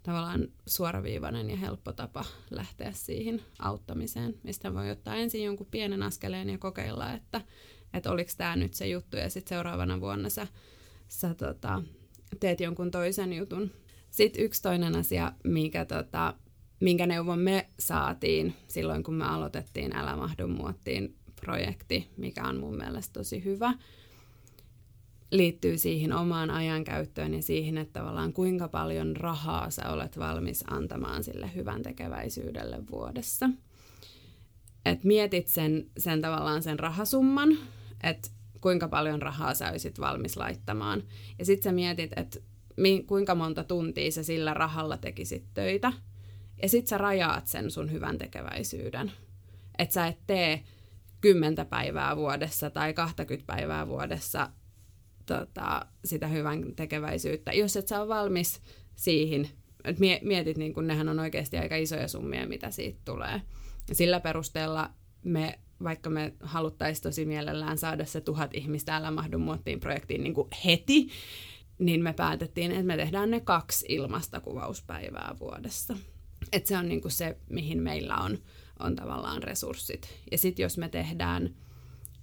tavallaan 0.04 0.48
suoraviivainen 0.68 1.50
ja 1.50 1.58
helppo 1.58 1.94
tapa 1.94 2.26
lähteä 2.52 2.92
siihen 2.92 3.42
auttamiseen, 3.60 4.36
mistä 4.44 4.74
voi 4.74 4.92
ottaa 4.92 5.16
ensin 5.16 5.44
jonkun 5.44 5.68
pienen 5.72 6.04
askeleen 6.04 6.50
ja 6.50 6.58
kokeilla, 6.58 7.14
että, 7.14 7.42
että 7.94 8.12
oliko 8.12 8.32
tämä 8.38 8.56
nyt 8.56 8.74
se 8.74 8.88
juttu, 8.88 9.18
ja 9.18 9.30
sitten 9.30 9.56
seuraavana 9.56 10.02
vuonna 10.02 10.30
sä, 10.30 10.48
sä 11.08 11.34
tota, 11.34 11.84
teet 12.40 12.60
jonkun 12.60 12.92
toisen 12.92 13.34
jutun. 13.34 13.72
Sitten 14.10 14.44
yksi 14.44 14.62
toinen 14.62 14.96
asia, 14.96 15.32
mikä, 15.44 15.86
tota, 15.86 16.34
minkä 16.80 17.08
neuvon 17.08 17.40
me 17.40 17.70
saatiin 17.80 18.56
silloin, 18.68 19.04
kun 19.04 19.14
me 19.14 19.26
aloitettiin 19.26 19.96
Älä 19.96 20.16
mahdu 20.16 20.48
muottiin 20.48 21.16
projekti, 21.42 22.08
mikä 22.18 22.44
on 22.44 22.60
mun 22.60 22.78
mielestä 22.78 23.14
tosi 23.14 23.44
hyvä, 23.44 23.74
liittyy 25.32 25.78
siihen 25.78 26.14
omaan 26.14 26.50
ajankäyttöön 26.52 27.34
ja 27.34 27.42
siihen, 27.42 27.78
että 27.78 28.00
tavallaan 28.00 28.34
kuinka 28.34 28.68
paljon 28.68 29.16
rahaa 29.16 29.70
sä 29.70 29.90
olet 29.90 30.20
valmis 30.20 30.64
antamaan 30.68 31.24
sille 31.24 31.52
hyvän 31.56 31.84
tekeväisyydelle 31.84 32.88
vuodessa. 32.92 33.50
Et 34.86 35.04
mietit 35.04 35.48
sen, 35.48 35.86
sen 35.98 36.22
tavallaan 36.22 36.64
sen 36.64 36.80
rahasumman, 36.80 37.58
että 38.04 38.30
kuinka 38.62 38.88
paljon 38.88 39.22
rahaa 39.22 39.54
sä 39.54 39.70
olisit 39.70 40.00
valmis 40.00 40.38
laittamaan. 40.38 41.04
Ja 41.40 41.46
sitten 41.46 41.64
sä 41.64 41.72
mietit, 41.72 42.12
että 42.16 42.40
mi, 42.78 43.04
kuinka 43.08 43.36
monta 43.36 43.64
tuntia 43.64 44.12
sä 44.12 44.24
sillä 44.24 44.54
rahalla 44.54 44.98
tekisit 44.98 45.44
töitä. 45.54 45.94
Ja 46.62 46.70
sitten 46.70 46.88
sä 46.88 46.98
rajaat 46.98 47.48
sen 47.48 47.72
sun 47.72 47.92
hyvän 47.92 48.18
tekeväisyyden. 48.18 49.12
Että 49.78 49.94
sä 49.94 50.08
et 50.08 50.20
tee 50.28 50.64
10 51.22 51.56
päivää 51.70 52.18
vuodessa 52.18 52.70
tai 52.70 52.94
20 52.94 53.56
päivää 53.56 53.88
vuodessa 53.88 54.50
tota, 55.26 55.86
sitä 56.06 56.28
hyvän 56.28 56.76
tekeväisyyttä. 56.76 57.54
Jos 57.54 57.76
et 57.76 57.88
sä 57.88 58.00
ole 58.00 58.08
valmis 58.08 58.62
siihen, 58.96 59.50
että 59.84 60.02
mietit, 60.22 60.58
niin 60.58 60.74
kun 60.74 60.88
nehän 60.88 61.10
on 61.10 61.20
oikeasti 61.20 61.58
aika 61.58 61.76
isoja 61.76 62.08
summia, 62.08 62.48
mitä 62.48 62.72
siitä 62.72 63.00
tulee. 63.06 63.42
Sillä 63.92 64.20
perusteella 64.20 64.90
me 65.24 65.60
vaikka 65.84 66.10
me 66.10 66.34
haluttaisiin 66.40 67.04
tosi 67.04 67.26
mielellään 67.26 67.78
saada 67.78 68.06
se 68.06 68.22
tuhat 68.22 68.54
ihmistä 68.54 68.96
älä 68.96 69.12
mahdu 69.12 69.40
muottiin 69.40 69.80
projektiin 69.80 70.24
niin 70.24 70.36
heti, 70.66 71.08
niin 71.80 72.04
me 72.04 72.14
päätettiin, 72.14 72.72
että 72.72 72.84
me 72.84 72.98
tehdään 72.98 73.32
ne 73.32 73.40
kaksi 73.40 73.86
ilmasta 73.90 74.40
kuvauspäivää 74.40 75.36
vuodessa. 75.40 75.98
Et 76.52 76.66
se 76.66 76.78
on 76.78 76.88
niin 76.88 77.02
se, 77.08 77.38
mihin 77.50 77.82
meillä 77.82 78.18
on, 78.18 78.38
on 78.80 78.96
tavallaan 78.96 79.44
resurssit. 79.44 80.10
Ja 80.32 80.38
sitten 80.38 80.64
jos 80.64 80.78
me 80.78 80.90
tehdään 80.90 81.56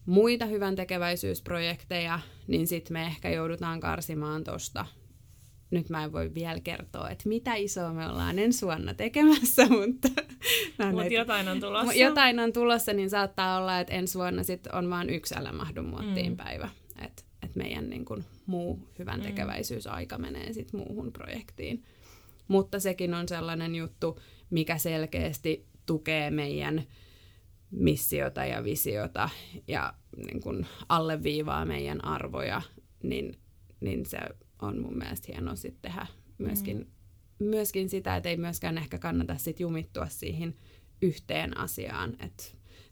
muita 0.06 0.46
hyvän 0.46 0.76
tekeväisyysprojekteja, 0.76 2.20
niin 2.46 2.66
sitten 2.66 2.92
me 2.92 3.06
ehkä 3.06 3.30
joudutaan 3.30 3.80
karsimaan 3.80 4.44
tuosta 4.44 4.86
nyt 5.70 5.90
mä 5.90 6.04
en 6.04 6.12
voi 6.12 6.34
vielä 6.34 6.60
kertoa, 6.60 7.10
että 7.10 7.28
mitä 7.28 7.54
isoa 7.54 7.92
me 7.92 8.08
ollaan 8.08 8.38
ensi 8.38 8.66
vuonna 8.66 8.94
tekemässä, 8.94 9.66
mutta... 9.80 10.08
No, 10.78 10.92
Mut 10.92 11.10
jotain 11.10 11.48
on 11.48 11.60
tulossa. 11.60 11.92
Jotain 11.92 12.38
on 12.38 12.52
tulossa, 12.52 12.92
niin 12.92 13.10
saattaa 13.10 13.58
olla, 13.58 13.80
että 13.80 13.94
ensi 13.94 14.18
vuonna 14.18 14.42
sit 14.42 14.66
on 14.66 14.90
vain 14.90 15.10
yksi 15.10 15.34
älä 15.38 15.52
mahdu 15.52 15.82
muottiin 15.82 16.32
mm. 16.32 16.36
päivä. 16.36 16.68
Että 17.04 17.22
et 17.42 17.56
meidän 17.56 17.90
niin 17.90 18.04
kun, 18.04 18.24
muu 18.46 18.88
hyvän 18.98 19.20
mm. 19.20 19.26
tekeväisyysaika 19.26 20.18
menee 20.18 20.52
sitten 20.52 20.80
muuhun 20.80 21.12
projektiin. 21.12 21.84
Mutta 22.48 22.80
sekin 22.80 23.14
on 23.14 23.28
sellainen 23.28 23.74
juttu, 23.74 24.20
mikä 24.50 24.78
selkeästi 24.78 25.66
tukee 25.86 26.30
meidän 26.30 26.86
missiota 27.70 28.44
ja 28.44 28.64
visiota 28.64 29.28
ja 29.68 29.94
niin 30.16 30.40
kun 30.40 30.66
alleviivaa 30.88 31.64
meidän 31.64 32.04
arvoja, 32.04 32.62
niin, 33.02 33.36
niin 33.80 34.06
se 34.06 34.18
on 34.62 34.80
mun 34.82 34.98
mielestä 34.98 35.32
hienoa 35.32 35.56
sitten 35.56 35.82
tehdä 35.82 36.06
myöskin, 36.38 36.76
mm. 36.78 37.46
myöskin 37.46 37.88
sitä, 37.88 38.16
että 38.16 38.28
ei 38.28 38.36
myöskään 38.36 38.78
ehkä 38.78 38.98
kannata 38.98 39.36
sit 39.36 39.60
jumittua 39.60 40.06
siihen 40.06 40.54
yhteen 41.02 41.56
asiaan, 41.56 42.16
että 42.20 42.44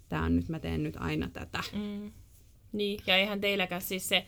tämä 0.08 0.24
on 0.24 0.36
nyt, 0.36 0.48
mä 0.48 0.58
teen 0.58 0.82
nyt 0.82 0.96
aina 0.98 1.30
tätä. 1.30 1.62
Mm. 1.72 2.12
Niin, 2.72 3.00
ja 3.06 3.16
eihän 3.16 3.40
teilläkään 3.40 3.82
siis 3.82 4.08
se, 4.08 4.26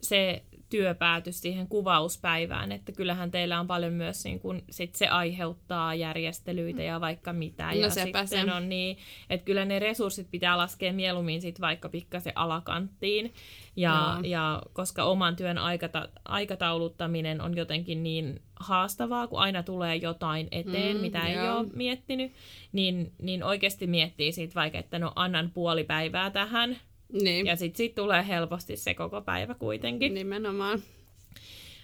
se 0.00 0.44
työpäätös 0.74 1.40
siihen 1.40 1.68
kuvauspäivään, 1.68 2.72
että 2.72 2.92
kyllähän 2.92 3.30
teillä 3.30 3.60
on 3.60 3.66
paljon 3.66 3.92
myös 3.92 4.24
niin 4.24 4.40
kun, 4.40 4.62
sit 4.70 4.94
se 4.94 5.08
aiheuttaa 5.08 5.94
järjestelyitä 5.94 6.82
ja 6.82 7.00
vaikka 7.00 7.32
mitä. 7.32 7.66
No 7.66 7.74
ja 7.74 7.90
sitten 7.90 8.28
se. 8.28 8.52
on 8.52 8.68
niin, 8.68 8.98
että 9.30 9.44
kyllä 9.44 9.64
ne 9.64 9.78
resurssit 9.78 10.30
pitää 10.30 10.56
laskea 10.56 10.92
mieluummin 10.92 11.40
sit 11.40 11.60
vaikka 11.60 11.88
pikkasen 11.88 12.32
alakanttiin. 12.36 13.34
Ja, 13.76 14.18
ja 14.24 14.62
koska 14.72 15.04
oman 15.04 15.36
työn 15.36 15.58
aikata, 15.58 16.08
aikatauluttaminen 16.24 17.40
on 17.40 17.56
jotenkin 17.56 18.02
niin 18.02 18.42
haastavaa, 18.56 19.26
kun 19.26 19.38
aina 19.38 19.62
tulee 19.62 19.96
jotain 19.96 20.48
eteen, 20.50 20.96
mm, 20.96 21.00
mitä 21.00 21.18
joo. 21.18 21.42
ei 21.42 21.50
ole 21.50 21.66
miettinyt, 21.74 22.32
niin, 22.72 23.12
niin 23.22 23.44
oikeasti 23.44 23.86
miettii 23.86 24.32
siitä 24.32 24.54
vaikka, 24.54 24.78
että 24.78 24.98
no 24.98 25.12
annan 25.16 25.50
puoli 25.50 25.84
päivää 25.84 26.30
tähän, 26.30 26.76
niin. 27.22 27.46
Ja 27.46 27.56
sitten 27.56 27.76
sit 27.76 27.94
tulee 27.94 28.26
helposti 28.28 28.76
se 28.76 28.94
koko 28.94 29.20
päivä 29.20 29.54
kuitenkin. 29.54 30.14
Nimenomaan. 30.14 30.82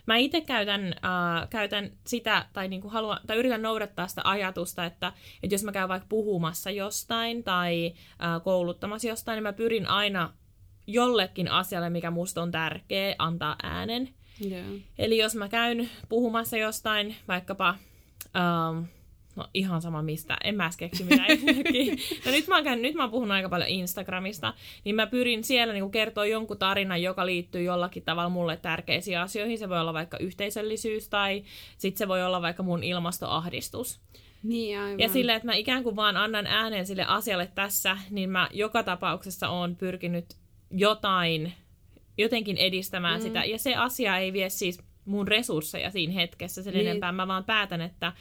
Mä 0.07 0.17
itse 0.17 0.41
käytän, 0.41 0.87
äh, 0.87 1.49
käytän 1.51 1.91
sitä, 2.07 2.47
tai, 2.53 2.69
niinku 2.69 2.89
haluan, 2.89 3.21
tai 3.27 3.37
yritän 3.37 3.63
noudattaa 3.63 4.09
sitä 4.09 4.21
ajatusta, 4.25 4.85
että, 4.85 5.13
että 5.43 5.55
jos 5.55 5.65
mä 5.65 5.73
käyn 5.73 5.89
vaikka 5.89 6.07
puhumassa 6.09 6.71
jostain 6.71 7.45
tai 7.45 7.93
äh, 8.23 8.43
kouluttamassa 8.43 9.09
jostain, 9.09 9.37
niin 9.37 9.43
mä 9.43 9.53
pyrin 9.53 9.87
aina 9.87 10.33
jollekin 10.87 11.51
asialle, 11.51 11.91
mikä 11.91 12.11
musta 12.11 12.43
on 12.43 12.51
tärkeä, 12.51 13.15
antaa 13.19 13.57
äänen. 13.63 14.09
Yeah. 14.47 14.67
Eli 14.99 15.19
jos 15.19 15.35
mä 15.35 15.49
käyn 15.49 15.91
puhumassa 16.09 16.57
jostain, 16.57 17.17
vaikkapa... 17.29 17.75
Ähm, 18.37 18.85
No 19.41 19.49
ihan 19.55 19.83
sama 19.83 20.03
mistä, 20.03 20.37
en 20.45 20.55
mä 20.55 20.71
keksi 20.79 21.05
mitään 21.05 21.29
no 22.25 22.31
nyt 22.31 22.49
mä, 22.49 22.55
oon 22.55 22.65
käynyt, 22.65 22.83
nyt 22.83 22.95
mä 22.95 23.03
oon 23.03 23.11
puhunut 23.11 23.35
aika 23.35 23.49
paljon 23.49 23.69
Instagramista, 23.69 24.55
niin 24.85 24.97
mä 24.97 25.07
pyrin 25.07 25.45
siellä 25.45 25.75
niin 25.75 25.91
kertoa 25.91 26.27
jonkun 26.27 26.59
tarinan, 26.59 27.03
joka 27.03 27.27
liittyy 27.27 27.63
jollakin 27.63 28.03
tavalla 28.03 28.29
mulle 28.29 28.57
tärkeisiin 28.57 29.19
asioihin. 29.19 29.59
Se 29.59 29.69
voi 29.69 29.81
olla 29.81 29.93
vaikka 29.93 30.19
yhteisöllisyys 30.19 31.09
tai 31.09 31.45
sitten 31.79 31.99
se 31.99 32.09
voi 32.09 32.23
olla 32.23 32.43
vaikka 32.43 32.63
mun 32.63 32.83
ilmastoahdistus. 32.83 34.01
Niin, 34.43 34.79
aivan. 34.79 34.99
Ja 34.99 35.09
sille, 35.09 35.35
että 35.35 35.47
mä 35.47 35.55
ikään 35.55 35.83
kuin 35.83 35.97
vaan 35.97 36.17
annan 36.17 36.47
äänen 36.47 36.87
sille 36.87 37.05
asialle 37.05 37.51
tässä, 37.55 37.99
niin 38.11 38.31
mä 38.31 38.49
joka 38.53 38.83
tapauksessa 38.83 39.49
oon 39.49 39.77
pyrkinyt 39.77 40.37
jotain, 40.71 41.53
jotenkin 42.19 42.57
edistämään 42.57 43.21
mm. 43.21 43.23
sitä. 43.23 43.45
Ja 43.45 43.59
se 43.59 43.75
asia 43.75 44.19
ei 44.19 44.33
vie 44.33 44.51
siis 44.51 44.90
mun 45.11 45.29
resursseja 45.29 45.91
siinä 45.91 46.13
hetkessä 46.13 46.63
sen 46.63 46.75
niin. 46.75 46.87
enempää. 46.87 47.13
Mä 47.13 47.29
vaan 47.29 47.45
päätän, 47.45 47.81
että 47.81 48.13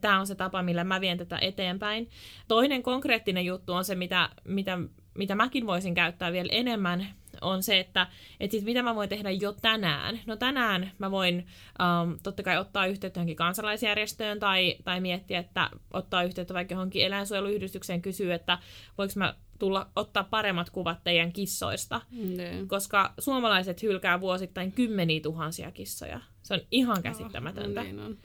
tämä 0.00 0.20
on 0.20 0.26
se 0.26 0.34
tapa, 0.34 0.62
millä 0.62 0.84
mä 0.84 1.00
vien 1.00 1.18
tätä 1.18 1.38
eteenpäin. 1.40 2.10
Toinen 2.48 2.82
konkreettinen 2.82 3.44
juttu 3.44 3.72
on 3.72 3.84
se, 3.84 3.94
mitä, 3.94 4.28
mitä, 4.44 4.78
mitä 5.14 5.34
mäkin 5.34 5.66
voisin 5.66 5.94
käyttää 5.94 6.32
vielä 6.32 6.48
enemmän, 6.52 7.06
on 7.40 7.62
se, 7.62 7.78
että 7.78 8.06
et 8.40 8.50
sit 8.50 8.64
mitä 8.64 8.82
mä 8.82 8.94
voin 8.94 9.08
tehdä 9.08 9.30
jo 9.30 9.52
tänään. 9.52 10.20
No 10.26 10.36
tänään 10.36 10.90
mä 10.98 11.10
voin 11.10 11.46
um, 11.80 12.18
totta 12.22 12.42
kai 12.42 12.58
ottaa 12.58 12.86
yhteyttä 12.86 13.18
johonkin 13.18 13.36
kansalaisjärjestöön 13.36 14.38
tai, 14.38 14.76
tai 14.84 15.00
miettiä, 15.00 15.38
että 15.38 15.70
ottaa 15.92 16.22
yhteyttä 16.22 16.54
vaikka 16.54 16.74
johonkin 16.74 17.06
eläinsuojeluyhdistykseen 17.06 18.02
kysyä, 18.02 18.34
että 18.34 18.58
voiko 18.98 19.12
mä 19.16 19.34
tulla 19.58 19.90
ottaa 19.96 20.24
paremmat 20.24 20.70
kuvat 20.70 21.04
teidän 21.04 21.32
kissoista. 21.32 22.00
Ne. 22.10 22.64
Koska 22.66 23.14
suomalaiset 23.18 23.82
hylkää 23.82 24.20
vuosittain 24.20 24.72
kymmeniä 24.72 25.20
tuhansia 25.20 25.70
kissoja. 25.70 26.20
Se 26.42 26.54
on 26.54 26.60
ihan 26.70 27.02
käsittämätöntä. 27.02 27.80
Oh, 27.80 27.86
niin 27.86 28.00
on. 28.00 28.18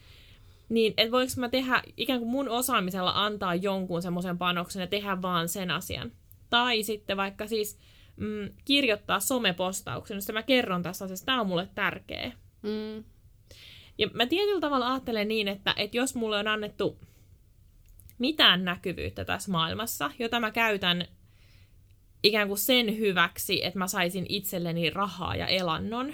Niin, 0.69 0.93
että 0.97 1.11
voinko 1.11 1.33
mä 1.37 1.49
tehdä, 1.49 1.83
ikään 1.97 2.19
kuin 2.19 2.31
mun 2.31 2.49
osaamisella 2.49 3.25
antaa 3.25 3.55
jonkun 3.55 4.01
semmoisen 4.01 4.37
panoksen 4.37 4.81
ja 4.81 4.87
tehdä 4.87 5.21
vaan 5.21 5.49
sen 5.49 5.71
asian. 5.71 6.11
Tai 6.49 6.83
sitten 6.83 7.17
vaikka 7.17 7.47
siis 7.47 7.79
mm, 8.15 8.49
kirjoittaa 8.65 9.19
somepostauksen, 9.19 10.15
jossa 10.15 10.33
mä 10.33 10.43
kerron 10.43 10.83
tässä 10.83 11.05
asiassa, 11.05 11.25
tämä 11.25 11.41
on 11.41 11.47
mulle 11.47 11.69
tärkeä. 11.75 12.31
Mm. 12.61 13.03
Ja 13.97 14.09
mä 14.13 14.25
tietyllä 14.25 14.61
tavalla 14.61 14.91
ajattelen 14.91 15.27
niin, 15.27 15.47
että, 15.47 15.73
että 15.77 15.97
jos 15.97 16.15
mulle 16.15 16.37
on 16.37 16.47
annettu 16.47 16.99
mitään 18.19 18.65
näkyvyyttä 18.65 19.25
tässä 19.25 19.51
maailmassa, 19.51 20.11
jota 20.19 20.39
mä 20.39 20.51
käytän 20.51 21.07
ikään 22.23 22.47
kuin 22.47 22.57
sen 22.57 22.97
hyväksi, 22.97 23.65
että 23.65 23.79
mä 23.79 23.87
saisin 23.87 24.25
itselleni 24.29 24.89
rahaa 24.89 25.35
ja 25.35 25.47
elannon, 25.47 26.13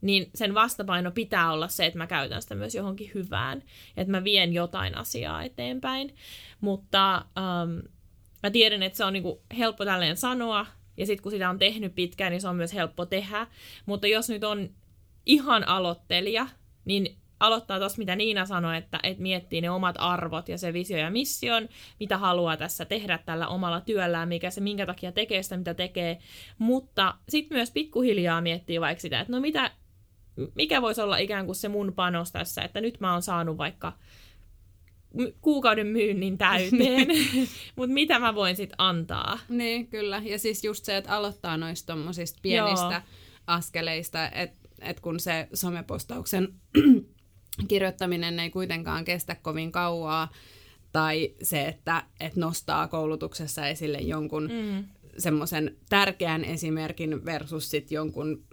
niin 0.00 0.30
sen 0.34 0.54
vastapaino 0.54 1.10
pitää 1.10 1.52
olla 1.52 1.68
se, 1.68 1.86
että 1.86 1.98
mä 1.98 2.06
käytän 2.06 2.42
sitä 2.42 2.54
myös 2.54 2.74
johonkin 2.74 3.10
hyvään, 3.14 3.62
että 3.96 4.10
mä 4.10 4.24
vien 4.24 4.52
jotain 4.52 4.96
asiaa 4.96 5.42
eteenpäin. 5.42 6.14
Mutta 6.60 7.14
ähm, 7.16 7.78
mä 8.42 8.50
tiedän, 8.50 8.82
että 8.82 8.96
se 8.96 9.04
on 9.04 9.12
niinku 9.12 9.42
helppo 9.58 9.84
tälleen 9.84 10.16
sanoa, 10.16 10.66
ja 10.96 11.06
sitten 11.06 11.22
kun 11.22 11.32
sitä 11.32 11.50
on 11.50 11.58
tehnyt 11.58 11.94
pitkään, 11.94 12.32
niin 12.32 12.40
se 12.40 12.48
on 12.48 12.56
myös 12.56 12.74
helppo 12.74 13.06
tehdä. 13.06 13.46
Mutta 13.86 14.06
jos 14.06 14.28
nyt 14.28 14.44
on 14.44 14.70
ihan 15.26 15.68
aloittelija, 15.68 16.46
niin 16.84 17.16
aloittaa 17.40 17.78
tuossa, 17.78 17.98
mitä 17.98 18.16
Niina 18.16 18.46
sanoi, 18.46 18.76
että, 18.76 18.98
että 19.02 19.22
miettii 19.22 19.60
ne 19.60 19.70
omat 19.70 19.96
arvot 19.98 20.48
ja 20.48 20.58
se 20.58 20.72
visio 20.72 20.98
ja 20.98 21.10
mission, 21.10 21.68
mitä 22.00 22.18
haluaa 22.18 22.56
tässä 22.56 22.84
tehdä 22.84 23.18
tällä 23.18 23.48
omalla 23.48 23.80
työllään, 23.80 24.28
mikä 24.28 24.50
se 24.50 24.60
minkä 24.60 24.86
takia 24.86 25.12
tekee 25.12 25.42
sitä, 25.42 25.56
mitä 25.56 25.74
tekee. 25.74 26.18
Mutta 26.58 27.14
sitten 27.28 27.56
myös 27.56 27.70
pikkuhiljaa 27.70 28.40
miettii 28.40 28.80
vaikka 28.80 29.02
sitä, 29.02 29.20
että 29.20 29.32
no 29.32 29.40
mitä, 29.40 29.70
mikä 30.54 30.82
voisi 30.82 31.00
olla 31.00 31.16
ikään 31.16 31.46
kuin 31.46 31.56
se 31.56 31.68
mun 31.68 31.92
panos 31.96 32.32
tässä, 32.32 32.62
että 32.62 32.80
nyt 32.80 33.00
mä 33.00 33.12
oon 33.12 33.22
saanut 33.22 33.58
vaikka 33.58 33.92
kuukauden 35.40 35.86
myynnin 35.86 36.38
täyteen, 36.38 37.08
mutta 37.76 37.94
mitä 37.94 38.18
mä 38.18 38.34
voin 38.34 38.56
sitten 38.56 38.74
antaa? 38.78 39.38
Niin, 39.48 39.86
kyllä. 39.86 40.22
Ja 40.24 40.38
siis 40.38 40.64
just 40.64 40.84
se, 40.84 40.96
että 40.96 41.16
aloittaa 41.16 41.56
noista 41.56 41.92
tommosista 41.92 42.38
pienistä 42.42 42.92
Joo. 42.92 43.00
askeleista, 43.46 44.30
että 44.30 44.60
et 44.80 45.00
kun 45.00 45.20
se 45.20 45.48
somepostauksen 45.54 46.48
kirjoittaminen 47.68 48.40
ei 48.40 48.50
kuitenkaan 48.50 49.04
kestä 49.04 49.34
kovin 49.34 49.72
kauaa, 49.72 50.28
tai 50.92 51.34
se, 51.42 51.66
että, 51.66 52.04
että 52.20 52.40
nostaa 52.40 52.88
koulutuksessa 52.88 53.66
esille 53.66 53.98
jonkun 53.98 54.42
mm. 54.42 54.84
semmoisen 55.18 55.76
tärkeän 55.88 56.44
esimerkin 56.44 57.24
versus 57.24 57.70
sit 57.70 57.90
jonkun 57.90 58.44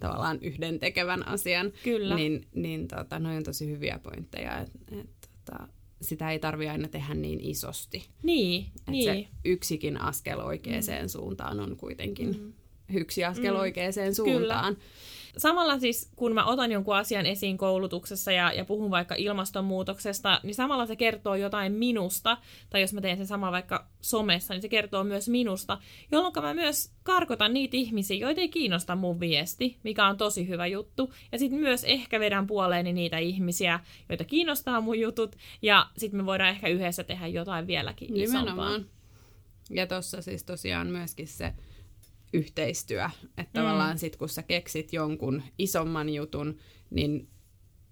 tavallaan 0.00 0.38
yhden 0.42 0.78
tekevän 0.78 1.28
asian, 1.28 1.72
Kyllä. 1.84 2.14
niin, 2.14 2.46
niin 2.54 2.88
tota, 2.88 3.18
noin 3.18 3.36
on 3.36 3.42
tosi 3.42 3.70
hyviä 3.70 4.00
pointteja. 4.02 4.60
Et, 4.60 4.70
et, 5.00 5.10
tota, 5.20 5.68
sitä 6.00 6.30
ei 6.30 6.38
tarvi 6.38 6.68
aina 6.68 6.88
tehdä 6.88 7.14
niin 7.14 7.40
isosti. 7.40 8.08
Niin, 8.22 8.66
Et 8.76 8.86
niin. 8.86 9.04
Se 9.04 9.28
yksikin 9.44 10.00
askel 10.00 10.40
oikeaan 10.40 10.82
mm. 11.02 11.08
suuntaan 11.08 11.60
on 11.60 11.76
kuitenkin 11.76 12.28
mm. 12.28 12.52
yksi 12.96 13.24
askel 13.24 13.54
mm. 13.54 13.60
oikeaan 13.60 13.92
suuntaan. 14.14 14.74
Kyllä 14.74 14.86
samalla 15.36 15.78
siis, 15.78 16.12
kun 16.16 16.34
mä 16.34 16.44
otan 16.44 16.72
jonkun 16.72 16.96
asian 16.96 17.26
esiin 17.26 17.58
koulutuksessa 17.58 18.32
ja, 18.32 18.52
ja 18.52 18.64
puhun 18.64 18.90
vaikka 18.90 19.14
ilmastonmuutoksesta, 19.18 20.40
niin 20.42 20.54
samalla 20.54 20.86
se 20.86 20.96
kertoo 20.96 21.34
jotain 21.34 21.72
minusta, 21.72 22.38
tai 22.70 22.80
jos 22.80 22.92
mä 22.92 23.00
teen 23.00 23.16
sen 23.16 23.26
sama 23.26 23.52
vaikka 23.52 23.88
somessa, 24.00 24.54
niin 24.54 24.62
se 24.62 24.68
kertoo 24.68 25.04
myös 25.04 25.28
minusta, 25.28 25.78
jolloin 26.12 26.34
mä 26.40 26.54
myös 26.54 26.92
karkotan 27.02 27.54
niitä 27.54 27.76
ihmisiä, 27.76 28.16
joita 28.16 28.40
ei 28.40 28.48
kiinnosta 28.48 28.96
mun 28.96 29.20
viesti, 29.20 29.78
mikä 29.82 30.06
on 30.06 30.16
tosi 30.16 30.48
hyvä 30.48 30.66
juttu, 30.66 31.12
ja 31.32 31.38
sitten 31.38 31.60
myös 31.60 31.84
ehkä 31.84 32.20
vedän 32.20 32.46
puoleeni 32.46 32.92
niitä 32.92 33.18
ihmisiä, 33.18 33.80
joita 34.08 34.24
kiinnostaa 34.24 34.80
mun 34.80 35.00
jutut, 35.00 35.36
ja 35.62 35.86
sitten 35.96 36.20
me 36.20 36.26
voidaan 36.26 36.50
ehkä 36.50 36.68
yhdessä 36.68 37.04
tehdä 37.04 37.26
jotain 37.26 37.66
vieläkin 37.66 38.14
Nimenomaan. 38.14 38.86
Ja 39.70 39.86
tuossa 39.86 40.22
siis 40.22 40.44
tosiaan 40.44 40.86
myöskin 40.86 41.28
se 41.28 41.52
yhteistyö, 42.32 43.04
että 43.38 43.60
mm. 43.60 43.64
tavallaan 43.64 43.98
sit 43.98 44.16
kun 44.16 44.28
sä 44.28 44.42
keksit 44.42 44.92
jonkun 44.92 45.42
isomman 45.58 46.08
jutun, 46.08 46.58
niin 46.90 47.28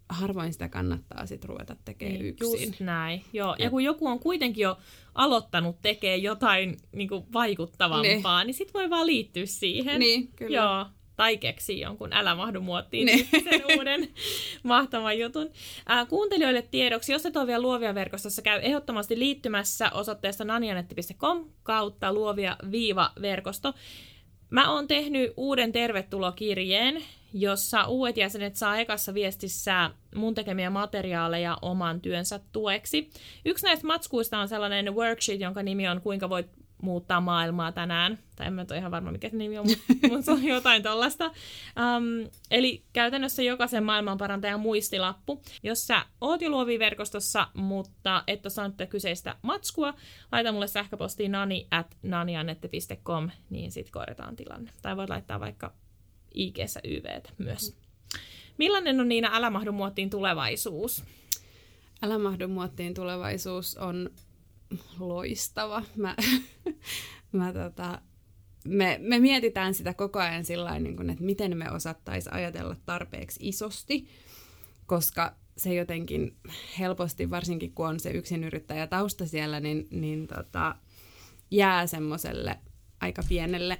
harvoin 0.08 0.52
sitä 0.52 0.68
kannattaa 0.68 1.26
sit 1.26 1.44
ruveta 1.44 1.76
tekemään 1.84 2.18
niin, 2.18 2.26
yksin. 2.26 2.68
Just 2.68 2.80
näin, 2.80 3.24
joo. 3.32 3.56
Ja, 3.58 3.70
kun 3.70 3.84
joku 3.84 4.06
on 4.06 4.18
kuitenkin 4.18 4.62
jo 4.62 4.78
aloittanut 5.14 5.82
tekemään 5.82 6.22
jotain 6.22 6.76
niin 6.92 7.08
kuin 7.08 7.24
vaikuttavampaa, 7.32 8.38
niin, 8.40 8.46
niin 8.46 8.54
sit 8.54 8.74
voi 8.74 8.90
vaan 8.90 9.06
liittyä 9.06 9.46
siihen. 9.46 10.00
Niin, 10.00 10.28
kyllä. 10.28 10.56
Joo 10.56 10.86
tai 11.16 11.36
keksii 11.36 11.80
jonkun 11.80 12.12
älä 12.12 12.34
mahdu 12.34 12.60
muottiin 12.60 13.06
niin. 13.06 13.28
sen 13.50 13.62
uuden 13.76 14.08
mahtavan 14.62 15.18
jutun. 15.18 15.50
Ää, 15.86 16.06
kuuntelijoille 16.06 16.62
tiedoksi, 16.62 17.12
jos 17.12 17.26
et 17.26 17.36
ole 17.36 17.46
vielä 17.46 17.62
Luovia 17.62 17.94
verkostossa, 17.94 18.42
käy 18.42 18.60
ehdottomasti 18.62 19.18
liittymässä 19.18 19.90
osoitteesta 19.90 20.44
nanianetti.com 20.44 21.44
kautta 21.62 22.12
luovia-verkosto. 22.12 23.74
Mä 24.50 24.72
oon 24.72 24.86
tehnyt 24.86 25.32
uuden 25.36 25.72
tervetulokirjeen, 25.72 27.02
jossa 27.32 27.86
uudet 27.86 28.16
jäsenet 28.16 28.56
saa 28.56 28.78
ekassa 28.78 29.14
viestissä 29.14 29.90
mun 30.14 30.34
tekemiä 30.34 30.70
materiaaleja 30.70 31.58
oman 31.62 32.00
työnsä 32.00 32.40
tueksi. 32.52 33.10
Yksi 33.44 33.66
näistä 33.66 33.86
matskuista 33.86 34.38
on 34.38 34.48
sellainen 34.48 34.94
worksheet, 34.94 35.40
jonka 35.40 35.62
nimi 35.62 35.88
on 35.88 36.00
Kuinka 36.00 36.28
voit 36.28 36.46
muuttaa 36.82 37.20
maailmaa 37.20 37.72
tänään. 37.72 38.18
Tai 38.36 38.46
en 38.46 38.52
mä 38.52 38.64
ole 38.70 38.78
ihan 38.78 38.90
varma, 38.90 39.12
mikä 39.12 39.28
se 39.28 39.36
nimi 39.36 39.58
on, 39.58 39.66
mutta 40.08 40.22
se 40.24 40.30
on 40.30 40.44
jotain 40.44 40.82
tollasta. 40.82 41.26
Um, 41.26 42.30
eli 42.50 42.84
käytännössä 42.92 43.42
jokaisen 43.42 43.84
maailmanparantajan 43.84 44.60
muistilappu. 44.60 45.42
Jos 45.62 45.86
sä 45.86 46.06
oot 46.20 46.42
jo 46.42 46.50
luoviverkostossa, 46.50 47.48
mutta 47.54 48.24
et 48.26 48.46
ole 48.46 48.50
saanut 48.50 48.76
kyseistä 48.90 49.36
matskua, 49.42 49.94
laita 50.32 50.52
mulle 50.52 50.66
sähköpostiin 50.66 51.32
nani 51.32 51.66
at 51.70 51.96
naniannette.com, 52.02 53.30
niin 53.50 53.72
sit 53.72 53.90
korjataan 53.90 54.36
tilanne. 54.36 54.70
Tai 54.82 54.96
voit 54.96 55.10
laittaa 55.10 55.40
vaikka 55.40 55.72
ig 56.34 56.56
YVtä 56.84 57.30
myös. 57.38 57.76
Millainen 58.58 59.00
on 59.00 59.08
Niina 59.08 59.30
Älä 59.32 59.50
mahdu 59.50 59.72
muottiin 59.72 60.10
tulevaisuus? 60.10 61.04
Älä 62.02 62.18
mahdu 62.18 62.48
muottiin 62.48 62.94
tulevaisuus 62.94 63.76
on 63.76 64.10
loistava. 64.98 65.82
Mä, 65.96 66.16
mä 67.32 67.52
tota, 67.52 68.00
me, 68.64 68.98
me 69.02 69.18
mietitään 69.18 69.74
sitä 69.74 69.94
koko 69.94 70.18
ajan 70.18 70.44
sillä 70.44 70.78
niin 70.78 71.10
että 71.10 71.24
miten 71.24 71.56
me 71.56 71.70
osattaisiin 71.70 72.34
ajatella 72.34 72.76
tarpeeksi 72.86 73.48
isosti, 73.48 74.08
koska 74.86 75.36
se 75.56 75.74
jotenkin 75.74 76.36
helposti, 76.78 77.30
varsinkin 77.30 77.74
kun 77.74 77.86
on 77.86 78.00
se 78.00 78.10
yksinyrittäjä 78.10 78.86
tausta 78.86 79.26
siellä, 79.26 79.60
niin, 79.60 79.88
niin 79.90 80.26
tota, 80.26 80.76
jää 81.50 81.86
semmoiselle 81.86 82.58
aika 83.00 83.22
pienelle, 83.28 83.78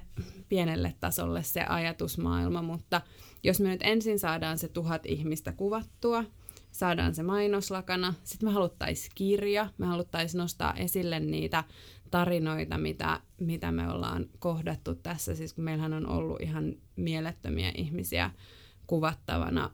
pienelle 0.49 0.93
tasolle 0.99 1.43
se 1.43 1.63
ajatusmaailma, 1.63 2.61
mutta 2.61 3.01
jos 3.43 3.59
me 3.59 3.69
nyt 3.69 3.81
ensin 3.83 4.19
saadaan 4.19 4.57
se 4.57 4.67
tuhat 4.67 5.05
ihmistä 5.05 5.51
kuvattua, 5.51 6.23
saadaan 6.71 7.15
se 7.15 7.23
mainoslakana. 7.23 8.13
Sitten 8.23 8.49
me 8.49 8.53
haluttaisiin 8.53 9.11
kirja, 9.15 9.69
me 9.77 9.85
haluttaisiin 9.85 10.39
nostaa 10.39 10.73
esille 10.73 11.19
niitä 11.19 11.63
tarinoita, 12.11 12.77
mitä, 12.77 13.21
mitä 13.39 13.71
me 13.71 13.91
ollaan 13.91 14.25
kohdattu 14.39 14.95
tässä. 14.95 15.35
Siis 15.35 15.53
kun 15.53 15.63
meillähän 15.63 15.93
on 15.93 16.09
ollut 16.09 16.41
ihan 16.41 16.75
mielettömiä 16.95 17.71
ihmisiä 17.75 18.31
kuvattavana. 18.87 19.71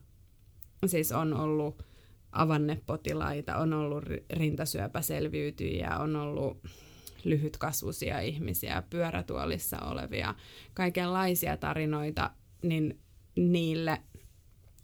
Siis 0.86 1.12
on 1.12 1.34
ollut 1.34 1.84
avannepotilaita, 2.32 3.58
on 3.58 3.74
ollut 3.74 4.04
rintasyöpäselviytyjiä, 4.30 5.98
on 5.98 6.16
ollut 6.16 6.64
lyhytkasvuisia 7.24 8.20
ihmisiä, 8.20 8.84
pyörätuolissa 8.90 9.80
olevia, 9.80 10.36
kaikenlaisia 10.74 11.58
tarinoita, 11.58 12.32
niin 12.64 13.00
niille 13.36 14.02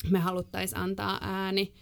me 0.10 0.20
haluttaisiin 0.20 0.80
antaa 0.80 1.18
ääni 1.22 1.74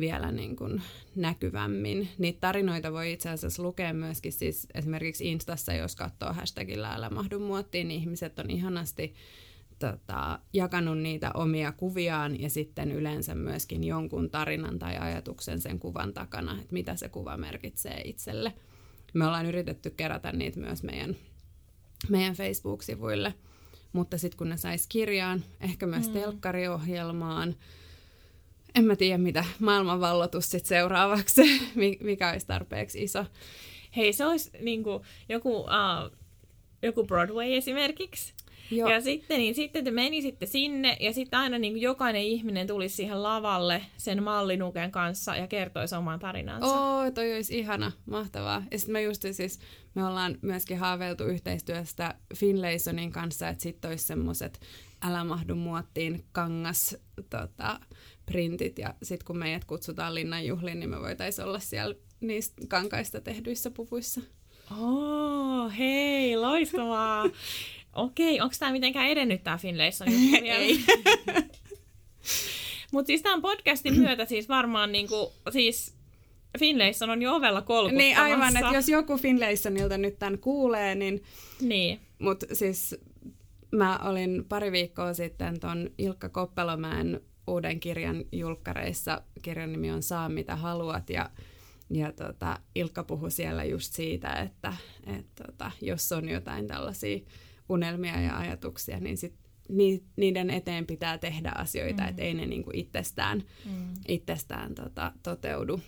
vielä 0.00 0.32
niin 0.32 0.56
kuin 0.56 0.82
näkyvämmin. 1.16 2.08
Niitä 2.18 2.40
tarinoita 2.40 2.92
voi 2.92 3.12
itse 3.12 3.30
asiassa 3.30 3.62
lukea 3.62 3.94
myöskin 3.94 4.32
siis 4.32 4.66
esimerkiksi 4.74 5.28
Instassa, 5.28 5.72
jos 5.72 5.96
katsoo 5.96 6.32
hashtagillä 6.32 6.94
älä 6.94 7.10
mahdu 7.10 7.38
muottiin, 7.38 7.88
niin 7.88 8.00
ihmiset 8.00 8.38
on 8.38 8.50
ihanasti 8.50 9.14
tota, 9.78 10.38
jakanut 10.52 10.98
niitä 10.98 11.30
omia 11.34 11.72
kuviaan 11.72 12.40
ja 12.40 12.50
sitten 12.50 12.92
yleensä 12.92 13.34
myöskin 13.34 13.84
jonkun 13.84 14.30
tarinan 14.30 14.78
tai 14.78 14.96
ajatuksen 14.96 15.60
sen 15.60 15.78
kuvan 15.78 16.12
takana, 16.12 16.52
että 16.52 16.72
mitä 16.72 16.96
se 16.96 17.08
kuva 17.08 17.36
merkitsee 17.36 18.00
itselle. 18.04 18.52
Me 19.14 19.26
ollaan 19.26 19.46
yritetty 19.46 19.90
kerätä 19.90 20.32
niitä 20.32 20.60
myös 20.60 20.82
meidän, 20.82 21.16
meidän 22.08 22.34
Facebook-sivuille, 22.34 23.34
mutta 23.92 24.18
sitten 24.18 24.38
kun 24.38 24.48
ne 24.48 24.56
sais 24.56 24.86
kirjaan, 24.86 25.44
ehkä 25.60 25.86
myös 25.86 26.08
mm. 26.08 26.12
telkkariohjelmaan, 26.12 27.54
en 28.74 28.84
mä 28.84 28.96
tiedä, 28.96 29.18
mitä 29.18 29.44
maailmanvallotus 29.58 30.50
sitten 30.50 30.68
seuraavaksi, 30.68 31.42
mikä 32.00 32.30
olisi 32.30 32.46
tarpeeksi 32.46 33.02
iso. 33.02 33.24
Hei, 33.96 34.12
se 34.12 34.26
olisi 34.26 34.50
niin 34.60 34.82
kuin, 34.82 35.02
joku, 35.28 35.56
uh, 35.56 36.10
joku 36.82 37.04
Broadway 37.04 37.54
esimerkiksi. 37.54 38.34
Joo. 38.70 38.90
Ja 38.90 39.00
sitten, 39.00 39.38
niin 39.38 39.54
sitten 39.54 39.84
te 39.84 39.90
menisitte 39.90 40.46
sinne 40.46 40.96
ja 41.00 41.12
sitten 41.12 41.38
aina 41.38 41.58
niin 41.58 41.72
kuin 41.72 41.82
jokainen 41.82 42.22
ihminen 42.22 42.66
tulisi 42.66 42.96
siihen 42.96 43.22
lavalle 43.22 43.82
sen 43.96 44.22
mallinuken 44.22 44.90
kanssa 44.90 45.36
ja 45.36 45.46
kertoisi 45.46 45.94
oman 45.94 46.18
tarinansa. 46.18 46.66
Oo, 46.66 47.10
toi 47.10 47.34
olisi 47.34 47.58
ihana, 47.58 47.92
mahtavaa. 48.06 48.62
Ja 48.70 48.78
sitten 48.78 48.92
me 48.92 49.02
just 49.02 49.24
siis, 49.32 49.58
me 49.94 50.04
ollaan 50.04 50.38
myöskin 50.42 50.78
haaveiltu 50.78 51.24
yhteistyöstä 51.24 52.14
Finlaysonin 52.36 53.12
kanssa, 53.12 53.48
että 53.48 53.62
sitten 53.62 53.90
olisi 53.90 54.06
semmoiset 54.06 54.60
älä 55.02 55.24
mahdu 55.24 55.54
muottiin 55.54 56.24
kangas 56.32 56.96
tota, 57.30 57.80
printit 58.26 58.78
ja 58.78 58.94
sitten 59.02 59.26
kun 59.26 59.38
meidät 59.38 59.64
kutsutaan 59.64 60.14
linnanjuhliin, 60.14 60.80
niin 60.80 60.90
me 60.90 61.00
voitaisiin 61.00 61.46
olla 61.46 61.58
siellä 61.58 61.94
niistä 62.20 62.62
kankaista 62.68 63.20
tehdyissä 63.20 63.70
puvuissa. 63.70 64.20
Oh, 64.80 65.72
hei, 65.78 66.36
loistavaa. 66.36 67.24
Okei, 67.92 68.40
onko 68.40 68.54
tämä 68.58 68.72
mitenkään 68.72 69.08
edennyt 69.08 69.44
tämä 69.44 69.58
Finlayson 69.58 70.08
Ei. 70.44 70.80
Mutta 72.92 73.06
siis 73.06 73.22
tämän 73.22 73.42
podcastin 73.42 74.00
myötä 74.00 74.24
siis 74.24 74.48
varmaan 74.48 74.92
niinku, 74.92 75.32
siis 75.50 75.93
Finlayson 76.58 77.10
on 77.10 77.22
jo 77.22 77.34
ovella 77.34 77.62
kolkuttamassa. 77.62 77.98
Niin 77.98 78.18
aivan, 78.18 78.56
että 78.56 78.74
jos 78.74 78.88
joku 78.88 79.16
Finlaysonilta 79.16 79.98
nyt 79.98 80.18
tämän 80.18 80.38
kuulee, 80.38 80.94
niin... 80.94 81.22
Niin. 81.60 82.00
Mutta 82.18 82.46
siis 82.52 82.96
mä 83.72 83.98
olin 83.98 84.44
pari 84.48 84.72
viikkoa 84.72 85.14
sitten 85.14 85.60
ton 85.60 85.90
Ilkka 85.98 86.28
Koppelomäen 86.28 87.20
uuden 87.46 87.80
kirjan 87.80 88.24
julkkareissa. 88.32 89.22
Kirjan 89.42 89.72
nimi 89.72 89.90
on 89.90 90.02
Saa 90.02 90.28
mitä 90.28 90.56
haluat 90.56 91.10
ja, 91.10 91.30
ja 91.90 92.12
tota, 92.12 92.60
Ilkka 92.74 93.04
puhui 93.04 93.30
siellä 93.30 93.64
just 93.64 93.92
siitä, 93.92 94.32
että 94.32 94.74
et, 95.06 95.26
tota, 95.46 95.70
jos 95.80 96.12
on 96.12 96.28
jotain 96.28 96.66
tällaisia 96.66 97.18
unelmia 97.68 98.20
ja 98.20 98.38
ajatuksia, 98.38 99.00
niin 99.00 99.16
sit 99.16 99.34
niiden 100.16 100.50
eteen 100.50 100.86
pitää 100.86 101.18
tehdä 101.18 101.52
asioita, 101.54 102.02
mm. 102.02 102.08
että 102.08 102.22
ei 102.22 102.34
ne 102.34 102.46
niinku 102.46 102.70
itsestään, 102.74 103.42
mm. 103.64 103.94
itsestään 104.08 104.74
tota, 104.74 105.12
toteudu. 105.22 105.80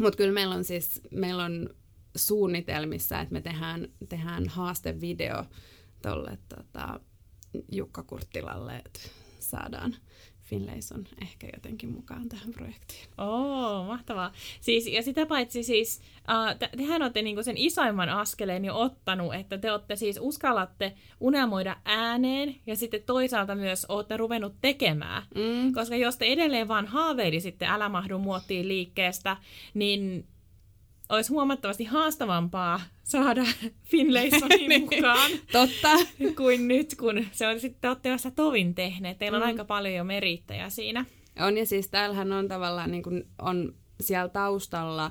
Mutta 0.00 0.16
kyllä 0.16 0.32
meillä 0.32 0.54
on 0.54 0.64
siis 0.64 1.00
meillä 1.10 1.44
on 1.44 1.68
suunnitelmissa, 2.16 3.20
että 3.20 3.32
me 3.32 3.40
tehdään, 3.40 3.88
tehdään 4.08 4.48
haastevideo 4.48 5.44
tuolle 6.02 6.38
tota, 6.48 7.00
Jukka 7.72 8.02
Kurttilalle, 8.02 8.76
että 8.76 9.00
saadaan 9.38 9.96
Finlayson 10.50 11.04
ehkä 11.22 11.46
jotenkin 11.54 11.90
mukaan 11.92 12.28
tähän 12.28 12.50
projektiin. 12.52 13.08
Oo, 13.18 13.84
mahtavaa. 13.84 14.32
Siis, 14.60 14.86
ja 14.86 15.02
sitä 15.02 15.26
paitsi 15.26 15.62
siis, 15.62 16.00
uh, 16.18 16.58
te, 16.58 16.70
tehän 16.76 17.02
olette 17.02 17.22
niinku 17.22 17.42
sen 17.42 17.56
isoimman 17.56 18.08
askeleen 18.08 18.64
jo 18.64 18.80
ottanut, 18.80 19.34
että 19.34 19.58
te 19.58 19.72
olette 19.72 19.96
siis 19.96 20.18
uskallatte 20.20 20.94
unelmoida 21.20 21.76
ääneen 21.84 22.56
ja 22.66 22.76
sitten 22.76 23.02
toisaalta 23.02 23.54
myös 23.54 23.86
olette 23.88 24.16
ruvennut 24.16 24.54
tekemään. 24.60 25.22
Mm. 25.34 25.72
Koska 25.72 25.96
jos 25.96 26.16
te 26.16 26.24
edelleen 26.24 26.68
vaan 26.68 26.86
haaveilisitte 26.86 27.66
Älä 27.66 27.88
mahdu 27.88 28.18
muottiin 28.18 28.68
liikkeestä, 28.68 29.36
niin 29.74 30.26
olisi 31.08 31.32
huomattavasti 31.32 31.84
haastavampaa 31.84 32.80
saada 33.10 33.42
Finlaysonin 33.90 34.68
niin, 34.68 34.80
mukaan. 34.82 35.30
Totta. 35.52 35.88
Kuin 36.36 36.68
nyt, 36.68 36.94
kun 36.94 37.24
se 37.32 37.48
on 37.48 37.60
sitten 37.60 37.88
olette 37.88 38.10
vasta 38.10 38.30
tovin 38.30 38.74
tehneet. 38.74 39.18
Teillä 39.18 39.36
on 39.36 39.42
mm. 39.42 39.46
aika 39.46 39.64
paljon 39.64 39.94
jo 39.94 40.04
merittäjä 40.04 40.70
siinä. 40.70 41.04
On 41.40 41.58
ja 41.58 41.66
siis 41.66 41.88
täällähän 41.88 42.32
on 42.32 42.48
tavallaan 42.48 42.90
niin 42.90 43.02
kuin 43.02 43.24
on 43.38 43.74
siellä 44.00 44.28
taustalla 44.28 45.10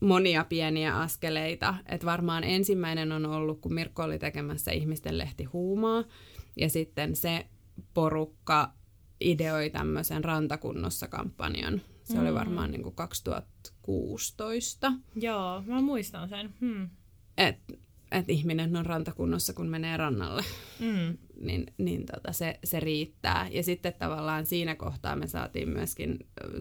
monia 0.00 0.44
pieniä 0.44 0.98
askeleita. 0.98 1.74
Et 1.86 2.04
varmaan 2.04 2.44
ensimmäinen 2.44 3.12
on 3.12 3.26
ollut, 3.26 3.60
kun 3.60 3.74
Mirkko 3.74 4.02
oli 4.02 4.18
tekemässä 4.18 4.70
ihmisten 4.70 5.18
lehti 5.18 5.44
huumaa. 5.44 6.04
Ja 6.56 6.68
sitten 6.68 7.16
se 7.16 7.46
porukka 7.94 8.72
ideoi 9.20 9.70
tämmöisen 9.70 10.24
rantakunnossa 10.24 11.08
kampanjan. 11.08 11.80
Se 12.04 12.14
mm. 12.14 12.20
oli 12.20 12.34
varmaan 12.34 12.70
niin 12.70 12.82
kuin 12.82 12.94
2016. 12.94 14.92
Joo, 15.16 15.62
mä 15.66 15.80
muistan 15.80 16.28
sen. 16.28 16.54
Hmm. 16.60 16.90
Et 17.38 17.56
että 18.12 18.32
ihminen 18.32 18.76
on 18.76 18.86
rantakunnossa, 18.86 19.52
kun 19.52 19.66
menee 19.66 19.96
rannalle. 19.96 20.44
Mm. 20.80 21.18
Niin, 21.40 21.66
niin 21.78 22.06
tota, 22.06 22.32
se, 22.32 22.58
se 22.64 22.80
riittää. 22.80 23.48
Ja 23.50 23.62
sitten 23.62 23.94
tavallaan 23.98 24.46
siinä 24.46 24.74
kohtaa 24.74 25.16
me 25.16 25.26
saatiin 25.26 25.68
myöskin, 25.68 26.18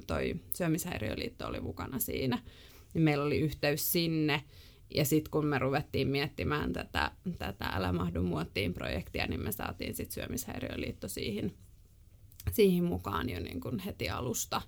toi 0.07 0.35
Syömishäiriöliitto 0.55 1.47
oli 1.47 1.59
mukana 1.59 1.99
siinä. 1.99 2.39
Niin 2.93 3.01
meillä 3.01 3.25
oli 3.25 3.39
yhteys 3.39 3.91
sinne. 3.91 4.43
Ja 4.95 5.05
sitten 5.05 5.31
kun 5.31 5.45
me 5.45 5.59
ruvettiin 5.59 6.07
miettimään 6.07 6.73
tätä, 6.73 7.11
tätä 7.37 7.65
Älä 7.65 7.91
mahdu 7.91 8.23
muottiin 8.23 8.73
projektia, 8.73 9.27
niin 9.27 9.43
me 9.43 9.51
saatiin 9.51 9.95
sitten 9.95 10.13
Syömishäiriöliitto 10.13 11.07
siihen, 11.07 11.53
siihen 12.51 12.83
mukaan 12.83 13.29
jo 13.29 13.39
niin 13.39 13.61
kuin 13.61 13.79
heti 13.79 14.09
alusta. 14.09 14.61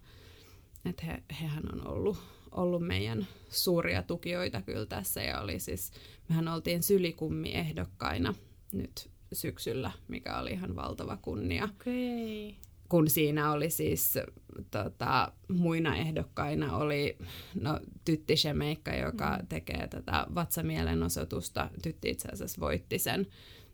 Että 0.85 1.05
he, 1.05 1.23
hehän 1.41 1.63
on 1.73 1.87
ollut, 1.87 2.17
ollut 2.51 2.87
meidän 2.87 3.27
suuria 3.49 4.03
tukijoita 4.03 4.61
kyllä 4.61 4.85
tässä 4.85 5.23
ja 5.23 5.41
oli 5.41 5.59
siis, 5.59 5.91
mehän 6.29 6.47
oltiin 6.47 6.83
sylikummi 6.83 7.53
ehdokkaina 7.53 8.33
nyt 8.73 9.09
syksyllä, 9.33 9.91
mikä 10.07 10.39
oli 10.39 10.51
ihan 10.51 10.75
valtava 10.75 11.17
kunnia. 11.17 11.63
Okay. 11.63 12.53
Kun 12.89 13.09
siinä 13.09 13.51
oli 13.51 13.69
siis 13.69 14.17
tota, 14.71 15.31
muina 15.49 15.95
ehdokkaina 15.95 16.77
oli 16.77 17.17
no, 17.61 17.79
Tytti 18.05 18.35
Shemeikka, 18.37 18.95
joka 18.95 19.37
mm. 19.41 19.47
tekee 19.47 19.87
tätä 19.87 20.27
vatsamielenosoitusta. 20.35 21.69
Tytti 21.83 22.09
itse 22.09 22.29
asiassa 22.29 22.61
voitti 22.61 22.99
sen, 22.99 23.27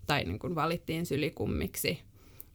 tai 0.08 0.24
niin 0.24 0.40
kuin 0.40 0.56
valittiin 0.56 1.06
sylikummiksi 1.06 2.00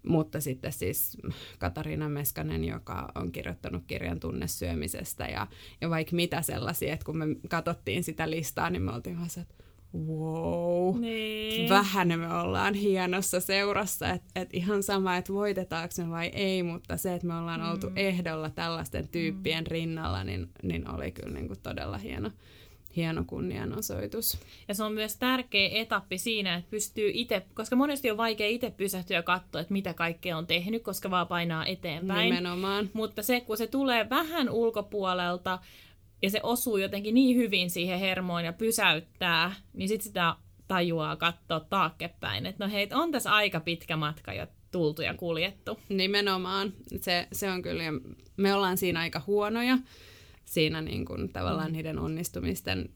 mutta 0.03 0.41
sitten 0.41 0.73
siis 0.73 1.19
Katariina 1.59 2.09
Meskanen, 2.09 2.65
joka 2.65 3.13
on 3.15 3.33
kirjoittanut 3.33 3.85
kirjan 3.87 4.21
tunnesyömisestä 4.21 5.27
ja, 5.27 5.47
ja 5.81 5.91
vaikka 5.91 6.17
mitä 6.17 6.43
sellaisia, 6.43 6.93
että 6.93 7.05
kun 7.05 7.19
me 7.19 7.27
katsottiin 7.49 8.05
sitä 8.05 8.31
listaa, 8.31 8.71
niin 8.71 8.83
me 8.83 8.93
oltiin 8.93 9.17
vaan 9.17 9.31
se, 9.31 9.41
että 9.41 9.55
wow, 9.95 11.01
Niin. 11.01 11.69
vähän 11.69 12.09
me 12.09 12.35
ollaan 12.35 12.75
hienossa 12.75 13.41
seurassa, 13.41 14.11
että 14.11 14.41
et 14.41 14.49
ihan 14.53 14.83
sama, 14.83 15.17
että 15.17 15.33
voitetaanko 15.33 15.95
me 15.99 16.11
vai 16.11 16.27
ei, 16.27 16.63
mutta 16.63 16.97
se, 16.97 17.15
että 17.15 17.27
me 17.27 17.35
ollaan 17.35 17.61
mm. 17.61 17.71
oltu 17.71 17.91
ehdolla 17.97 18.51
tällaisten 18.51 19.09
tyyppien 19.09 19.65
mm. 19.65 19.71
rinnalla, 19.71 20.25
niin, 20.25 20.49
niin 20.63 20.91
oli 20.91 21.13
kyllä 21.13 21.33
niin 21.33 21.47
kuin 21.47 21.61
todella 21.63 21.99
hieno, 21.99 22.31
hieno 22.99 23.25
kunnianosoitus. 23.27 24.39
Ja 24.69 24.75
se 24.75 24.85
on 24.85 24.93
myös 24.93 25.17
tärkeä 25.17 25.69
etappi 25.73 26.19
siinä, 26.19 26.55
että 26.55 26.71
pystyy 26.71 27.11
itse, 27.15 27.43
koska 27.55 27.77
monesti 27.77 28.11
on 28.11 28.17
vaikea 28.17 28.47
itse 28.47 28.71
pysähtyä 28.71 29.17
ja 29.17 29.23
katsoa, 29.23 29.61
että 29.61 29.73
mitä 29.73 29.95
kaikkea 29.95 30.39
on 30.39 30.47
tehnyt, 30.47 30.83
koska 30.83 31.11
vaan 31.11 31.27
painaa 31.27 31.67
eteenpäin. 31.67 32.31
Nimenomaan. 32.31 32.91
Mutta 32.93 33.23
se, 33.23 33.41
kun 33.41 33.57
se 33.57 33.67
tulee 33.67 34.11
vähän 34.11 34.51
ulkopuolelta 34.51 35.59
ja 36.23 36.31
se 36.31 36.41
osuu 36.43 36.77
jotenkin 36.77 37.15
niin 37.15 37.37
hyvin 37.37 37.71
siihen 37.71 37.99
hermoon 37.99 38.45
ja 38.45 38.53
pysäyttää, 38.53 39.55
niin 39.73 39.89
sitten 39.89 40.05
sitä 40.05 40.35
tajuaa 40.69 41.17
katsoa 41.17 41.61
taakkepäin, 41.61 42.47
että 42.47 42.65
no 42.65 42.73
hei, 42.73 42.89
on 42.93 43.13
tässä 43.13 43.35
aika 43.35 43.61
pitkä 43.61 43.97
matka 43.97 44.33
jo 44.33 44.47
tultu 44.73 45.03
ja 45.03 45.15
kuljettu. 45.15 45.79
Nimenomaan. 45.89 46.73
Se, 47.01 47.29
se 47.33 47.51
on 47.51 47.63
kyllä, 47.63 47.83
me 48.37 48.55
ollaan 48.55 48.77
siinä 48.77 49.01
aika 49.01 49.23
huonoja 49.27 49.79
siinä 50.53 50.81
niin 50.81 51.05
kuin, 51.05 51.33
tavallaan 51.33 51.69
mm. 51.69 51.73
niiden 51.73 51.99
onnistumisten 51.99 52.89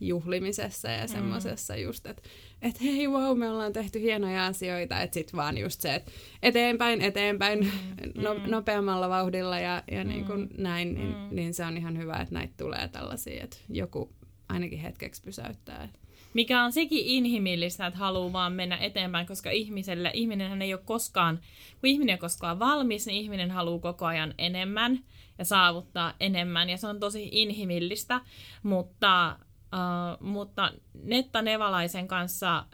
juhlimisessa 0.00 0.88
ja 0.88 1.06
semmoisessa 1.08 1.74
mm. 1.74 1.80
just, 1.80 2.06
että 2.06 2.22
et 2.62 2.82
hei 2.82 3.08
wow, 3.08 3.38
me 3.38 3.50
ollaan 3.50 3.72
tehty 3.72 4.00
hienoja 4.00 4.46
asioita, 4.46 5.00
että 5.00 5.14
sitten 5.14 5.36
vaan 5.36 5.58
just 5.58 5.80
se, 5.80 5.94
että 5.94 6.12
eteenpäin, 6.42 7.00
eteenpäin, 7.00 7.58
mm. 7.60 8.22
no, 8.22 8.34
mm. 8.34 8.50
nopeammalla 8.50 9.08
vauhdilla 9.08 9.58
ja, 9.58 9.82
ja 9.90 10.04
mm. 10.04 10.08
niin 10.08 10.24
kuin 10.24 10.48
näin, 10.58 10.94
niin, 10.94 11.08
mm. 11.08 11.28
niin 11.30 11.54
se 11.54 11.64
on 11.64 11.76
ihan 11.76 11.98
hyvä, 11.98 12.16
että 12.16 12.34
näitä 12.34 12.54
tulee 12.56 12.88
tällaisia, 12.88 13.44
että 13.44 13.56
joku 13.68 14.12
ainakin 14.48 14.78
hetkeksi 14.78 15.22
pysäyttää. 15.22 15.88
Mikä 16.34 16.64
on 16.64 16.72
sekin 16.72 17.06
inhimillistä, 17.06 17.86
että 17.86 17.98
haluaa 17.98 18.32
vaan 18.32 18.52
mennä 18.52 18.76
eteenpäin, 18.76 19.26
koska 19.26 19.50
ihmiselle, 19.50 20.10
ihminenhän 20.14 20.62
ei 20.62 20.74
ole 20.74 20.82
koskaan, 20.84 21.40
kun 21.80 21.88
ihminen 21.88 22.14
on 22.14 22.18
koskaan 22.18 22.58
valmis, 22.58 23.06
niin 23.06 23.22
ihminen 23.22 23.50
haluaa 23.50 23.78
koko 23.78 24.06
ajan 24.06 24.34
enemmän 24.38 25.00
ja 25.40 25.44
saavuttaa 25.44 26.14
enemmän, 26.20 26.70
ja 26.70 26.76
se 26.76 26.86
on 26.86 27.00
tosi 27.00 27.28
inhimillistä, 27.32 28.20
mutta, 28.62 29.36
uh, 29.74 30.26
mutta 30.26 30.72
Netta 31.02 31.42
Nevalaisen 31.42 32.08
kanssa 32.08 32.66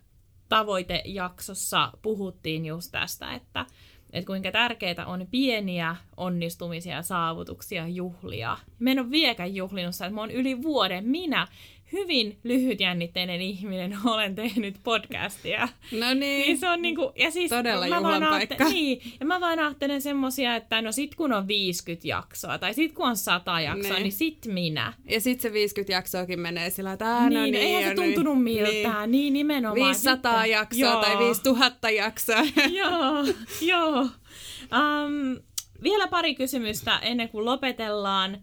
tavoitejaksossa 0.48 1.92
puhuttiin 2.02 2.66
just 2.66 2.92
tästä, 2.92 3.34
että, 3.34 3.66
että 4.12 4.26
kuinka 4.26 4.52
tärkeää 4.52 5.06
on 5.06 5.26
pieniä 5.30 5.96
onnistumisia 6.16 7.02
saavutuksia 7.02 7.88
juhlia. 7.88 8.56
Mä 8.78 8.90
en 8.90 9.00
ole 9.00 9.10
vieläkään 9.10 9.54
juhlinut 9.54 9.94
että 9.94 10.10
mä 10.10 10.20
oon 10.20 10.30
yli 10.30 10.62
vuoden 10.62 11.08
minä 11.08 11.48
hyvin 11.92 12.38
lyhytjännitteinen 12.44 13.40
ihminen 13.42 13.98
olen 14.04 14.34
tehnyt 14.34 14.76
podcastia. 14.82 15.68
No 15.92 16.06
niin. 16.14 16.20
niin 16.20 16.58
se 16.58 16.68
on 16.68 16.82
niinku, 16.82 17.12
ja 17.18 17.30
siis 17.30 17.50
Todella 17.50 17.88
mä 17.88 18.02
vaan 18.02 18.22
paikka. 18.22 18.54
aatte- 18.64 18.72
niin, 18.72 19.12
ja 19.20 19.26
mä 19.26 19.40
vaan 19.40 19.58
ajattelen 19.58 20.02
semmosia, 20.02 20.56
että 20.56 20.82
no 20.82 20.92
sit 20.92 21.14
kun 21.14 21.32
on 21.32 21.48
50 21.48 22.08
jaksoa, 22.08 22.58
tai 22.58 22.74
sit 22.74 22.92
kun 22.92 23.06
on 23.08 23.16
100 23.16 23.60
jaksoa, 23.60 23.92
Ne. 23.92 24.00
niin 24.02 24.12
sit 24.12 24.38
minä. 24.46 24.92
Ja 25.10 25.20
sitten 25.20 25.42
se 25.42 25.52
50 25.52 25.92
jaksoakin 25.92 26.40
menee 26.40 26.70
sillä, 26.70 26.92
että 26.92 27.04
no 27.20 27.28
niin, 27.28 27.42
niin, 27.42 27.54
eihän 27.54 27.82
se 27.82 27.88
on 27.90 27.96
tuntunut 28.06 28.44
niin, 28.44 28.62
miltään, 28.62 29.10
niin, 29.10 29.32
nimenomaan. 29.32 29.76
500 29.88 30.32
Sitten- 30.32 30.50
jaksoa 30.50 30.78
Joo. 30.92 31.00
tai 31.02 31.18
5000 31.18 31.90
jaksoa. 31.90 32.42
joo, 32.82 33.24
joo. 33.60 34.00
Um, 34.00 35.40
vielä 35.82 36.06
pari 36.08 36.34
kysymystä 36.34 36.98
ennen 36.98 37.28
kuin 37.28 37.44
lopetellaan. 37.44 38.38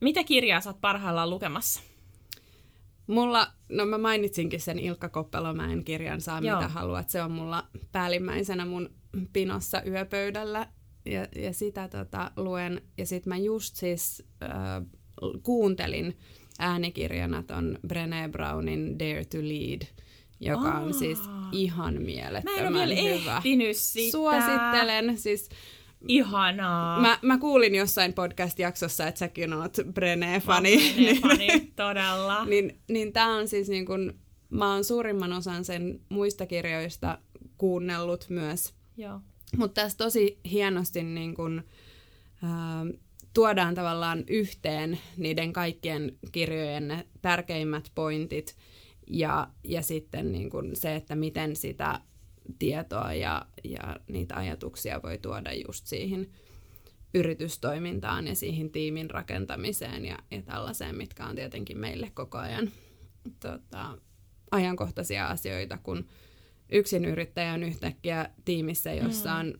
Mitä 0.00 0.24
kirjaa 0.24 0.60
sä 0.60 0.70
oot 0.70 0.80
parhaillaan 0.80 1.30
lukemassa? 1.30 1.80
Mulla, 3.10 3.46
no 3.68 3.86
mä 3.86 3.98
mainitsinkin 3.98 4.60
sen 4.60 4.78
Ilkka 4.78 5.08
Koppelomäen 5.08 5.84
kirjan 5.84 6.20
Saa 6.20 6.40
Joo. 6.40 6.56
mitä 6.56 6.68
haluat. 6.68 7.10
Se 7.10 7.22
on 7.22 7.32
mulla 7.32 7.66
päällimmäisenä 7.92 8.66
mun 8.66 8.90
pinossa 9.32 9.82
yöpöydällä 9.86 10.66
ja, 11.04 11.26
ja 11.36 11.52
sitä 11.52 11.88
tota, 11.88 12.30
luen. 12.36 12.82
Ja 12.98 13.06
sit 13.06 13.26
mä 13.26 13.36
just 13.36 13.76
siis 13.76 14.22
äh, 14.42 14.50
kuuntelin 15.42 16.16
äänikirjana 16.58 17.42
ton 17.42 17.78
Brené 17.86 18.28
Brownin 18.32 18.98
Dare 18.98 19.24
to 19.24 19.38
Lead, 19.38 19.82
joka 20.40 20.68
Aa. 20.70 20.80
on 20.80 20.94
siis 20.94 21.18
ihan 21.52 21.94
Mä 21.94 21.98
en 22.00 22.06
mielettömän 22.06 22.76
ole 22.82 22.94
vielä 22.94 23.18
hyvä. 23.18 23.42
sitä. 23.72 24.10
Suosittelen. 24.10 25.18
Siis 25.18 25.48
Ihanaa. 26.08 27.00
Mä, 27.00 27.18
mä 27.22 27.38
kuulin 27.38 27.74
jossain 27.74 28.12
podcast-jaksossa, 28.12 29.06
että 29.06 29.18
säkin 29.18 29.52
oot 29.52 29.76
Brené-fani. 29.76 30.76
Niin, 30.96 31.20
fani, 31.22 31.72
todella. 31.76 32.44
niin, 32.44 32.80
niin 32.88 33.12
tämä 33.12 33.36
on 33.36 33.48
siis 33.48 33.68
niin 33.68 33.86
kun, 33.86 34.14
mä 34.50 34.72
oon 34.72 34.84
suurimman 34.84 35.32
osan 35.32 35.64
sen 35.64 36.00
muista 36.08 36.46
kirjoista 36.46 37.18
kuunnellut 37.58 38.26
myös. 38.28 38.74
Joo. 38.96 39.20
Mutta 39.56 39.82
tässä 39.82 39.98
tosi 39.98 40.40
hienosti 40.50 41.02
niin 41.02 41.34
kun, 41.34 41.62
ää, 42.42 42.86
tuodaan 43.34 43.74
tavallaan 43.74 44.24
yhteen 44.28 44.98
niiden 45.16 45.52
kaikkien 45.52 46.18
kirjojen 46.32 46.88
ne 46.88 47.06
tärkeimmät 47.22 47.90
pointit 47.94 48.56
ja, 49.06 49.48
ja 49.64 49.82
sitten 49.82 50.32
niin 50.32 50.50
kun 50.50 50.70
se, 50.76 50.94
että 50.94 51.14
miten 51.14 51.56
sitä 51.56 52.00
tietoa 52.58 53.12
ja, 53.12 53.46
ja 53.64 53.96
niitä 54.08 54.36
ajatuksia 54.36 55.00
voi 55.02 55.18
tuoda 55.18 55.52
just 55.52 55.86
siihen 55.86 56.28
yritystoimintaan 57.14 58.26
ja 58.26 58.34
siihen 58.34 58.70
tiimin 58.70 59.10
rakentamiseen 59.10 60.04
ja, 60.04 60.18
ja 60.30 60.42
tällaiseen, 60.42 60.96
mitkä 60.96 61.26
on 61.26 61.36
tietenkin 61.36 61.78
meille 61.78 62.10
koko 62.14 62.38
ajan 62.38 62.70
tota, 63.40 63.98
ajankohtaisia 64.50 65.26
asioita, 65.26 65.78
kun 65.78 66.06
yksin 66.72 67.04
yrittäjä 67.04 67.52
on 67.52 67.62
yhtäkkiä 67.62 68.30
tiimissä, 68.44 68.92
jossa 68.92 69.34
on 69.34 69.54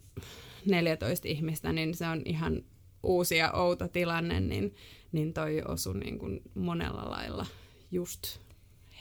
14 0.66 1.28
ihmistä, 1.28 1.72
niin 1.72 1.94
se 1.94 2.06
on 2.06 2.22
ihan 2.24 2.62
uusi 3.02 3.36
ja 3.36 3.52
outo 3.52 3.88
tilanne, 3.88 4.40
niin, 4.40 4.74
niin 5.12 5.32
toi 5.32 5.62
osui 5.68 5.98
niin 5.98 6.18
kuin 6.18 6.40
monella 6.54 7.10
lailla 7.10 7.46
just 7.90 8.38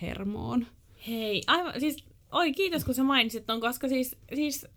hermoon. 0.02 0.68
Hei, 1.08 1.42
aivan, 1.48 1.80
siis, 1.80 2.06
oi 2.32 2.54
kiitos 2.54 2.86
kun 2.86 2.94
sä 2.94 3.04
mainitsit 3.04 3.46
ton, 3.46 3.62
koska 3.62 3.88
siis, 3.88 4.18
siis 4.36 4.68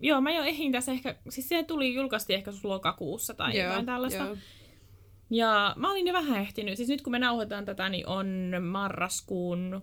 joo, 0.00 0.20
mä 0.20 0.30
jo 0.30 0.42
ehdin 0.42 0.72
tässä 0.72 0.92
ehkä, 0.92 1.16
siis 1.28 1.48
se 1.48 1.62
tuli 1.62 1.94
julkaisesti 1.94 2.34
ehkä 2.34 2.52
lokakuussa 2.62 3.34
tai 3.34 3.58
jotain 3.58 3.86
tällaista. 3.86 4.24
joo. 4.24 4.36
Ja 5.30 5.74
mä 5.76 5.90
olin 5.90 6.06
jo 6.06 6.12
vähän 6.12 6.40
ehtinyt, 6.40 6.76
siis 6.76 6.88
nyt 6.88 7.02
kun 7.02 7.10
me 7.10 7.18
nauhoitetaan 7.18 7.64
tätä, 7.64 7.88
niin 7.88 8.06
on 8.06 8.52
marraskuun 8.60 9.82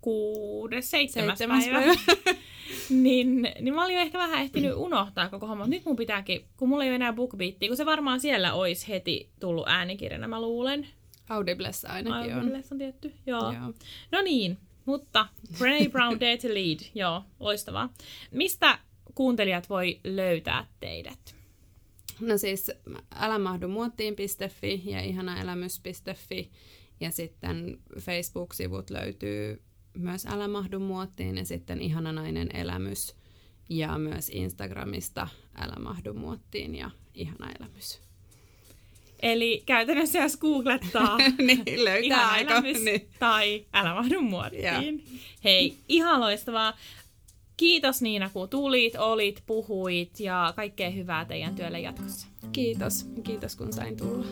kuudes, 0.00 0.90
seitsemäs, 0.90 1.38
Seitsemäs 1.38 1.64
päivä. 1.64 1.94
päivä. 2.24 2.38
niin, 3.02 3.48
niin 3.60 3.74
mä 3.74 3.84
olin 3.84 3.94
jo 3.96 4.00
ehkä 4.02 4.18
vähän 4.18 4.42
ehtinyt 4.42 4.72
unohtaa 4.76 5.28
koko 5.28 5.46
homma. 5.46 5.66
Nyt 5.66 5.84
mun 5.84 5.96
pitääkin, 5.96 6.44
kun 6.56 6.68
mulla 6.68 6.84
ei 6.84 6.90
ole 6.90 6.94
enää 6.94 7.12
BookBeatia, 7.12 7.68
kun 7.68 7.76
se 7.76 7.86
varmaan 7.86 8.20
siellä 8.20 8.54
olisi 8.54 8.88
heti 8.88 9.30
tullut 9.40 9.68
äänikirjana, 9.68 10.28
mä 10.28 10.40
luulen. 10.40 10.86
Audiblessa 11.28 11.88
ainakin 11.88 12.34
on. 12.36 12.44
Aivan, 12.44 12.62
on 12.72 12.78
tietty. 12.78 13.12
Joo. 13.26 13.52
Joo. 13.52 13.72
No 14.12 14.22
niin, 14.22 14.58
mutta 14.90 15.26
Brené 15.58 15.90
Brown 15.90 16.20
Dare 16.20 16.36
to 16.36 16.48
Lead, 16.48 16.78
joo, 16.94 17.22
loistavaa. 17.40 17.92
Mistä 18.30 18.78
kuuntelijat 19.14 19.68
voi 19.68 20.00
löytää 20.04 20.66
teidät? 20.80 21.36
No 22.20 22.38
siis 22.38 22.70
älämahdumuottiin.fi 23.14 24.82
ja 24.84 25.00
ihanaelämys.fi 25.00 26.50
ja 27.00 27.10
sitten 27.10 27.78
Facebook-sivut 28.00 28.90
löytyy 28.90 29.62
myös 29.96 30.26
Älä 30.26 30.48
mahdu 30.48 30.80
muottiin 30.80 31.38
ja 31.38 31.44
sitten 31.44 31.80
Ihana 31.82 32.12
nainen 32.12 32.56
elämys 32.56 33.16
ja 33.68 33.98
myös 33.98 34.28
Instagramista 34.28 35.28
Älä 35.54 35.76
mahdu 35.82 36.14
muottiin 36.14 36.74
ja 36.74 36.90
Ihana 37.14 37.52
elämys. 37.60 38.09
Eli 39.22 39.62
käytännössä 39.66 40.18
jos 40.18 40.36
googlettaa 40.36 41.18
niin, 41.46 41.84
löytää 41.84 42.28
aika. 42.30 42.52
elämys 42.52 42.82
Niin. 42.82 43.08
tai 43.18 43.66
älä 43.74 43.94
mahdu 43.94 44.20
muottiin. 44.20 45.04
Hei, 45.44 45.74
ihan 45.88 46.20
loistavaa. 46.20 46.76
Kiitos 47.56 48.02
Niina, 48.02 48.30
kun 48.32 48.48
tulit, 48.48 48.96
olit, 48.96 49.42
puhuit 49.46 50.20
ja 50.20 50.52
kaikkea 50.56 50.90
hyvää 50.90 51.24
teidän 51.24 51.54
työlle 51.54 51.80
jatkossa. 51.80 52.26
Kiitos. 52.52 53.06
Kiitos 53.22 53.56
kun 53.56 53.72
sain 53.72 53.96
tulla. 53.96 54.26